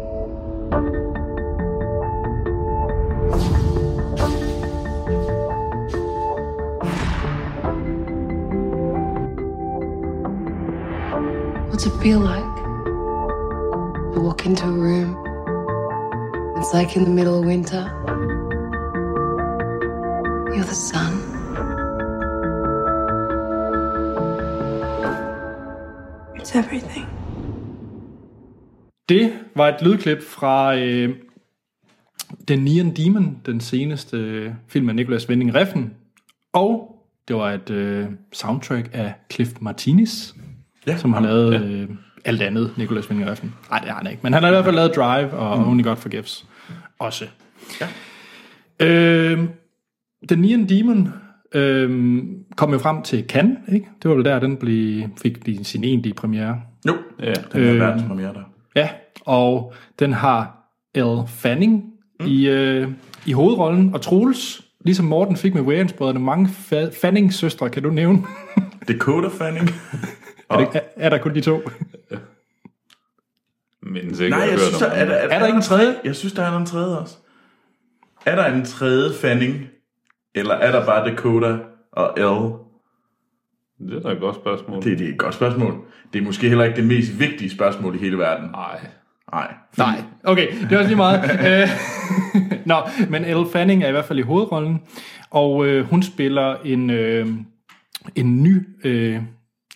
[11.70, 12.44] What's it feel like?
[14.14, 15.27] You walk into a room.
[16.58, 17.84] It's like in the middle of winter.
[20.54, 21.12] You're the sun.
[26.36, 27.06] It's everything.
[29.08, 31.14] Det var et lydklip fra øh,
[32.46, 35.82] The Neon Demon, den seneste øh, film af Nicolas Winding Refn.
[36.52, 36.96] Og
[37.28, 40.34] det var et øh, soundtrack af Cliff Martinez,
[40.86, 40.96] ja.
[40.96, 41.88] som har lavet øh,
[42.24, 43.46] alt andet Nicolas Winding Refn.
[43.70, 45.68] Nej, det har han ikke, men han har i hvert fald lavet Drive og mm.
[45.68, 46.47] Only God Forgives
[46.98, 47.24] også.
[47.80, 47.86] Ja.
[48.86, 49.44] Øh,
[50.28, 51.08] The Neon Demon
[51.54, 52.22] øh,
[52.56, 53.86] kom jo frem til Cannes, ikke?
[54.02, 56.60] Det var vel der, den blev, fik sin egentlige premiere.
[56.88, 57.32] Jo, Ja.
[57.52, 58.42] den øh, verdenspremiere der.
[58.76, 58.88] Ja,
[59.20, 60.54] og den har
[60.94, 61.84] Elle Fanning
[62.20, 62.26] mm.
[62.26, 62.88] i, øh,
[63.26, 68.18] i hovedrollen, og Troels, ligesom Morten fik med Wayans-brødrene, mange fa- Fanning-søstre, kan du nævne?
[68.88, 69.68] Dakota Fanning.
[70.50, 71.60] er, det, er, er der kun de to?
[73.82, 75.94] Men sikkert Nej, jeg hørt synes, der, er, der, er, Er der ikke en tredje?
[76.04, 77.16] Jeg synes, der er en tredje også.
[78.26, 79.66] Er der en tredje Fanning?
[80.34, 81.58] Eller er der bare Dakota
[81.92, 82.68] og L?
[83.88, 84.82] Det er da et godt spørgsmål.
[84.82, 85.74] Det, det er et godt spørgsmål.
[86.12, 88.50] Det er måske heller ikke det mest vigtige spørgsmål i hele verden.
[88.50, 88.80] Nej.
[89.32, 89.54] Nej.
[89.78, 91.30] Nej, okay, det er også lige meget.
[91.48, 91.68] Øh,
[92.66, 92.76] Nå,
[93.10, 94.80] men Elle Fanning er i hvert fald i hovedrollen,
[95.30, 97.26] og øh, hun spiller en, øh,
[98.14, 99.22] en ny, øh,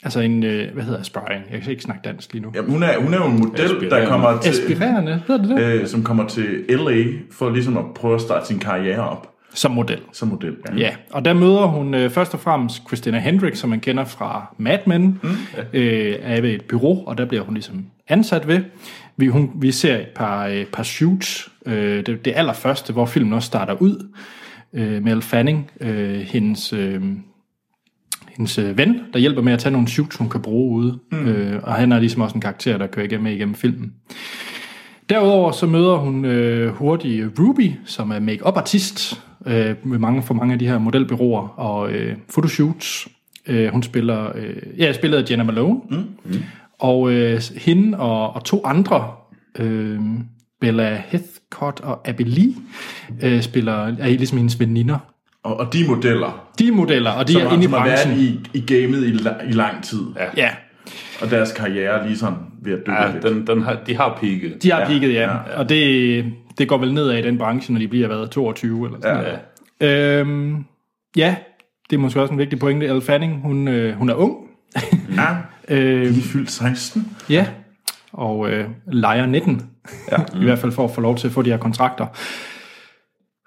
[0.03, 1.45] altså en, øh, hvad hedder aspiring?
[1.53, 2.53] Jeg kan ikke snakke dansk lige nu.
[2.55, 4.07] Jamen, hun, er, hun er jo en model, der Aspirerende.
[4.07, 5.81] kommer til, Aspirerende, hedder det det?
[5.81, 9.71] øh, som kommer til LA for ligesom at prøve at starte sin karriere op Som
[9.71, 9.99] model.
[10.13, 10.57] som model.
[10.77, 14.55] Ja, og der møder hun øh, først og fremmest Christina Hendricks, som man kender fra
[14.59, 15.29] Mad Men, mm.
[15.73, 18.61] øh, er ved et bureau, og der bliver hun ligesom ansat ved.
[19.17, 23.33] Vi, hun, vi ser et par, øh, par shoots, øh, det, det allerførste, hvor filmen
[23.33, 24.09] også starter ud,
[24.75, 27.03] øh, med Elle Fanning, øh, hendes, øh,
[28.37, 31.29] hendes øh, ven, der hjælper med at tage nogle shoots, hun kan bruge ude, mm.
[31.29, 33.93] øh, og han er ligesom også en karakter, der kører igennem, igennem filmen.
[35.11, 40.35] Derudover så møder hun øh, hurtigt Ruby, som er make-up artist øh, med mange for
[40.35, 43.09] mange af de her modelbyråer og øh, fotoshoots.
[43.47, 45.81] Øh, hun spiller, øh, ja, jeg spillede Jenna Malone.
[45.91, 45.97] Mm.
[46.25, 46.35] Mm.
[46.79, 49.11] Og øh, hende og, og to andre,
[49.59, 50.01] øh,
[50.61, 52.55] Bella Heathcote og Abby Lee,
[53.23, 55.12] øh, spiller, er ligesom hendes veninder.
[55.45, 57.85] Og, og de modeller, De er modeller, og de som, er inde i som har
[57.85, 58.41] været branchen.
[58.55, 59.13] i, i gamet i,
[59.49, 60.01] i lang tid.
[60.17, 60.25] Ja.
[60.37, 60.51] Ja,
[61.23, 63.23] Og deres karriere er lige sådan ved at dykke Ja, lidt.
[63.23, 64.59] den, den har, de har peaked.
[64.61, 65.21] de har Ja, peaked, ja.
[65.23, 65.59] ja, ja.
[65.59, 66.25] Og det,
[66.59, 69.23] det går vel nedad i den branche, når de bliver været 22 eller sådan Ja.
[69.81, 70.19] noget.
[70.21, 70.65] Øhm,
[71.17, 71.37] ja,
[71.91, 72.87] det er måske også en vigtig pointe.
[72.87, 74.37] Elle Fanning, hun, øh, hun er ung.
[75.17, 75.27] Ja,
[75.69, 77.17] Øh, er fyldt 16.
[77.31, 77.47] ja,
[78.13, 79.63] og øh, leger 19.
[80.11, 80.17] Ja.
[80.41, 82.07] I hvert fald for at få lov til at få de her kontrakter.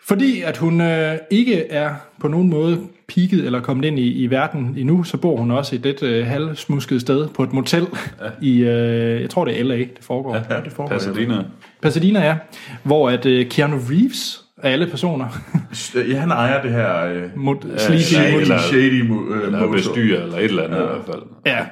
[0.07, 4.27] Fordi at hun øh, ikke er på nogen måde peaked eller kommet ind i, i
[4.29, 7.87] verden endnu, så bor hun også i det øh, halvsmusket sted på et motel
[8.21, 8.29] ja.
[8.41, 10.35] i, øh, jeg tror det er LA, det foregår.
[10.35, 10.41] Ja.
[10.55, 10.93] Ja, det foregår.
[10.95, 11.43] Pasadena.
[11.81, 12.37] Pasadena, ja.
[12.83, 15.27] Hvor at øh, Keanu Reeves af alle personer,
[16.11, 20.23] Ja, han ejer det her øh, mod, sleazy, ja, mod, eller- shady øh, Eller bestyrer,
[20.23, 20.83] eller et eller andet ja.
[20.83, 21.23] i hvert fald.
[21.45, 21.65] Ja.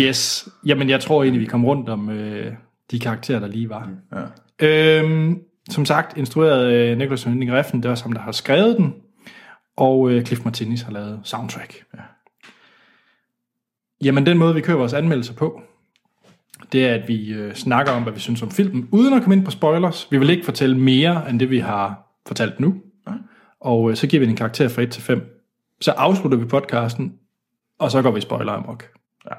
[0.00, 0.48] Yes.
[0.66, 2.52] Jamen, jeg tror egentlig, vi kom rundt om øh,
[2.90, 3.88] de karakterer, der lige var.
[4.60, 4.66] Ja.
[4.66, 5.38] Øhm,
[5.70, 8.94] som sagt, instrueret af Nicholas Winding Refn, det er også ham, der har skrevet den.
[9.76, 11.84] Og øh, Cliff Martinez har lavet soundtrack.
[11.94, 12.00] Ja.
[14.04, 15.62] Jamen, den måde, vi kører vores anmeldelser på,
[16.72, 19.36] det er, at vi øh, snakker om, hvad vi synes om filmen, uden at komme
[19.36, 20.08] ind på spoilers.
[20.10, 22.74] Vi vil ikke fortælle mere, end det vi har fortalt nu.
[23.06, 23.16] Nej.
[23.60, 25.46] Og øh, så giver vi den en karakter fra 1 til 5.
[25.80, 27.14] Så afslutter vi podcasten,
[27.78, 28.84] og så går vi spoiler amok.
[29.30, 29.34] Ja.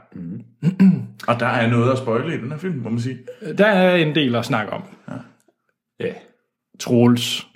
[1.27, 3.17] Og der er noget at spoile i den her film, må man sige.
[3.57, 4.83] Der er en del at snakke om.
[5.07, 5.13] Ja.
[6.79, 7.47] Troels.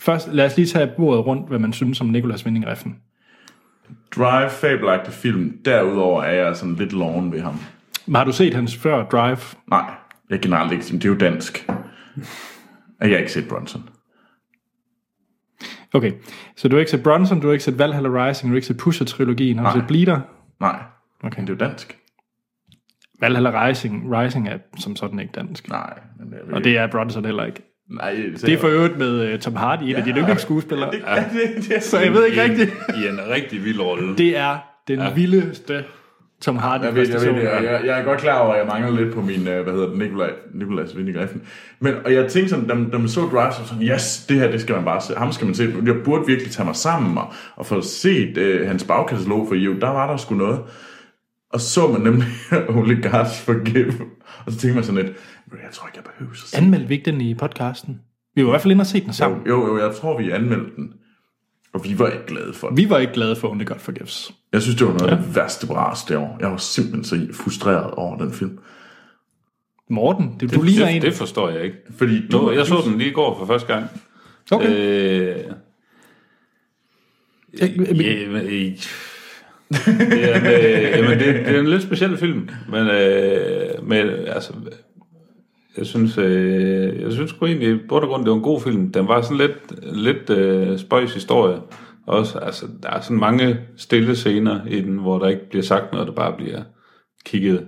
[0.00, 2.90] Først, lad os lige tage bordet rundt, hvad man synes om Nicolas Winding Refn.
[4.16, 5.58] Drive, fabelagtig film.
[5.64, 7.54] Derudover er jeg sådan lidt loven ved ham.
[8.06, 9.38] Men har du set hans før Drive?
[9.70, 9.90] Nej,
[10.30, 10.84] jeg er generelt ikke.
[10.84, 11.68] Det er jo dansk.
[13.00, 13.88] Jeg har ikke set Bronson.
[15.94, 16.12] Okay,
[16.56, 18.66] så du har ikke set Bronson, du har ikke set Valhalla Rising, du har ikke
[18.66, 19.80] set Pusher-trilogien, har du Nej.
[19.80, 20.20] set Bleeder?
[20.60, 20.82] Nej,
[21.24, 21.38] Okay.
[21.40, 21.98] men det er jo dansk.
[23.20, 25.68] Valhalla Rising, Rising er som sådan ikke dansk.
[25.68, 27.67] Nej, men det er Og det er Bronson heller ikke.
[27.90, 30.90] Nej, det, er for øvrigt med uh, Tom Hardy, en af dine yndlingsskuespillere.
[30.92, 31.14] det, ja.
[31.16, 32.70] det, det, er, Så jeg ved ikke rigtigt.
[32.70, 34.16] I en rigtig vild rolle.
[34.16, 34.58] Det er
[34.88, 35.12] den ja.
[35.14, 35.84] vildeste
[36.40, 38.66] Tom Hardy Jeg ved, jeg, ved, og jeg, jeg er godt klar over, at jeg
[38.66, 41.38] mangler lidt på min, øh, hvad hedder det, Nikolaj, Nikolas Winding Refn.
[41.80, 44.50] Men, og jeg tænkte sådan, da, da man så Drive, så sådan, yes, det her,
[44.50, 45.14] det skal man bare se.
[45.14, 45.74] Ham skal man se.
[45.86, 49.74] Jeg burde virkelig tage mig sammen og, og få set øh, hans bagkatalog, for jo,
[49.80, 50.60] der var der sgu noget.
[51.52, 52.26] Og så man nemlig
[52.68, 53.92] Only Gods Forgive.
[54.46, 55.16] Og så tænkte man sådan lidt,
[55.62, 58.00] jeg tror ikke, jeg behøver at se Anmeldte vi ikke den i podcasten?
[58.34, 59.46] Vi var i hvert fald inde og se den sammen.
[59.46, 60.92] Jo, jo, jeg tror, vi anmeldte den.
[61.72, 62.76] Og vi var ikke glade for den.
[62.76, 64.32] Vi var ikke glade for Only God Forgives.
[64.52, 66.36] Jeg synes, det var noget af det værste bras det år.
[66.40, 68.58] Jeg var simpelthen så frustreret over den film.
[69.90, 71.02] Morten, det, du ligner det, en.
[71.02, 71.76] det forstår jeg ikke.
[71.98, 73.86] Fordi du, Nå, jeg så den lige i går for første gang.
[74.50, 74.70] Okay.
[74.70, 75.36] Øh,
[77.62, 81.82] Øh, men- ja, men, øh, det, er en, øh, jamen, det, det er en lidt
[81.82, 84.52] speciel film, men, øh, men altså,
[85.76, 88.60] jeg synes, øh, jeg synes sgu egentlig, i bund og grund, det var en god
[88.60, 88.92] film.
[88.92, 91.58] Den var sådan lidt, lidt øh, spøjs historie.
[92.06, 95.92] Også, altså, der er sådan mange stille scener i den, hvor der ikke bliver sagt
[95.92, 96.62] noget, der bare bliver
[97.24, 97.66] kigget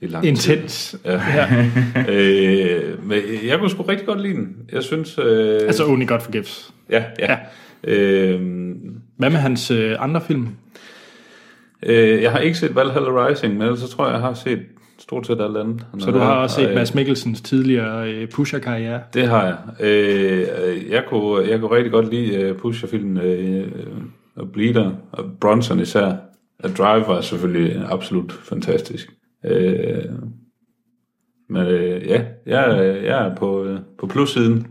[0.00, 0.30] i lang tid.
[0.30, 0.96] Intens.
[1.04, 1.20] Ja.
[2.08, 4.56] øh, men jeg kunne sgu rigtig godt lide den.
[4.72, 5.18] Jeg synes...
[5.18, 6.74] Øh, Altså Only God Forgives.
[6.90, 7.32] ja, ja.
[7.32, 7.38] ja.
[7.84, 8.40] Øh,
[9.18, 10.48] Hvad med hans øh, andre film?
[11.82, 14.60] øh, jeg har ikke set Valhalla Rising, men ellers så tror jeg, jeg har set
[15.08, 15.86] stort set alt andet.
[15.98, 19.00] Så du har også set Og, øh, Mads Mikkelsens tidligere øh, pusher-karriere.
[19.14, 19.56] Det har jeg.
[19.86, 23.72] Øh, jeg, kunne, jeg kunne rigtig godt lide Pusher-filmen øh,
[24.36, 26.12] og Bleeder, og Bronson især.
[26.64, 29.10] A Drive var selvfølgelig absolut fantastisk.
[29.44, 30.04] Øh,
[31.50, 34.66] men øh, ja, jeg, er- jeg er på, øh, på plussiden.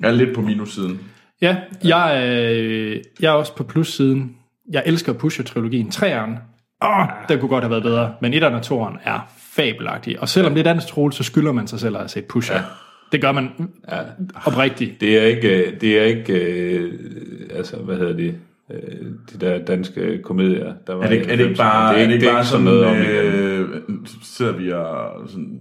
[0.00, 1.00] Jeg er lidt på minussiden.
[1.42, 4.36] Ja, jeg, øh, jeg er også på plussiden.
[4.72, 5.90] Jeg elsker Pusher-trilogien.
[5.90, 6.34] Træeren,
[6.84, 8.14] åh, den kunne godt have været bedre.
[8.20, 10.20] Men etteren og toeren er fabelagtige.
[10.20, 12.56] Og selvom det er dansk troel, så skylder man sig selv at have set Pusher.
[12.56, 12.62] Ja.
[13.12, 13.50] Det gør man
[13.90, 13.98] ja.
[14.46, 15.00] oprigtigt.
[15.00, 16.92] Det er ikke, øh, det er ikke øh,
[17.54, 18.34] altså, hvad hedder det,
[18.70, 21.64] øh, de der danske komedier, der var Er det, ikke- er det ikke 90'erne.
[21.64, 23.82] bare, det er det ikke bare sådan, noget om øh,
[24.22, 25.60] sidder vi og sådan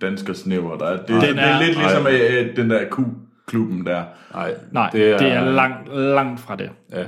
[0.00, 0.90] dansker snæver der.
[0.96, 4.02] Det, Den det er er- lidt ligesom øh, den der Q-klubben der.
[4.34, 6.70] Nej, Nej, det er, det er langt, langt fra det.
[6.92, 7.04] Ja,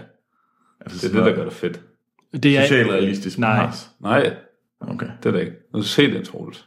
[0.81, 1.81] Altså det er det, der gør det fedt.
[2.43, 3.39] Det er, Socialrealistisk.
[3.39, 3.67] Nej.
[3.67, 3.91] pres.
[4.01, 4.35] Nej,
[4.81, 5.07] Okay.
[5.23, 5.53] det er det ikke.
[5.75, 6.65] Nu se den, Troels.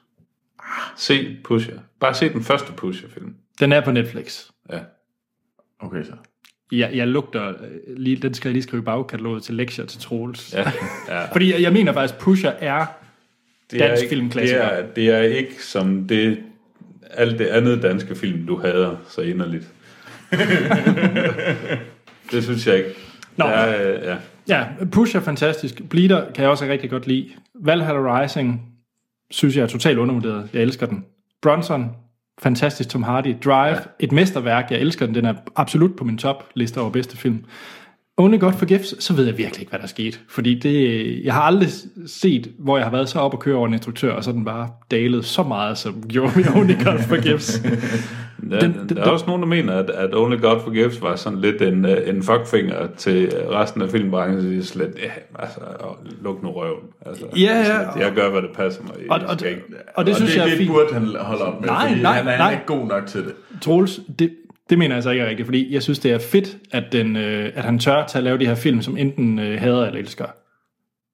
[0.97, 1.73] Se Pusher.
[1.99, 3.35] Bare se den første Pusher-film.
[3.59, 4.45] Den er på Netflix.
[4.71, 4.79] Ja.
[5.79, 6.11] Okay så.
[6.71, 10.01] Jeg, jeg lugter, øh, lige, den skal jeg lige skrive i bagkataloget til lektier til
[10.01, 10.53] Troels.
[10.53, 10.71] Ja,
[11.09, 11.25] ja.
[11.31, 12.85] Fordi jeg, jeg mener faktisk, Pusher er
[13.71, 14.69] Det er Dansk ikke- filmklassiker.
[14.69, 16.39] Det er, det er ikke som det,
[17.11, 19.67] alt det andet danske film, du hader så inderligt.
[22.31, 22.89] det synes jeg ikke.
[23.37, 23.45] Nå.
[23.45, 24.17] Det er, øh, ja.
[24.49, 25.81] Ja, Push er fantastisk.
[25.89, 27.29] Bleeder kan jeg også rigtig godt lide.
[27.63, 28.61] Valhalla Rising
[29.31, 30.49] synes jeg er totalt undervurderet.
[30.53, 31.05] Jeg elsker den.
[31.41, 31.91] Bronson,
[32.41, 33.35] fantastisk Tom Hardy.
[33.45, 33.79] Drive, ja.
[33.99, 34.71] et mesterværk.
[34.71, 35.15] Jeg elsker den.
[35.15, 37.43] Den er absolut på min topliste over bedste film.
[38.17, 40.21] Only God Forgives, så ved jeg virkelig ikke, hvad der er sket.
[40.29, 41.69] Fordi det, jeg har aldrig
[42.07, 44.45] set, hvor jeg har været så op og køre over en instruktør, og så den
[44.45, 47.61] bare dalet så meget, som gjorde vi Only God Forgives.
[48.51, 51.01] Der, Den- den, den- der er også nogen, der mener, at, at Only God Forgives
[51.01, 54.41] var sådan lidt en, øh, en fuckfinger til resten af filmbranchen.
[54.41, 56.79] Så er slet, ja, altså, åh, luk nu røven.
[57.05, 57.63] Altså, Ja, ja.
[57.65, 58.91] Slet, jeg gør, hvad det passer mig.
[59.09, 59.63] Og, og, skal ikke-
[59.95, 60.69] og det synes og det, jeg er det fint.
[60.71, 62.51] burde han holde op med, Nej, fordi nej, han er nej.
[62.51, 63.33] ikke god nok til det.
[63.61, 64.31] Troels, det,
[64.69, 67.15] det mener jeg så ikke er rigtigt, fordi jeg synes, det er fedt, at, den,
[67.15, 69.99] øh, at han tør til at lave de her film, som enten øh, hader eller
[69.99, 70.25] elsker.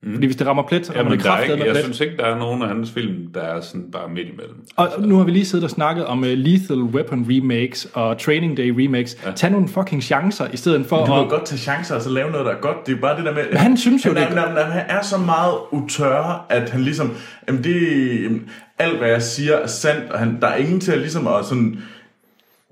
[0.04, 0.14] Mm.
[0.14, 1.84] Fordi hvis det rammer plet, så rammer Jamen, det er ikke, med jeg plet.
[1.84, 4.56] synes ikke, der er nogen af hans film, der er sådan bare midt imellem.
[4.76, 8.58] Og nu har vi lige siddet og snakket om uh, Lethal Weapon remakes og Training
[8.58, 9.18] Day remakes.
[9.26, 9.32] Ja.
[9.32, 11.30] Tag nogle fucking chancer, i stedet for Du må at...
[11.30, 12.88] godt tage chancer og så lave noget, der er godt.
[12.88, 13.44] Det er bare det der med...
[13.50, 16.70] Men han synes jo, han, det er han, han, han er så meget utør, at
[16.70, 17.12] han ligesom...
[17.48, 18.50] Jamen det, jamen,
[18.80, 21.46] alt hvad jeg siger er sandt, og han, der er ingen til at ligesom at
[21.46, 21.78] sådan...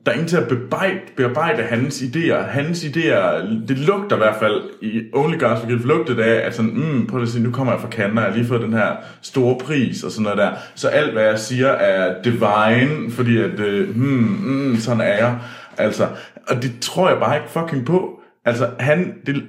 [0.06, 2.42] Der er ingen til at bearbejde, bearbejde hans idéer.
[2.42, 6.56] Hans idéer, det lugter i hvert fald i Only Gods Forgive, lugter det af, at
[6.56, 8.74] sådan, mm, prøv at se, nu kommer jeg fra Canada, jeg har lige fået den
[8.74, 10.52] her store pris og sådan noget der.
[10.76, 15.38] Så alt hvad jeg siger er divine, fordi at, øh, hmm, mm, sådan er jeg.
[15.78, 16.08] Altså,
[16.48, 18.20] og det tror jeg bare ikke fucking på.
[18.46, 19.44] Altså, han, det,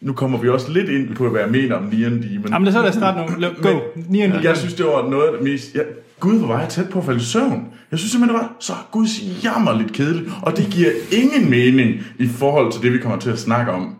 [0.00, 2.52] nu kommer vi også lidt ind på, hvad jeg mener om Neon Demon.
[2.52, 3.48] Jamen, så lad os starte nu.
[3.62, 3.78] Go.
[4.08, 4.44] Neon Demon.
[4.44, 5.74] Jeg synes, det var noget af det mest...
[5.74, 5.84] Jeg,
[6.20, 7.68] Gud, hvor var jeg tæt på at falde i søvn.
[7.90, 10.30] Jeg synes simpelthen, det var så guds jammerligt kedeligt.
[10.42, 13.94] Og det giver ingen mening i forhold til det, vi kommer til at snakke om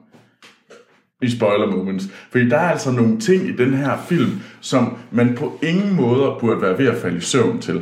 [1.23, 2.09] i spoiler moments.
[2.31, 6.39] Fordi der er altså nogle ting i den her film, som man på ingen måder
[6.41, 7.75] burde være ved at falde i søvn til.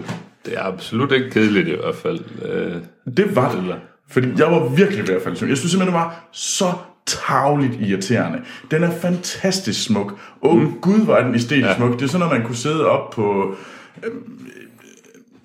[0.46, 2.18] Det er absolut ikke kedeligt i hvert fald.
[2.44, 2.76] Øh,
[3.16, 3.74] Det var det.
[4.10, 5.50] Fordi jeg var virkelig ved at falde i søvn.
[5.50, 6.72] Jeg synes simpelthen, det var så
[7.06, 8.40] tavligt irriterende.
[8.70, 10.18] Den er fantastisk smuk.
[10.42, 10.72] Åh, oh, mm.
[10.80, 11.76] gud, hvor er den æstetisk ja.
[11.76, 11.92] Smuk.
[11.92, 13.54] Det er sådan, at man kunne sidde op på...
[14.02, 14.62] Øhm, øh, øh,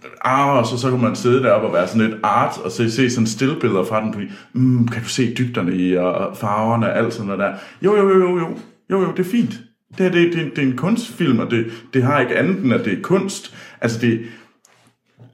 [0.06, 2.72] øh, ah, og så, så kunne man sidde deroppe og være sådan lidt art, og
[2.72, 6.86] se, se sådan stillbilleder fra den, fordi, mm, kan du se dybderne i, og farverne
[6.86, 7.54] og alt sådan noget der.
[7.82, 8.58] Jo, jo, jo, jo, jo,
[8.90, 9.60] jo, jo, det er fint.
[9.98, 12.74] Det, her, det, det, det er en kunstfilm, og det, det har ikke andet end,
[12.74, 13.56] at det er kunst.
[13.82, 14.20] Altså, det er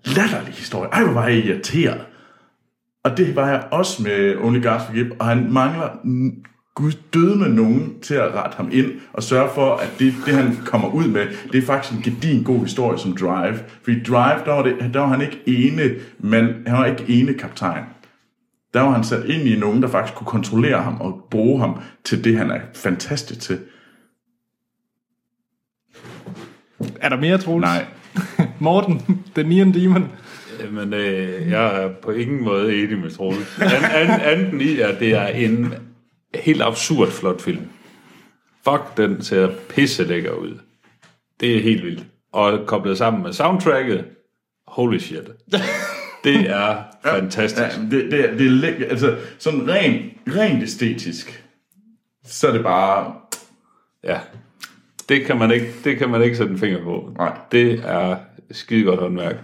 [0.05, 0.89] latterlig historie.
[0.89, 2.01] Ej, hvor var jeg irriteret.
[3.03, 5.89] Og det var jeg også med Only God Forgive, og han mangler
[6.75, 10.33] Gud døde med nogen til at rette ham ind og sørge for, at det, det
[10.33, 13.59] han kommer ud med, det er faktisk en gedin god historie som Drive.
[13.83, 17.33] Fordi Drive, der var, det, der var han ikke ene mand, han var ikke ene
[17.33, 17.83] kaptajn.
[18.73, 21.79] Der var han sat ind i nogen, der faktisk kunne kontrollere ham og bruge ham
[22.03, 23.59] til det, han er fantastisk til.
[27.01, 27.61] Er der mere, Troels?
[27.61, 27.85] Nej.
[28.59, 30.11] Morten, The Neon Demon.
[30.71, 33.59] Men øh, jeg er på ingen måde enig med Troels.
[33.61, 35.73] An, an, anden i, at det er en
[36.39, 37.67] helt absurd flot film.
[38.63, 40.59] Fuck, den ser pisse lækker ud.
[41.39, 42.03] Det er helt vildt.
[42.31, 44.05] Og koblet sammen med soundtracket,
[44.67, 45.23] holy shit.
[46.23, 47.61] Det er fantastisk.
[47.77, 51.43] Ja, det, det, er- det er læk- altså sådan rent, rent æstetisk,
[52.23, 53.15] så er det bare,
[54.03, 54.19] Ja.
[55.09, 57.13] Det kan man ikke, det kan man ikke sætte en finger på.
[57.17, 57.37] Nej.
[57.51, 58.17] Det er
[58.51, 59.35] skide godt håndværk.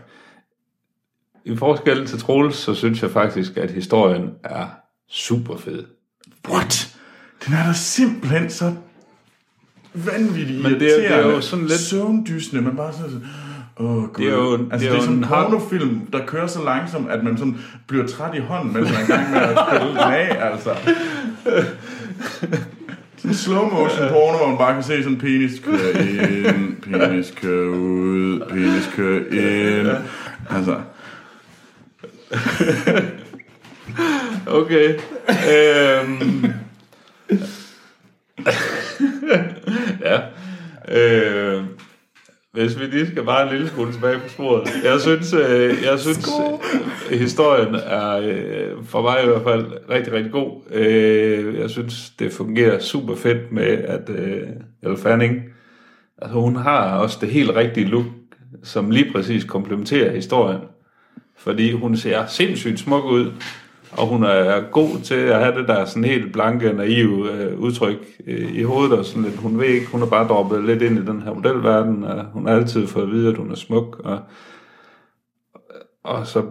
[1.46, 4.66] I forskel til Troels, så synes jeg faktisk, at historien er
[5.10, 5.86] super fed.
[6.50, 6.88] What?
[7.46, 8.74] Den er da simpelthen så
[9.94, 13.24] vanvittigt Men det er- det er jo sådan lidt- Søvndysende, man bare sådan,
[13.80, 14.26] åh oh, gud.
[14.26, 16.64] Det er jo- altså, det det er er, jo sådan en pornofilm, der kører så
[16.64, 17.58] langsomt, at man sådan
[17.88, 20.76] bliver træt i hånden, mens man er i gang med at spille den af, altså.
[23.18, 27.70] Sådan slow motion porno, hvor man bare kan se sådan penis køre ind, penis køre
[27.72, 29.88] ud, penis køre ind.
[30.50, 30.76] Altså,
[34.48, 35.00] Okay.
[35.54, 36.46] øhm.
[40.06, 40.20] ja.
[40.88, 41.64] Øh.
[42.54, 44.70] Hvis vi lige skal bare en lille smule tilbage på sporet.
[44.84, 46.30] Jeg synes, øh, jeg synes
[47.12, 50.62] øh, historien er øh, for mig i hvert fald rigtig, rigtig god.
[50.72, 54.48] Øh, jeg synes, det fungerer super fedt med, at øh,
[54.84, 55.42] Elle Fanning,
[56.22, 58.06] altså hun har også det helt rigtige look,
[58.64, 60.62] som lige præcis komplementerer historien.
[61.38, 63.32] Fordi hun ser sindssygt smuk ud,
[63.92, 67.98] og hun er god til at have det der sådan helt blanke, naive øh, udtryk
[68.28, 69.00] øh, i hovedet.
[69.00, 71.34] Og sådan lidt, hun ved ikke, hun er bare droppet lidt ind i den her
[71.34, 74.02] modelverden, og hun har altid fået at vide, at hun er smuk.
[74.04, 74.20] Og,
[76.04, 76.44] og så,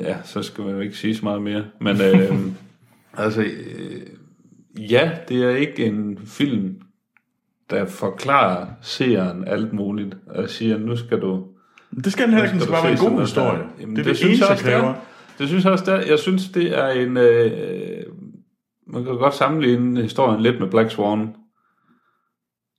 [0.00, 1.64] ja, så skal man jo ikke sige så meget mere.
[1.80, 2.36] Men øh,
[3.24, 4.00] altså, øh,
[4.90, 6.74] ja, det er ikke en film,
[7.70, 11.44] der forklarer seeren alt muligt, og siger, nu skal du
[12.04, 13.62] det skal den heller ikke, den skal bare være en god historie.
[13.80, 14.70] Jamen, det er det det, synes jeg også, er.
[14.70, 14.94] kræver.
[15.40, 16.00] Det synes jeg også, der.
[16.00, 17.16] Jeg synes, det er en...
[17.16, 18.02] Øh,
[18.86, 21.34] man kan godt sammenligne historien lidt med Black Swan.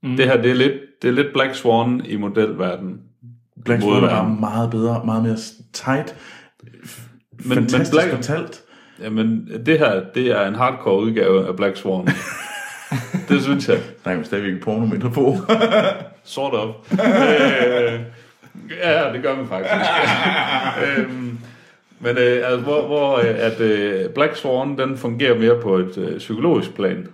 [0.04, 0.18] Mm.
[0.18, 3.02] Det her, det er, lidt, det er lidt Black Swan i modelverden.
[3.66, 5.38] Black Swan er meget bedre, meget mere
[5.74, 6.16] tight,
[7.32, 8.62] men fantastisk Black- fortalt.
[9.02, 12.08] Jamen, det her, det er en hardcore udgave af Black Swan.
[13.30, 13.80] det synes jeg.
[14.06, 15.38] Er jo stadigvæk en porno mindre på.
[16.24, 16.76] Sort of.
[16.92, 18.00] øh,
[18.84, 19.92] ja, det gør man faktisk.
[20.98, 21.40] øhm,
[22.02, 25.98] men øh, altså, hvor, hvor øh, at øh, Black Swan, den fungerer mere på et
[25.98, 27.08] øh, psykologisk plan,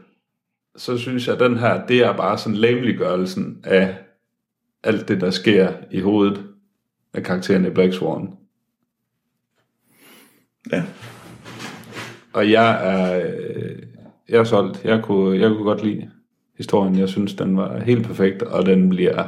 [0.76, 3.98] så synes jeg, at den her, det er bare sådan lameliggørelsen af
[4.84, 6.44] alt det, der sker i hovedet
[7.14, 8.34] af karakteren i Black Swan.
[10.72, 10.84] ja.
[12.34, 13.84] Og jeg er, øh,
[14.30, 14.86] jeg er solgt.
[14.86, 16.10] Jeg kunne, jeg kunne godt lide
[16.58, 17.00] historien.
[17.00, 19.28] Jeg synes, den var helt perfekt, og den bliver,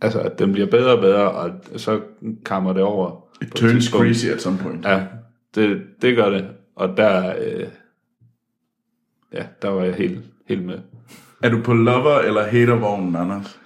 [0.00, 2.00] altså, at den bliver bedre og bedre, og så
[2.44, 3.23] kammer det over.
[3.46, 4.84] It turns crazy at some point.
[4.86, 5.00] Ja,
[5.54, 6.46] det, det gør det.
[6.76, 7.66] Og der, øh,
[9.32, 10.78] ja, der var jeg helt, helt med.
[11.42, 13.58] Er du på lover- eller hatervognen, Anders?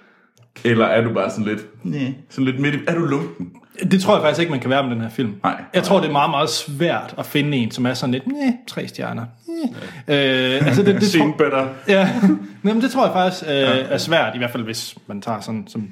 [0.63, 3.51] Eller er du bare sådan lidt, nej, sådan lidt midt i, er du lunken?
[3.91, 5.35] Det tror jeg faktisk ikke, man kan være med den her film.
[5.43, 5.63] Nej.
[5.73, 8.53] Jeg tror, det er meget, meget svært at finde en, som er sådan lidt, nej,
[8.67, 9.25] tre stjerner.
[9.47, 10.55] Næh.
[10.55, 11.67] Øh, altså det, det, Seen tror, better.
[11.87, 12.09] ja,
[12.65, 13.51] Jamen, det tror jeg faktisk øh,
[13.93, 15.89] er svært, i hvert fald hvis man tager sådan som...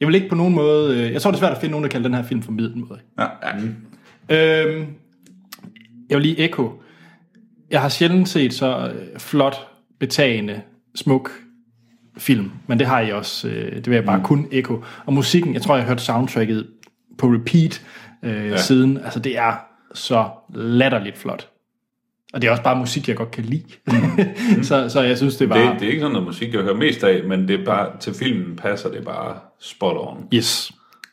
[0.00, 0.96] Jeg vil ikke på nogen måde...
[0.96, 2.52] Øh, jeg tror, det er svært at finde nogen, der kalder den her film for
[2.52, 3.00] middelmåde.
[3.18, 3.26] Ja,
[4.28, 4.66] ja.
[4.66, 4.86] Øhm,
[6.10, 6.82] jeg vil lige ekko.
[7.70, 9.56] Jeg har sjældent set så øh, flot
[9.98, 10.60] betagende,
[10.94, 11.30] smuk
[12.18, 12.50] film.
[12.66, 14.24] Men det har I også, øh, det vil jeg bare mm.
[14.24, 14.84] kun ekko.
[15.06, 16.66] Og musikken, jeg tror, jeg har hørt soundtracket
[17.18, 17.82] på repeat
[18.22, 18.56] øh, ja.
[18.56, 18.98] siden.
[18.98, 19.52] Altså, det er
[19.94, 21.48] så latterligt flot.
[22.32, 23.64] Og det er også bare musik, jeg godt kan lide.
[23.86, 24.62] Mm.
[24.68, 25.56] så, så jeg synes, det var...
[25.56, 27.90] Det, det er ikke sådan noget musik, jeg hører mest af, men det er bare,
[28.00, 30.28] til filmen passer det bare spot on.
[30.34, 30.72] Yes.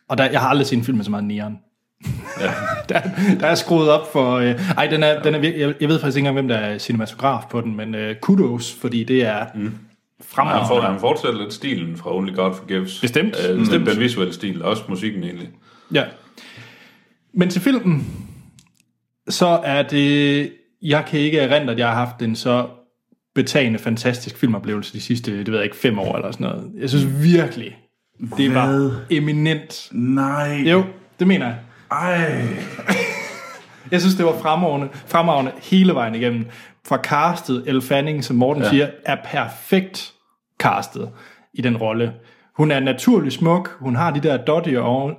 [0.09, 1.57] Og der, jeg har aldrig set en film med så meget neon.
[2.41, 2.51] Ja.
[2.89, 3.01] der,
[3.39, 4.35] der er skruet op for...
[4.35, 6.77] Øh, ej, den er, den er jeg, jeg ved faktisk ikke engang, hvem der er
[6.77, 9.73] cinematograf på den, men øh, kudos, fordi det er mm.
[10.21, 10.59] fremragende.
[10.59, 13.01] Han, får, han fortsætter lidt stilen fra Only God Forgives.
[13.01, 13.35] Bestemt.
[13.49, 13.79] Øh, Bestemt.
[13.79, 15.49] Den, den visuelle stil, også musikken egentlig.
[15.93, 16.03] Ja.
[17.33, 18.07] Men til filmen,
[19.29, 20.51] så er det...
[20.81, 22.67] Jeg kan ikke erindre, at jeg har haft en så
[23.35, 26.71] betagende, fantastisk filmoplevelse de sidste, det ved jeg ikke, fem år eller sådan noget.
[26.77, 27.77] Jeg synes virkelig,
[28.37, 28.91] det var Hvad?
[29.09, 29.89] eminent.
[29.91, 30.63] Nej.
[30.65, 30.83] Jo,
[31.19, 31.57] det mener jeg.
[31.91, 32.41] Ej.
[33.91, 36.45] Jeg synes, det var fremragende, fremragende hele vejen igennem.
[36.87, 38.69] Fra castet, Elle Fanning, som Morten ja.
[38.69, 40.13] siger, er perfekt
[40.59, 41.09] castet
[41.53, 42.13] i den rolle.
[42.57, 44.73] Hun er naturlig smuk, hun har de der dotty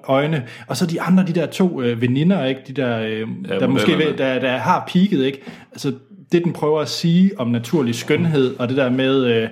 [0.05, 2.61] øjne, og så de andre, de der to øh, veninder, ikke?
[2.69, 5.43] De der, øh, ja, der måske ved- der, der har peaked, ikke?
[5.73, 5.93] Altså,
[6.33, 9.49] det den prøver at sige om naturlig skønhed, og det der med øh,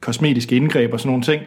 [0.00, 1.42] kosmetiske indgreb og sådan nogle ting,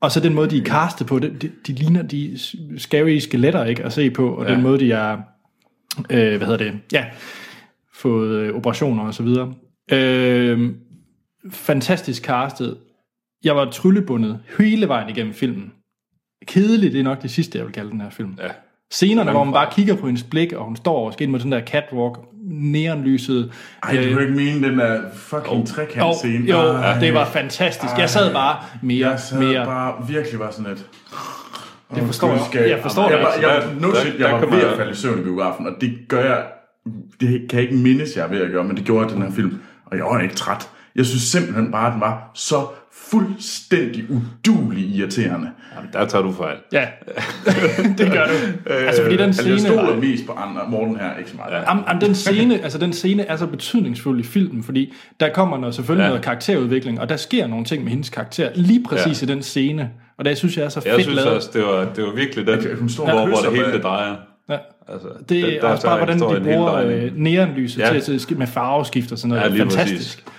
[0.00, 2.38] og så den måde, de er castet på, det, de, de ligner de
[2.78, 3.84] scary skeletter, ikke?
[3.84, 4.54] At se på, og ja.
[4.54, 5.16] den måde, de er,
[6.10, 7.04] øh, hvad hedder det, ja,
[7.94, 9.52] fået øh, operationer og så videre.
[9.92, 10.70] Øh,
[11.50, 12.76] fantastisk castet.
[13.44, 15.72] Jeg var tryllebundet hele vejen igennem filmen.
[16.46, 18.34] Kedeligt, det er nok det sidste, jeg vil kalde den her film.
[18.42, 18.48] Ja.
[18.90, 21.40] Scenerne, hvor man bare kigger på hendes blik, og hun står og skal ind mod
[21.40, 22.18] den der catwalk,
[22.50, 23.52] neonlyset.
[23.82, 26.46] Ej, du kan ikke mene den der fucking Jo, trekant-scene.
[26.50, 26.98] jo Ej.
[26.98, 27.92] det var fantastisk.
[27.98, 29.64] Jeg sad bare mere, Jeg sad mere.
[29.66, 30.86] bare virkelig var sådan et...
[31.94, 32.68] Det forstår jeg.
[32.70, 35.18] Jeg forstår jeg, det jeg, jeg, no shit, jeg var ved at falde i søvn
[35.20, 36.44] i biografen, og det gør jeg...
[37.20, 39.22] Det kan jeg ikke mindes, jeg er ved at gøre, men det gjorde jeg den
[39.22, 39.58] her film.
[39.86, 40.68] Og jeg var ikke træt.
[40.96, 42.66] Jeg synes simpelthen bare, at den var så
[43.06, 45.50] fuldstændig udulig irriterende.
[45.76, 46.56] Jamen, der tager du fejl.
[46.72, 46.86] Ja,
[47.98, 48.70] det gør du.
[48.74, 49.74] Altså, fordi den Altså, jeg scene...
[49.74, 50.60] stoler mest på andre.
[50.68, 51.52] Morten her, ikke så meget.
[51.52, 51.70] Ja.
[51.70, 55.58] Am, am, den, scene, altså den scene er så betydningsfuld i filmen, fordi der kommer
[55.58, 56.08] noget, selvfølgelig Ja.
[56.08, 59.26] noget karakterudvikling, og der sker nogle ting med hendes karakter, lige præcis Ja.
[59.26, 59.90] i den scene.
[60.18, 61.30] Og det synes jeg er så Jeg fedt synes lavet.
[61.32, 64.14] også, det var, det var virkelig den, hun står hvor, hvor det hele det drejer.
[64.50, 64.56] Ja.
[64.88, 68.00] Altså, Det er der- også der bare, hvordan de bruger øh, neonlyset Ja.
[68.00, 69.40] til, til, med farveskift og sådan noget.
[69.42, 70.24] Ja, Ja, lige Fantastisk.
[70.24, 70.37] præcis.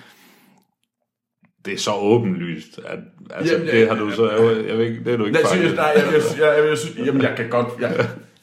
[1.69, 2.99] Det er så åbenlyst, at
[3.35, 5.51] altså, Jamen, det har du så, jeg, jeg ved ikke, det er du ikke Nej,
[5.53, 7.91] seriøst, nej, jeg, jeg, jeg, jeg, jeg, synes, jamen, jeg kan godt, jeg,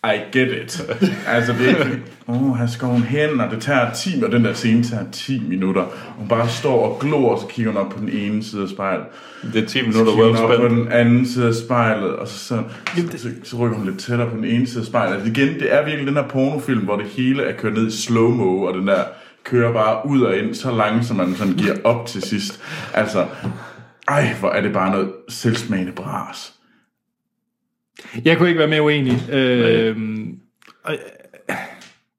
[0.04, 0.90] I get it.
[1.28, 1.86] Altså, det er
[2.28, 5.04] åh, oh, her skal hun hen, og det tager 10, og den der scene tager
[5.12, 5.84] 10 minutter.
[6.18, 8.68] Hun bare står og glor, og så kigger hun op på den ene side af
[8.68, 9.04] spejlet.
[9.52, 10.70] Det er 10 Så minutter kigger well hun op på spent.
[10.80, 12.62] den anden side af spejlet, og så, så,
[12.96, 15.14] så, så, så rykker hun lidt tættere på den ene side af spejlet.
[15.14, 17.90] Altså, igen, det er virkelig den her pornofilm, hvor det hele er kørt ned i
[17.90, 19.02] slow-mo, og den der
[19.46, 22.60] kører bare ud og ind så langsomt, man sådan giver op til sidst.
[22.94, 23.26] Altså,
[24.08, 26.54] ej, hvor er det bare noget selvsmagende bras.
[28.24, 29.30] Jeg kunne ikke være mere uenig.
[29.30, 29.96] Øh,
[30.84, 31.56] og, øh,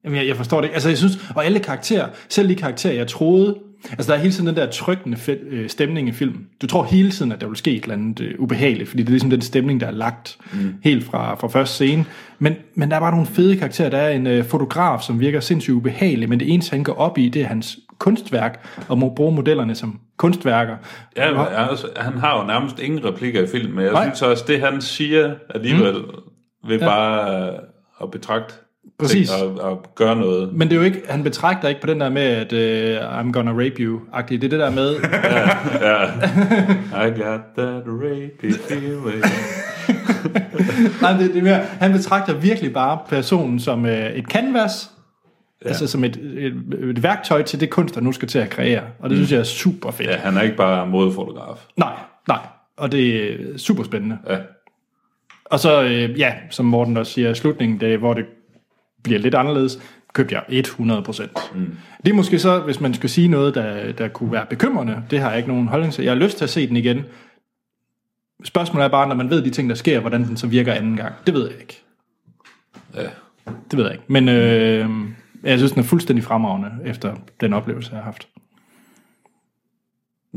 [0.04, 0.74] jamen, jeg, jeg forstår det ikke.
[0.74, 3.58] Altså, jeg synes, og alle karakterer, selv de karakterer, jeg troede,
[3.90, 6.46] altså der er hele tiden den der trykkende fe- øh, stemning i filmen.
[6.62, 9.08] Du tror hele tiden, at der vil ske et eller andet øh, ubehageligt, fordi det
[9.08, 10.74] er ligesom den stemning, der er lagt mm.
[10.84, 12.04] helt fra, fra første scene.
[12.38, 13.90] Men, men der er bare nogle fede karakterer.
[13.90, 17.18] Der er en øh, fotograf, som virker sindssygt ubehagelig, men det eneste, han går op
[17.18, 20.76] i, det er hans kunstværk, og må bruge modellerne som kunstværker.
[21.16, 24.04] Ja, men altså, han har jo nærmest ingen replikker i filmen, men jeg Nej.
[24.04, 26.68] synes også, det han siger alligevel, mm.
[26.68, 27.58] ved bare øh,
[28.02, 28.54] at betragte
[28.98, 29.30] Præcis.
[29.30, 30.52] ting og, og gøre noget.
[30.52, 33.32] Men det er jo ikke, han betragter ikke på den der med, at uh, I'm
[33.32, 34.40] gonna rape you-agtigt.
[34.40, 34.94] Det er det der med,
[37.06, 39.24] I got that rapey feeling.
[41.02, 44.90] nej, det, det er mere, han betragter virkelig bare personen som uh, et canvas,
[45.64, 45.68] ja.
[45.68, 48.82] altså som et, et, et værktøj til det kunst, der nu skal til at kreere.
[48.98, 50.10] Og det synes jeg er super fedt.
[50.10, 51.66] Ja, han er ikke bare modefotograf.
[51.76, 51.94] Nej,
[52.28, 52.40] nej.
[52.76, 54.18] Og det er super spændende.
[54.28, 54.36] Ja.
[55.44, 58.24] Og så, øh, ja, som Morten også siger, slutningen, det, hvor det
[59.02, 59.78] bliver lidt anderledes,
[60.12, 61.32] købte jeg 100 procent.
[61.54, 61.76] Mm.
[62.04, 65.20] Det er måske så, hvis man skal sige noget, der, der kunne være bekymrende, det
[65.20, 66.04] har jeg ikke nogen holdning til.
[66.04, 67.04] Jeg har lyst til at se den igen.
[68.44, 70.96] Spørgsmålet er bare, når man ved de ting, der sker, hvordan den så virker anden
[70.96, 71.14] gang.
[71.26, 71.82] Det ved jeg ikke.
[72.94, 73.08] ja.
[73.70, 74.04] Det ved jeg ikke.
[74.08, 74.86] Men øh,
[75.44, 78.28] jeg synes, den er fuldstændig fremragende, efter den oplevelse, jeg har haft.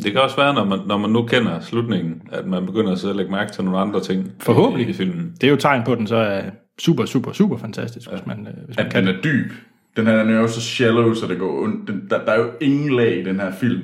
[0.03, 2.99] Det kan også være, når man, når man nu kender slutningen, at man begynder at
[2.99, 4.87] sidde og lægge mærke til nogle andre ting Forhåbentlig.
[4.87, 5.33] i, i filmen.
[5.41, 6.41] Det er jo tegn på, at den så er
[6.81, 8.15] super, super, super fantastisk, ja.
[8.15, 9.51] hvis man, øh, hvis man At kan den er dyb.
[9.97, 11.87] Den her den er jo så shallow, så det går ondt.
[11.87, 13.81] Den, der, der er jo ingen lag i den her film.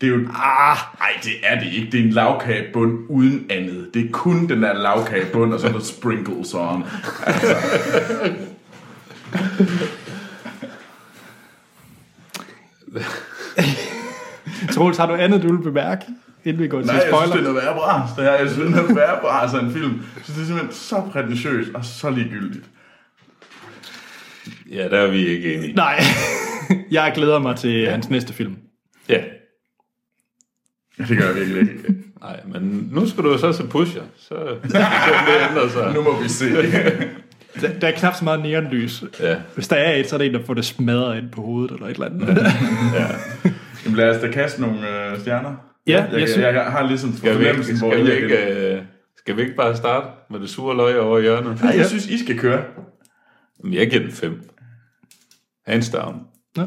[0.00, 0.18] Det er jo...
[0.18, 1.92] Ah, nej, det er det ikke.
[1.92, 3.94] Det er en lavkagebund uden andet.
[3.94, 6.84] Det er kun den der lavkagebund, og så der sprinkles on.
[14.72, 16.04] Troels, har du andet, du vil bemærke,
[16.46, 17.32] inden vi går til Nej, jeg synes, spoiler?
[17.32, 18.10] det er noget værre bras.
[18.16, 18.32] Det her.
[18.32, 20.02] Jeg synes, det er noget værre bras af en film.
[20.24, 22.64] Synes, det er simpelthen så prætentiøst og så ligegyldigt.
[24.70, 25.74] Ja, der er vi ikke enige.
[25.74, 26.00] Nej,
[26.90, 27.90] jeg glæder mig til ja.
[27.90, 28.56] hans næste film.
[29.08, 29.20] Ja.
[30.98, 31.74] Ja, det gør jeg virkelig ikke.
[32.20, 34.02] Nej, men nu skal du jo så se Pusher.
[34.18, 34.28] Så
[34.68, 34.78] så
[35.26, 35.94] det ændrer sig.
[35.94, 36.44] Nu må vi se.
[37.60, 39.04] Der, der er knap så meget neonlys.
[39.20, 39.36] Ja.
[39.54, 41.74] Hvis der er et, så er det en, der får det smadret ind på hovedet
[41.74, 42.52] eller et eller andet.
[43.84, 45.54] Jamen, lad os da kaste nogle øh, stjerner.
[45.86, 48.82] Ja, jeg, jeg jeg, jeg, jeg har ligesom Skal vi, ikke, skal, vi ikke, øh,
[49.16, 51.62] skal vi ikke bare starte med det sure løg over hjørnet?
[51.62, 52.64] Nej, jeg synes, I skal køre.
[53.60, 54.50] Jamen, jeg giver den 5.
[55.66, 56.20] Hands down.
[56.56, 56.62] Nå.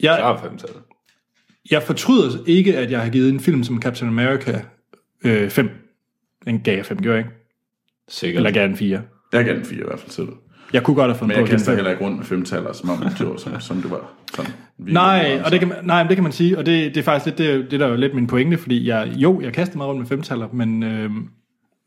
[0.00, 0.70] Jeg, Klar 5 tal.
[1.70, 4.62] jeg fortryder ikke, at jeg har givet en film som Captain America
[5.48, 5.70] 5.
[6.44, 7.36] Den gav jeg 5, gjorde jeg ikke?
[8.08, 8.36] Sikkert.
[8.38, 9.02] Eller gav den 4.
[9.32, 10.34] Jeg gav den fire i hvert fald til dig.
[10.72, 11.76] Jeg kunne godt have fundet Men på jeg give den kaster fem.
[11.76, 14.10] heller ikke rundt med femtaller, som om det var som, som det var.
[14.36, 17.00] Sådan, Nej, og det kan man, nej, men det kan man sige, og det, det
[17.00, 19.52] er faktisk lidt, det, det der er jo lidt min pointe, fordi jeg, jo, jeg
[19.52, 21.10] kaster mig rundt med femtaller, men, øh,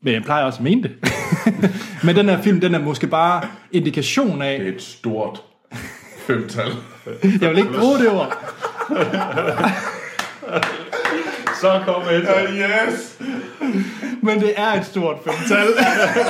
[0.02, 0.90] men jeg plejer også at mene det.
[2.04, 3.42] men den her film, den er måske bare
[3.72, 5.42] indikation af, Det er et stort
[6.26, 6.68] femtal.
[7.40, 8.36] jeg vil ikke bruge det ord,
[11.60, 12.28] Så kom et.
[12.52, 13.18] yes!
[14.22, 15.66] men det er et stort femtal.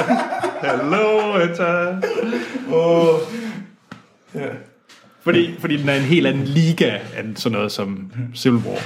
[0.66, 2.01] Hallo, Etta.
[5.20, 8.81] fordi, fordi den er en helt anden liga end sådan noget som Civil War.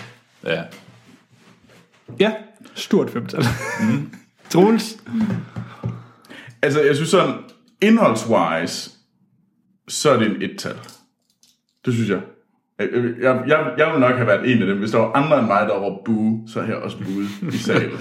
[0.45, 0.63] Ja.
[2.21, 2.33] Ja,
[2.75, 3.45] stort femtal.
[3.81, 4.11] Mm.
[4.51, 4.97] Troels?
[6.63, 7.35] Altså, jeg synes sådan,
[7.83, 8.91] indholdswise,
[9.89, 10.77] så er det en et-tal.
[11.85, 12.21] Det synes jeg.
[12.81, 12.89] Jeg,
[13.23, 14.79] jeg, jeg, jeg vil nok have været en af dem.
[14.79, 17.57] Hvis der var andre end mig, der var boo, så er jeg også booet i
[17.57, 17.91] salen.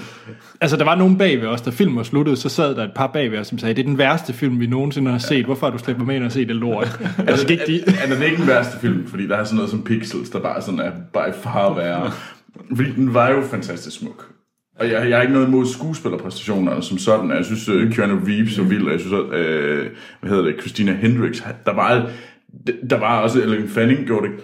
[0.60, 2.90] Altså, der var nogen bag ved os, da filmen var sluttet, så sad der et
[2.94, 5.44] par bag ved os, som sagde, det er den værste film, vi nogensinde har set.
[5.44, 7.00] Hvorfor har du slæbt mig med ind og set det lort?
[7.28, 7.72] altså, gik de...
[7.72, 10.62] Det er ikke den værste film, fordi der er sådan noget som Pixels, der bare
[10.62, 12.12] sådan er by far værre.
[12.76, 14.26] Fordi den var jo fantastisk smuk.
[14.78, 17.30] Og jeg, jeg har ikke noget imod skuespillerpræstationerne som sådan.
[17.30, 19.86] Jeg synes, uh, Keanu Reeves var vild, og jeg synes, at, uh,
[20.20, 22.10] hvad hedder det, Christina Hendricks, der var,
[22.90, 24.34] der var også, Ellen Fanning gjorde det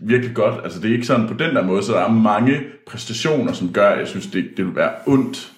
[0.00, 0.64] virkelig godt.
[0.64, 3.72] Altså, det er ikke sådan på den der måde, så der er mange præstationer, som
[3.72, 5.52] gør, at jeg synes, det, det vil være ondt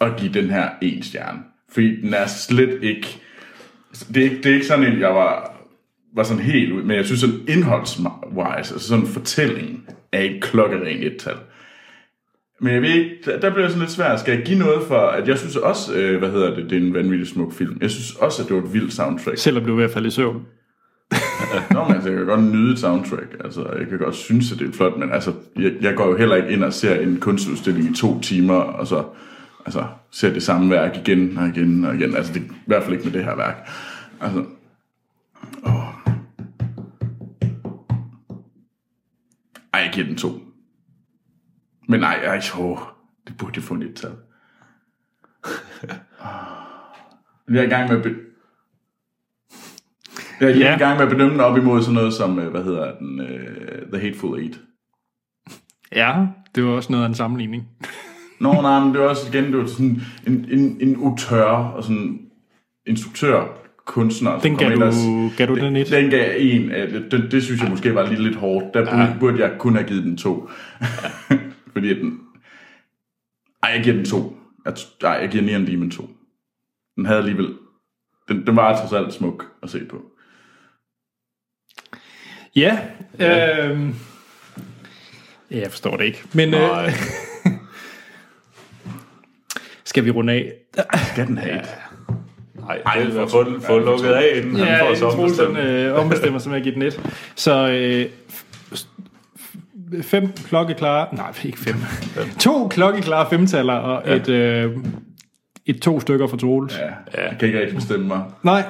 [0.00, 1.38] at give den her en stjerne.
[1.72, 3.20] Fordi den er slet ikke...
[4.08, 5.52] Det er ikke, det er ikke sådan en, jeg var,
[6.14, 10.86] var sådan helt ud, men jeg synes sådan indholdswise, altså sådan fortællingen er et klokkeren
[10.86, 11.36] et-tal.
[12.60, 14.20] Men jeg ved ikke, der, der bliver sådan lidt svært.
[14.20, 16.86] Skal jeg give noget for, at jeg synes også, øh, hvad hedder det, det er
[16.86, 17.78] en vanvittig smuk film.
[17.80, 19.38] Jeg synes også, at det var et vildt soundtrack.
[19.38, 20.46] Selvom du er hvert fald falde i søvn.
[21.74, 23.36] Nå, men altså, jeg kan godt nyde et soundtrack.
[23.44, 26.16] Altså, jeg kan godt synes, at det er flot, men altså, jeg, jeg går jo
[26.16, 29.04] heller ikke ind og ser en kunstudstilling i to timer, og så
[29.66, 32.16] altså, ser det samme værk igen og igen og igen.
[32.16, 33.68] Altså, det er i hvert fald ikke med det her værk.
[34.20, 34.44] Altså,
[35.66, 35.88] åh.
[39.72, 40.28] Ej, jeg giver den to.
[41.88, 42.78] Men nej, ej, åh,
[43.26, 44.10] det burde jeg få en et-tal.
[47.50, 48.02] Jeg er i gang med at
[50.40, 50.68] be- jeg er Ja.
[50.70, 50.76] ja.
[50.76, 53.20] i gang med at bedømme den op imod sådan noget som, øh, hvad hedder den,
[53.20, 54.60] uh, The Hateful Eight.
[55.94, 57.68] Ja, det var også noget af en sammenligning.
[58.40, 61.82] Nå, nej, men det var også igen, det var sådan en, en, en utør og
[61.82, 62.20] sådan
[62.86, 63.44] instruktør,
[63.86, 64.38] kunstner.
[64.38, 64.92] Den gav du- og-
[65.36, 65.90] gav du den et?
[65.90, 66.70] Den gav en.
[66.70, 68.74] Det, det, synes jeg måske var lige lidt hårdt.
[68.74, 70.48] Der burde, burde jeg kun have givet den to.
[71.72, 72.20] Fordi den...
[73.62, 74.36] Ej, jeg giver den to.
[74.64, 76.10] Jeg, ej, jeg giver Neon Demon to.
[76.96, 77.54] Den havde alligevel...
[78.28, 80.02] Den, den var trods alt smuk at se på.
[82.56, 82.78] Ja,
[83.18, 83.66] ja.
[83.66, 83.94] Øhm,
[85.50, 86.22] ja, jeg forstår det ikke.
[86.32, 86.92] Men øh, Nej.
[89.84, 90.52] skal vi runde af?
[91.12, 91.68] Skal den have et?
[92.54, 95.00] Nej, Ej, det for- er få, få ja, lukket af, inden han Ja, får inden
[95.00, 95.56] Troels sommerstemt.
[95.56, 97.00] han, øh, ombestemmer sig med at give den et.
[97.34, 98.06] Så øh,
[100.02, 101.08] fem klokkeklare...
[101.14, 101.76] Nej, ikke fem.
[102.40, 104.14] to klokkeklare femtaller og ja.
[104.14, 104.76] et, øh,
[105.66, 106.78] et to stykker for Troels.
[106.78, 106.84] Ja.
[107.22, 108.22] Ja, jeg kan ikke rigtig bestemme mig.
[108.42, 108.62] Nej.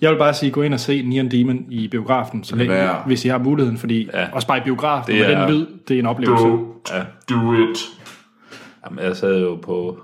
[0.00, 3.02] Jeg vil bare sige, gå ind og se Neon Demon i biografen, så længe, være.
[3.06, 4.26] hvis I har muligheden, fordi ja.
[4.32, 6.46] Også bare i biografen, Det med er- den lyd, det er en oplevelse.
[6.46, 7.02] Ja.
[7.30, 7.78] Do it.
[8.84, 9.98] Jamen, jeg sad jo på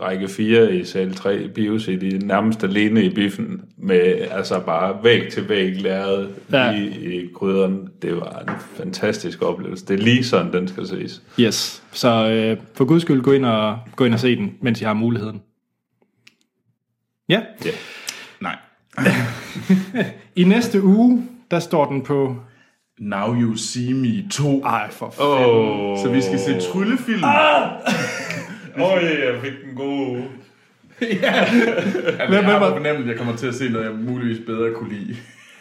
[0.00, 5.28] række 4 i sal 3 i Biocity, nærmest alene i biffen, med altså bare væg
[5.32, 6.70] til væg læret Ja.
[6.72, 7.88] i, i krydderen.
[8.02, 9.86] Det var en fantastisk oplevelse.
[9.86, 11.22] Det er lige sådan, den skal ses.
[11.40, 11.82] Yes.
[11.92, 14.84] Så øh, for guds skyld, gå ind, og, gå ind og se den, mens I
[14.84, 15.40] har muligheden.
[17.28, 17.40] Ja.
[17.64, 17.70] Ja.
[20.36, 22.36] I næste uge, der står den på...
[22.98, 24.62] Now You See Me 2.
[24.64, 25.44] Ej, for fanden.
[25.44, 27.24] Åh, Så vi skal se tryllefilm.
[28.76, 30.24] oh, jeg fik den gode
[31.00, 31.54] Altså,
[32.28, 34.94] Hvem- jeg har fornemmelsen, at jeg kommer til at se noget, jeg muligvis bedre kunne
[34.94, 35.16] lide.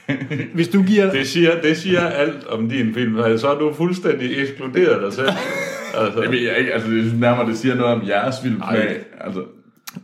[0.55, 1.11] Hvis du giver...
[1.11, 3.19] Det siger, det siger alt om din film.
[3.19, 5.29] Altså, så er du fuldstændig ekskluderet dig selv.
[5.97, 8.61] Altså, Det ved jeg ikke, altså det nærmere, det siger noget om jeres film.
[9.21, 9.43] Altså,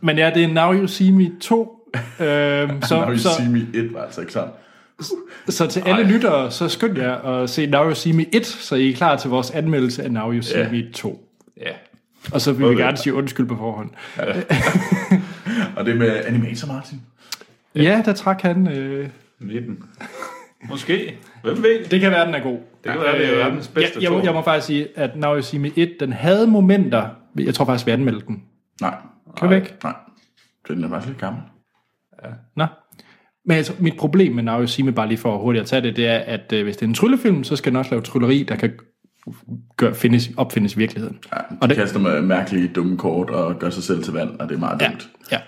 [0.00, 1.74] Men ja, det er Now You See Me 2.
[2.26, 4.50] Øhm, så, Now You så, See Me 1 var altså ikke sådan.
[5.48, 8.74] så til alle lyttere, så skynd jer at se Now You See Me 1, så
[8.76, 10.70] I er klar til vores anmeldelse af Now You See Ja.
[10.70, 11.28] Me 2.
[11.60, 11.70] ja.
[12.32, 13.90] Og så vil vi gerne sige undskyld på forhånd.
[15.76, 17.00] Og det er med Animator Martin.
[17.74, 18.68] Ja, der trak han...
[18.68, 19.08] Øh,
[19.40, 19.78] 19.
[20.70, 21.18] Måske.
[21.42, 21.84] Hvem ved?
[21.84, 22.58] det kan være, den er god.
[22.84, 25.16] Det kan være, det er Øh, verdens bedste jeg, jeg, jeg må faktisk sige, at
[25.16, 27.08] Now You See Me 1, den havde momenter...
[27.38, 28.42] Jeg tror faktisk, vi anmeldte den.
[28.80, 28.94] Nej,
[29.36, 29.74] Kan vi ikke?
[29.84, 29.92] nej.
[30.68, 31.42] Den er faktisk lidt gammel.
[32.56, 32.66] Nå.
[33.44, 35.82] Men altså, mit problem med Now You See Me, bare lige for hurtigt at tage
[35.82, 38.02] det, det er, at øh, hvis det er en tryllefilm, så skal den også lave
[38.02, 38.72] trylleri, der kan
[39.76, 41.18] gør, findes, opfindes i virkeligheden.
[41.32, 44.30] Ja, de Og det- kaster med mærkelige dumme kort og gør sig selv til vand,
[44.40, 45.08] og det er meget Ja, dumt.
[45.32, 45.38] ja.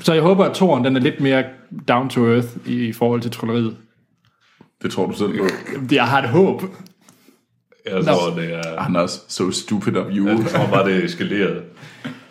[0.00, 1.44] Så jeg håber, at toren den er lidt mere
[1.88, 3.76] down to earth i, i forhold til trylleriet.
[4.82, 5.44] Det tror du selv på.
[5.94, 6.62] Jeg har et håb.
[7.86, 8.80] Jeg tror, det er...
[8.80, 10.28] Han er også so stupid of you.
[10.28, 11.62] Jeg tror bare, det er eskaleret.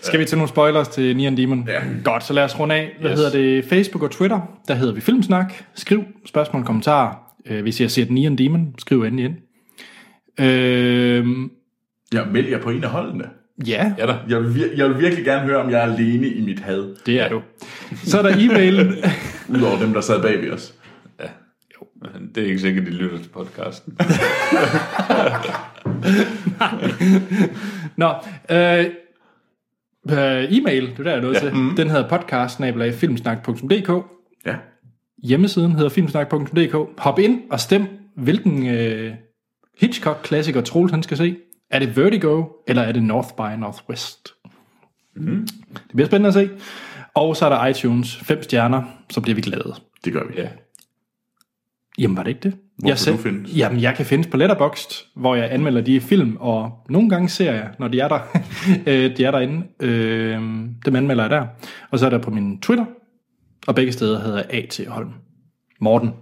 [0.01, 1.65] Skal vi til nogle spoilers til Neon Demon?
[1.67, 1.79] Ja.
[2.03, 2.91] Godt, så lad os runde af.
[3.01, 3.17] Hvad Yes.
[3.19, 3.65] hedder det?
[3.65, 5.53] Facebook og Twitter, der hedder vi Filmsnak.
[5.75, 7.15] Skriv spørgsmål og kommentarer.
[7.45, 9.35] Øh, hvis jeg siger Neon Demon, skriv endelig ind.
[10.39, 11.25] Øh,
[12.13, 13.23] Jeg vælger på en af holdene.
[13.67, 14.15] ja, Ja da.
[14.29, 16.95] Jeg vil, vir- jeg vil virkelig gerne høre, om jeg er alene i mit had.
[17.05, 17.41] det er du.
[17.95, 19.05] Så er der e-mailen.
[19.57, 20.73] Udover dem, der sad bag ved os.
[22.01, 23.97] Men Det er ikke sikkert, de lytter til podcasten.
[27.97, 28.13] Nå,
[28.51, 28.85] øh,
[30.11, 31.51] øh, e-mail, det er der, er nødt til.
[31.77, 32.59] Den hedder podcast.
[34.45, 34.55] Ja.
[35.23, 36.75] Hjemmesiden hedder filmsnak.dk.
[36.97, 39.13] Hop ind og stem, hvilken øh,
[39.79, 41.37] Hitchcock-klassiker Troels han skal se.
[41.69, 44.33] Er det Vertigo, eller er det North by Northwest?
[45.15, 45.47] Mm.
[45.73, 46.49] Det bliver spændende at se.
[47.13, 49.75] Og så er der iTunes, fem stjerner, så bliver vi glade.
[50.05, 50.33] Det gør vi.
[50.37, 50.49] Ja.
[51.97, 52.57] Jamen var det ikke det?
[52.79, 53.57] Hvor jeg kan du findes?
[53.57, 57.53] Jamen jeg kan findes på Letterboxd, hvor jeg anmelder de film, og nogle gange ser
[57.53, 58.19] jeg, når de er der.
[58.87, 59.63] Øh, de er derinde.
[59.79, 60.41] Øh,
[60.85, 61.45] dem anmelder jeg der.
[61.91, 62.85] Og så er der på min Twitter,
[63.67, 64.81] og begge steder hedder jeg A.T.
[64.87, 65.09] Holm.
[65.81, 66.13] Morten.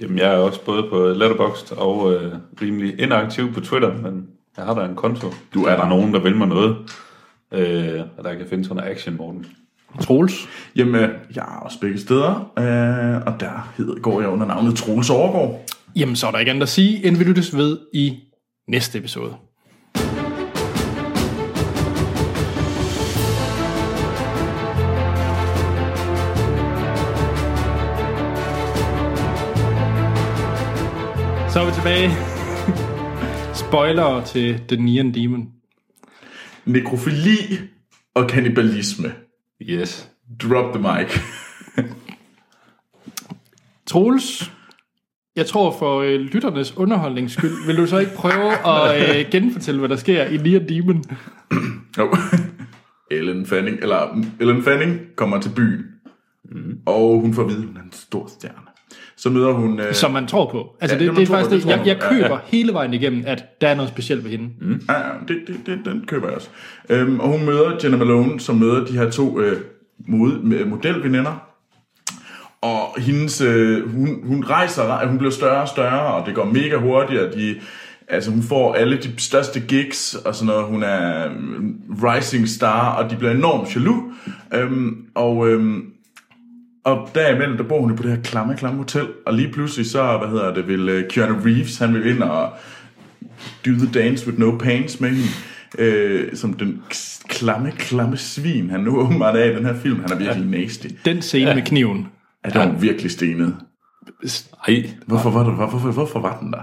[0.00, 2.32] Jamen, jeg er også både på Letterboxd og øh,
[2.62, 5.26] rimelig inaktiv på Twitter, men jeg har der en konto.
[5.54, 5.84] Du er der.
[5.84, 6.76] er nogen, der vil mig noget.
[7.52, 9.46] Øh, og der kan findes under Action Morten.
[10.00, 10.48] Troels.
[10.76, 14.76] Jamen, øh, jeg er også begge steder, øh, og der hedder, går jeg under navnet
[14.76, 15.64] Troels Overgaard.
[15.96, 18.18] Jamen så er der ikke andet at sige, end vi lyttes ved i
[18.68, 19.36] næste episode.
[31.50, 32.10] Så er vi tilbage.
[33.68, 35.48] Spoiler til The Neon Demon.
[36.64, 37.58] Nekrofili
[38.14, 39.14] og kannibalisme.
[39.62, 40.10] Yes.
[40.42, 41.20] Drop the mic.
[43.86, 44.52] Troels,
[45.38, 48.80] jeg tror for øh, lytternes underholdnings skyld, vil du så ikke prøve at
[49.18, 51.04] øh, genfortælle, hvad der sker i Neon Demon?
[51.98, 52.14] Jo.
[53.10, 55.84] Ellen Fanning, eller Ellen Fanning kommer til byen,
[56.44, 56.78] mm.
[56.86, 58.56] og hun får at vide, at hun er en stor stjerne.
[59.16, 59.80] Så møder hun...
[59.80, 60.76] Øh, Som man tror på.
[60.80, 62.20] Altså Ja, det, det, det, er tror faktisk på, det, det jeg, jeg man.
[62.20, 64.50] Ja, køber hele vejen igennem, at der er noget specielt ved hende.
[64.60, 64.80] Mm.
[64.88, 66.48] Ja, ja, det, det, det, den køber jeg også.
[66.88, 69.60] Øhm, og hun møder Jenna Malone, som møder de her to øh,
[69.98, 71.47] mode, modelveninder.
[72.60, 76.76] Og hendes, øh, hun, hun rejser, hun bliver større og større, og det går mega
[76.76, 77.60] hurtigt, og de,
[78.08, 80.66] altså hun får alle de største gigs, og sådan noget.
[80.66, 84.02] Hun er øhm, rising star, og de bliver enormt jaloux.
[84.54, 85.84] Øhm, og, øhm,
[86.84, 90.18] og derimellem, der bor hun på det her klamme, klamme hotel, og lige pludselig så,
[90.18, 92.52] hvad hedder det, vil øh, Keanu Reeves, han vil ind og
[93.66, 95.28] do the dance with no pants med hende.
[95.78, 96.82] Øh, som den
[97.28, 100.00] klamme, klamme svin, han nu åbenbart er i den her film.
[100.00, 100.86] Han er virkelig nasty.
[101.04, 101.54] Den scene ja.
[101.54, 102.08] med kniven.
[102.54, 102.78] Er det ja.
[102.78, 103.56] virkelig stenet?
[104.68, 106.62] Ej, Hvorfor var, det, hvorfor, hvorfor var den der?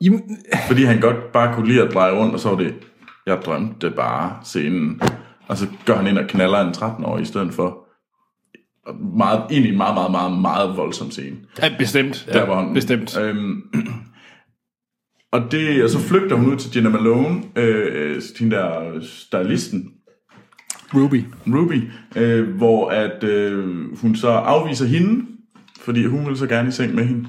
[0.00, 0.38] Jamen,
[0.68, 2.74] Fordi han godt bare kunne lide at dreje rundt, og så var det,
[3.26, 5.00] jeg drømte bare scenen.
[5.48, 7.78] Og så gør han ind og knaller en 13-årig i stedet for.
[9.16, 11.36] Meget, i en meget, meget, meget, meget voldsom scene.
[11.62, 12.28] ja, bestemt.
[12.32, 12.74] Der var hun.
[12.74, 13.18] Bestemt.
[13.18, 13.62] Øhm,
[15.32, 19.92] og, det, og så flygter hun ud til Jenna Malone, øh, hende der stylisten,
[20.94, 21.24] Ruby.
[21.46, 21.82] Ruby,
[22.16, 25.26] øh, hvor at øh, hun så afviser hende,
[25.80, 27.28] fordi hun vil så gerne i seng med hende.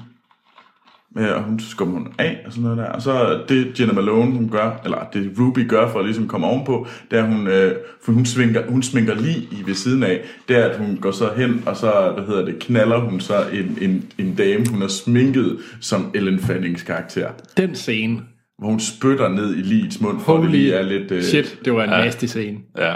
[1.16, 2.84] Ja, og hun skubber hun af og sådan noget der.
[2.84, 6.46] Og så det Jenna Malone, hun gør, eller det Ruby gør for at ligesom komme
[6.46, 10.20] ovenpå, det er, hun, øh, for hun, sminker, hun sminker lige i ved siden af,
[10.48, 13.34] det er, at hun går så hen, og så, hvad hedder det, knaller hun så
[13.52, 17.28] en, en, en dame, hun har sminket som Ellen Fannings karakter.
[17.56, 18.20] Den scene.
[18.58, 21.10] Hvor hun spytter ned i ligets mund, for Holy det lige er lidt...
[21.10, 22.58] Øh, shit, det var en nasty scene.
[22.78, 22.94] ja.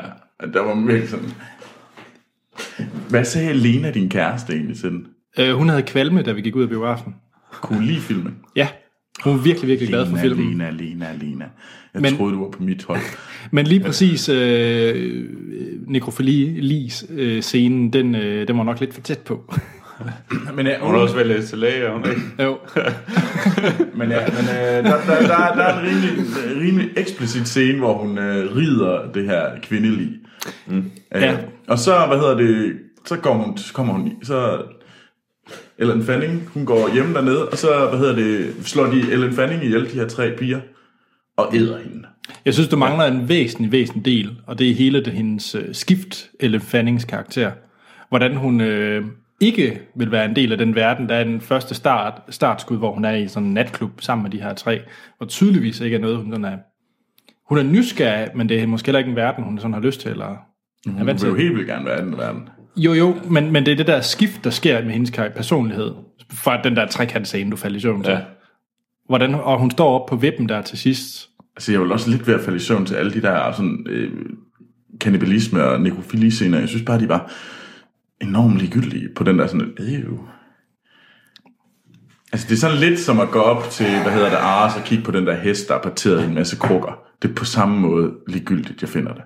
[0.54, 1.30] Der var virkelig sådan...
[3.10, 5.06] Hvad sagde Lena, din kæreste, egentlig til den?
[5.38, 7.14] Øh, hun havde kvalme, da vi gik ud af biografen.
[7.62, 8.34] Kunne lide filmen.
[8.56, 8.68] Ja,
[9.24, 10.50] hun var virkelig, virkelig glad for Lena, filmen.
[10.50, 11.44] Lena, Lena, Lena.
[11.94, 13.00] Jeg Men- troede, du var på mit hold.
[13.52, 15.24] Men lige præcis øh,
[15.86, 19.54] nekrofili-scenen, den, øh, den var nok lidt for tæt på.
[20.56, 22.20] Men, ja, Hun har også vel læst til læge, hun ikke?
[22.44, 22.58] jo.
[23.98, 26.12] men, ja, men øh, der, der, der, der er en rimelig,
[26.60, 30.12] rimelig eksplicit scene, hvor hun øh, rider det her kvindelige.
[30.66, 30.90] Mm.
[31.14, 31.36] Øh, Ja.
[31.68, 34.62] Og så, hvad hedder det, så, går hun, så kommer hun, så
[35.78, 39.64] Ellen Fanning, hun går hjem dernede, og så, hvad hedder det, slår de Ellen Fanning
[39.64, 40.60] ihjel, de her tre piger,
[41.36, 42.06] og æder hende.
[42.44, 45.74] Jeg synes, du mangler en væsentlig, væsentlig del, og det er hele det, hendes øh,
[45.74, 47.50] skift, Ellen Fannings karakter.
[48.08, 49.04] Hvordan hun øh,
[49.40, 52.94] ikke vil være en del af den verden, der er den første start, startskud, hvor
[52.94, 54.80] hun er i sådan en natklub sammen med de her tre,
[55.20, 56.58] og tydeligvis ikke er noget, hun sådan er...
[57.48, 60.00] Hun er nysgerrig, men det er måske heller ikke en verden, hun sådan har lyst
[60.00, 60.36] til, eller er
[60.86, 61.42] Hun vant vil jo til.
[61.42, 62.48] helt vildt gerne være i den verden.
[62.76, 65.90] Jo, jo, men, men det er det der skift, der sker med hendes personlighed,
[66.32, 68.12] fra den der trekantscene, du faldt i søvn til.
[68.12, 68.20] Ja.
[69.08, 71.28] Hvordan, og hun står op på vippen der til sidst.
[71.56, 73.86] Altså, jeg vil også lidt ved at falde i søvn til alle de der sådan,
[73.88, 74.12] øh,
[75.00, 76.58] kannibalisme og nekrofili-scener.
[76.58, 77.32] Jeg synes bare, de var
[78.20, 80.04] enormt ligegyldige på den der sådan, øh.
[82.32, 84.84] Altså, det er sådan lidt som at gå op til, hvad hedder det, Ars og
[84.84, 87.07] kigge på den der hest, der er parteret i en masse krukker.
[87.22, 89.22] Det er på samme måde ligegyldigt, jeg finder det.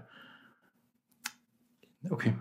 [2.11, 2.33] Okay.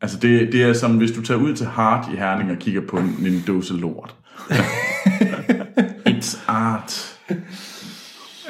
[0.00, 2.80] Altså, det, det er som hvis du tager ud til Hart i Herning og kigger
[2.86, 4.16] på en, en dåse lort.
[6.10, 7.18] It's art.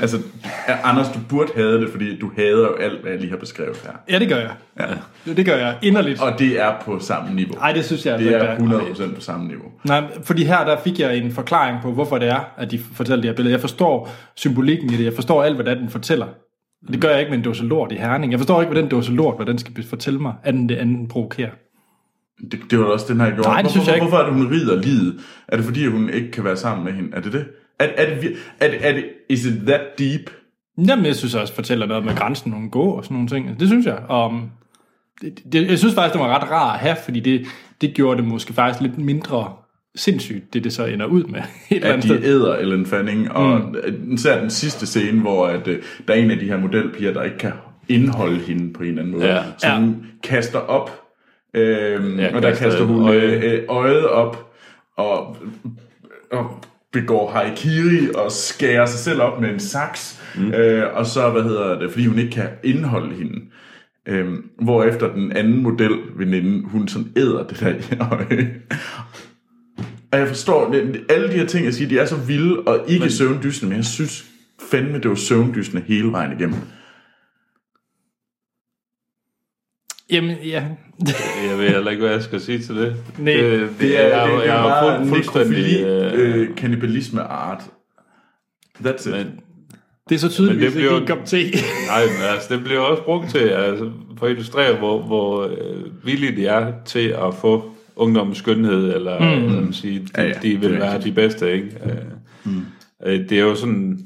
[0.00, 0.18] Altså,
[0.84, 3.76] Anders, du burde have det, fordi du hader jo alt, hvad jeg lige har beskrevet
[3.84, 3.92] her.
[4.10, 4.50] Ja, det gør jeg.
[5.26, 5.32] Ja.
[5.32, 6.22] Det gør jeg inderligt.
[6.22, 7.54] Og det er på samme niveau.
[7.54, 9.64] Nej, det synes jeg det altså er ikke, 100% på samme niveau.
[9.84, 13.22] Nej, fordi her der fik jeg en forklaring på, hvorfor det er, at de fortæller
[13.22, 13.54] de her billeder.
[13.54, 15.04] Jeg forstår symbolikken i det.
[15.04, 16.26] Jeg forstår alt, hvad det er, den fortæller.
[16.88, 18.32] Det gør jeg ikke med en dåse lort i herning.
[18.32, 21.08] Jeg forstår ikke, hvad den dåse lort, hvad den skal fortælle mig, anden det anden
[21.08, 21.50] provokerer.
[22.50, 23.48] Det, det var også den her gjorde.
[23.48, 24.08] Nej, det synes hvorfor, jeg ikke.
[24.08, 25.20] Hvorfor er det, hun rider livet?
[25.48, 27.16] Er det fordi, hun ikke kan være sammen med hende?
[27.16, 27.44] Er det det?
[27.80, 30.30] Er, er det, er, det, er det, is it that deep?
[30.88, 33.60] Jamen, jeg synes også, fortæller noget med grænsen, hun går og sådan nogle ting.
[33.60, 34.10] Det synes jeg.
[34.10, 34.50] Um,
[35.22, 37.46] det, det, jeg synes faktisk, det var ret rart at have, fordi det,
[37.80, 39.52] det gjorde det måske faktisk lidt mindre
[39.96, 41.40] sindssygt, det det så ender ud med.
[41.70, 42.24] Et eller At andet de sted.
[42.34, 44.12] æder Ellen Fanning, og mm.
[44.12, 47.22] især den sidste scene, hvor at, øh, der er en af de her modelpiger, der
[47.22, 47.52] ikke kan
[47.88, 49.26] indholde hende på en eller anden måde.
[49.34, 49.42] Ja.
[49.58, 49.78] Så Ja.
[49.78, 50.90] hun kaster op,
[51.54, 53.18] øhm, Ja, og der kaster hun øje.
[53.20, 53.40] øje.
[53.40, 54.52] Øh, øjet op,
[54.96, 55.36] og,
[56.32, 60.52] og begår haikiri og skærer sig selv op med en saks, mm.
[60.52, 63.40] øh, og så, hvad hedder det, fordi hun ikke kan indholde hende.
[64.08, 68.54] Øhm, hvorefter den anden model, veninde, hun sådan æder det der øje.
[70.12, 72.84] Og jeg forstår, det, alle de her ting, jeg siger, de er så vilde og
[72.88, 74.24] ikke men, søvndysende, men jeg synes
[74.70, 76.58] fandme, det var søvndysende hele vejen igennem.
[80.12, 80.64] Jamen, ja.
[81.50, 82.96] Jeg ved heller ikke, hvad jeg skal sige til det.
[83.18, 85.50] Nej, det, Det er, jeg, det, det jeg er fuld, fuldstændig...
[85.58, 85.82] nekrofili,
[86.22, 87.62] Øh, øh, kannibalisme art.
[88.84, 89.14] That's it.
[89.14, 89.40] men,
[90.08, 91.36] Det er så tydeligt, at det det ikke bliver- en kop te.
[91.92, 96.04] nej, men altså, det bliver også brugt til altså, for at illustrere, hvor, hvor øh,
[96.06, 99.52] villige de er til at få ungdommens skønhed, eller mm.
[99.54, 101.16] man sige, de, Ja, ja, de det vil være rigtigt.
[101.16, 101.70] de bedste, ikke?
[102.44, 102.62] Mm.
[103.06, 103.98] Øh, det er jo sådan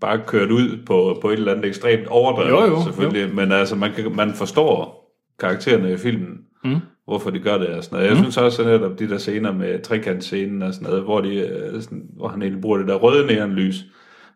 [0.00, 3.28] bare kørt ud på, på et eller andet ekstremt overdrevet, Jo, jo, selvfølgelig.
[3.28, 3.34] Jo.
[3.34, 4.99] Men altså, man, kan, man forstår
[5.40, 6.76] karaktererne i filmen, mm.
[7.04, 8.08] hvorfor de gør det og sådan noget.
[8.10, 8.22] Jeg mm.
[8.22, 11.82] synes også, at netop de der scener med trekantscenen og sådan noget, hvor, de, øh,
[11.82, 13.84] sådan, hvor han egentlig bruger det der røde neonlys,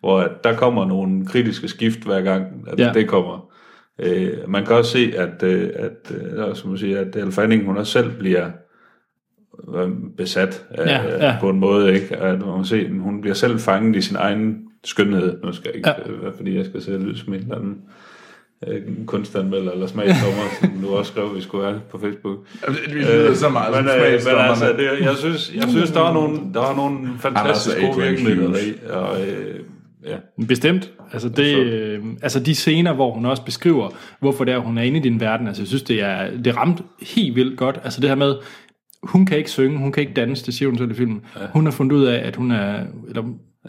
[0.01, 2.91] hvor at der kommer nogle kritiske skift hver gang, at Ja.
[2.95, 3.51] det kommer.
[3.99, 7.65] Øh, man kan også se, at, øh, at, øh, som man siger, at Elle Fanning,
[7.67, 8.51] hun også selv bliver
[9.77, 11.37] øh, besat af, Ja, ja, ja.
[11.41, 12.17] på en måde, ikke?
[12.17, 15.39] At man kan se, hun bliver selv fanget i sin egen skønhed.
[15.45, 15.89] Nu skal jeg ikke,
[16.23, 16.29] Ja.
[16.37, 17.77] fordi jeg skal se ud som en eller anden
[18.67, 22.39] øh, kunstanmelder eller smagsdommer, som du også skrev, vi skulle være på Facebook.
[22.89, 26.13] Vi lyder så meget men, øh, men altså, det, jeg synes, jeg synes der er
[26.13, 29.61] nogle, der er nogle fantastisk Anders og gode virkemidler i, og øh,
[30.05, 30.17] ja.
[30.49, 30.91] Bestemt.
[31.13, 34.83] Altså, det, øh, altså de scener, hvor hun også beskriver, hvorfor det er, hun er
[34.83, 35.47] inde i din verden.
[35.47, 37.81] Altså, jeg synes, det er det ramt helt vildt godt.
[37.85, 38.35] Altså det her med,
[39.03, 41.21] hun kan ikke synge, hun kan ikke danse, det siger hun selv i filmen.
[41.41, 41.47] Ja.
[41.53, 43.23] Hun har fundet ud af, at hun er, eller.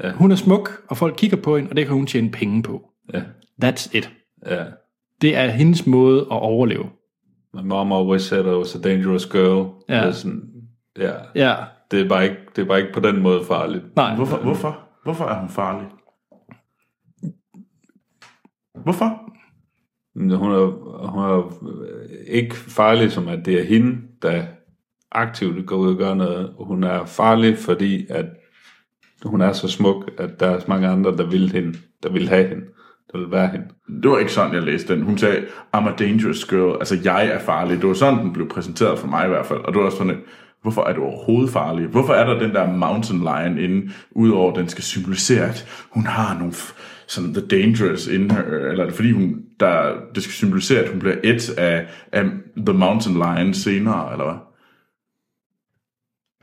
[0.03, 0.11] Ja.
[0.11, 2.81] hun er smuk, og folk kigger på hende, og det kan hun tjene penge på.
[3.13, 3.21] Ja,
[3.63, 4.11] That's it.
[4.49, 4.63] ja.
[5.25, 6.89] Det er hendes måde at overleve.
[7.53, 9.69] My mom always said I was a dangerous girl.
[9.89, 9.95] Ja.
[9.99, 10.43] Det er sådan,
[10.99, 11.11] ja.
[11.35, 11.55] Ja,
[11.91, 13.95] Det er, bare ikke, det er bare ikke på den måde farligt.
[13.95, 14.15] nej.
[14.15, 14.79] Hvorfor, hvorfor?
[15.03, 15.87] Hvorfor er hun farlig?
[18.83, 19.21] Hvorfor?
[20.15, 20.65] Men Hun er,
[21.07, 21.51] hun er
[22.27, 24.43] ikke farlig, som at det er hende, der
[25.11, 26.53] aktivt går ud og gør noget.
[26.59, 28.25] Hun er farlig, fordi at
[29.23, 32.29] hun er så smuk, at der er så mange andre, der vil hende, der vil
[32.29, 32.65] have hende,
[33.17, 33.65] vil være hende.
[34.03, 35.03] Det var ikke sådan, jeg læste den.
[35.03, 36.77] Hun sagde, I'm a dangerous girl.
[36.79, 37.81] Altså, jeg er farlig.
[37.81, 39.59] Det var sådan, den blev præsenteret for mig i hvert fald.
[39.59, 40.21] Og det var også sådan,
[40.61, 41.87] hvorfor er du overhovedet farlig?
[41.87, 46.05] Hvorfor er der den der mountain lion inde, udover at den skal symbolisere, at hun
[46.05, 46.53] har nogle
[47.07, 50.89] sådan the dangerous in her, eller er det fordi hun, der, det skal symbolisere, at
[50.89, 52.23] hun bliver et af, af
[52.57, 54.35] the mountain lion senere, eller hvad?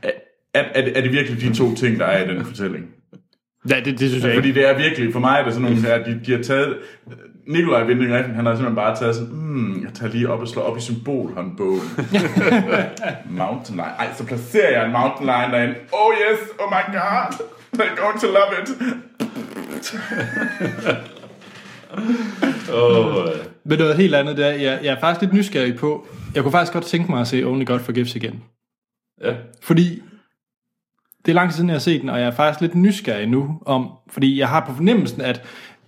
[0.02, 0.10] Er,
[0.54, 2.84] er, er, det, er det virkelig de to ting, der er i den fortælling?
[3.70, 4.60] Ja, det, det synes jeg Fordi ikke.
[4.60, 6.76] det er virkelig, for mig er det sådan nogle her, de, de har taget,
[7.46, 10.48] Nikolaj Vinding Refn, han har simpelthen bare taget sådan, hmm, jeg tager lige op og
[10.48, 11.80] slår op i symbolhåndbogen.
[13.40, 13.88] mountain lion.
[13.98, 15.74] Ej, så placerer jeg en mountain lion derinde.
[15.92, 18.68] Oh yes, oh my god, they're going to love it.
[22.72, 23.32] Åh, øh,
[23.64, 26.52] Men noget helt andet, det er, jeg, jeg er faktisk lidt nysgerrig på, jeg kunne
[26.52, 28.42] faktisk godt tænke mig at se Only God Forgives igen.
[29.24, 29.34] ja.
[29.62, 30.02] Fordi
[31.24, 33.28] det er lang tid siden, jeg har set den, og jeg er faktisk lidt nysgerrig
[33.28, 35.42] nu om, fordi jeg har på fornemmelsen, at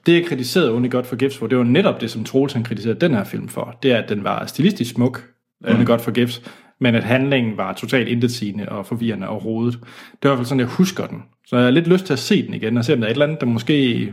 [0.06, 3.00] det, jeg kritiserede Only God Forgives for, det var netop det, som Troels han kritiserede
[3.00, 3.78] den her film for.
[3.82, 5.24] Det er, at den var stilistisk smuk,
[5.68, 6.42] Only God Forgives,
[6.80, 9.72] men at handlingen var totalt intetsigende og forvirrende og rodet.
[9.72, 9.82] Det
[10.22, 11.22] er i hvert fald sådan, jeg husker den.
[11.46, 13.10] Så jeg har lidt lyst til at se den igen, og se om der er
[13.10, 14.12] et eller andet, der måske...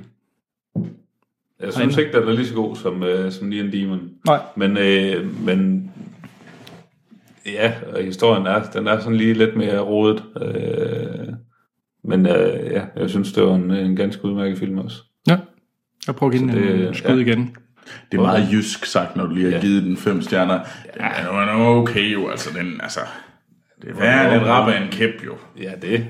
[1.62, 4.10] Jeg synes ikke, den er lige så god som, øh, som Neon Demon.
[4.26, 4.40] Nej.
[4.56, 5.91] Men, øh, men
[7.46, 10.24] ja, og historien er, den er sådan lige lidt mere rodet.
[10.42, 11.28] Øh,
[12.04, 14.98] men øh, ja, jeg synes, det var en, en ganske udmærket film også.
[15.28, 15.38] Ja,
[16.08, 17.22] jeg prøver at give den det- en skud ja.
[17.32, 17.56] igen.
[18.12, 19.62] Det er meget jysk sagt, når du lige har Ja.
[19.62, 20.60] givet den fem stjerner.
[20.94, 23.00] Den er okay jo, altså den, altså...
[23.82, 25.38] Det er værre end en rap af en kæp jo.
[25.62, 26.08] Ja, det.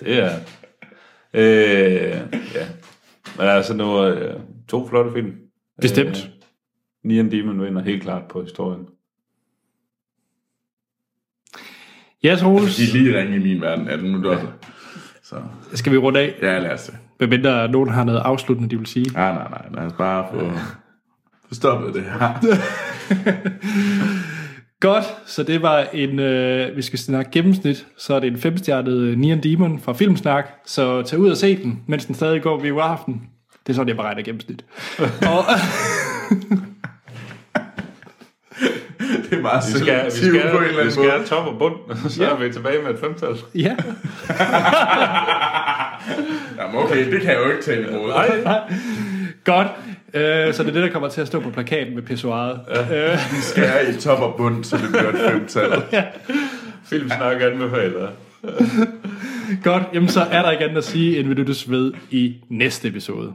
[0.00, 0.30] Det er...
[1.34, 2.20] Øh,
[2.54, 2.66] ja.
[3.38, 5.32] Men altså nu øh, to flotte film.
[5.80, 6.08] Bestemt.
[6.24, 6.30] Øh,
[7.04, 8.86] Neon Demon vinder helt klart på historien.
[12.28, 14.38] Ja, Troels, De er lige ringe i min verden, er det nu der?
[15.22, 15.34] Så
[15.74, 16.34] skal vi runde af?
[16.42, 16.94] ja, lad os det.
[17.20, 19.06] Medmindre nogen har noget afsluttende, de vil sige.
[19.12, 20.50] Nej, nej, nej, lad os bare få,
[21.48, 22.30] få stoppet det her.
[24.80, 29.18] Godt, så det var en, øh, vi skal snakke gennemsnit, så er det en femstjernet
[29.18, 32.70] Neon Demon fra Filmsnak, så tag ud og se den, mens den stadig går ved
[32.82, 33.22] aften.
[33.66, 34.64] Det er sådan, jeg beregner gennemsnit.
[35.32, 35.44] og,
[39.30, 41.10] Det er meget Vi skal, vi skal, på en eller vi anden skal måde.
[41.12, 41.74] have top og bund,
[42.10, 42.30] så Ja.
[42.30, 43.36] er vi tilbage med et femtal.
[43.54, 43.76] ja,
[46.58, 48.12] Jamen okay, det kan jeg jo ikke tale imod.
[48.44, 48.60] Nej,
[49.44, 49.66] godt.
[50.14, 52.60] Øh, så det er det, der kommer til at stå på plakaten med pissoiret.
[52.90, 53.12] Ja.
[53.12, 55.82] Øh, Vi skal i top og bund, så det bliver et femtal.
[56.84, 58.08] Filmsnak anbefaler.
[59.64, 62.88] godt, jamen så er der ikke andet at sige, end vi lyttes ved i næste
[62.88, 63.32] episode.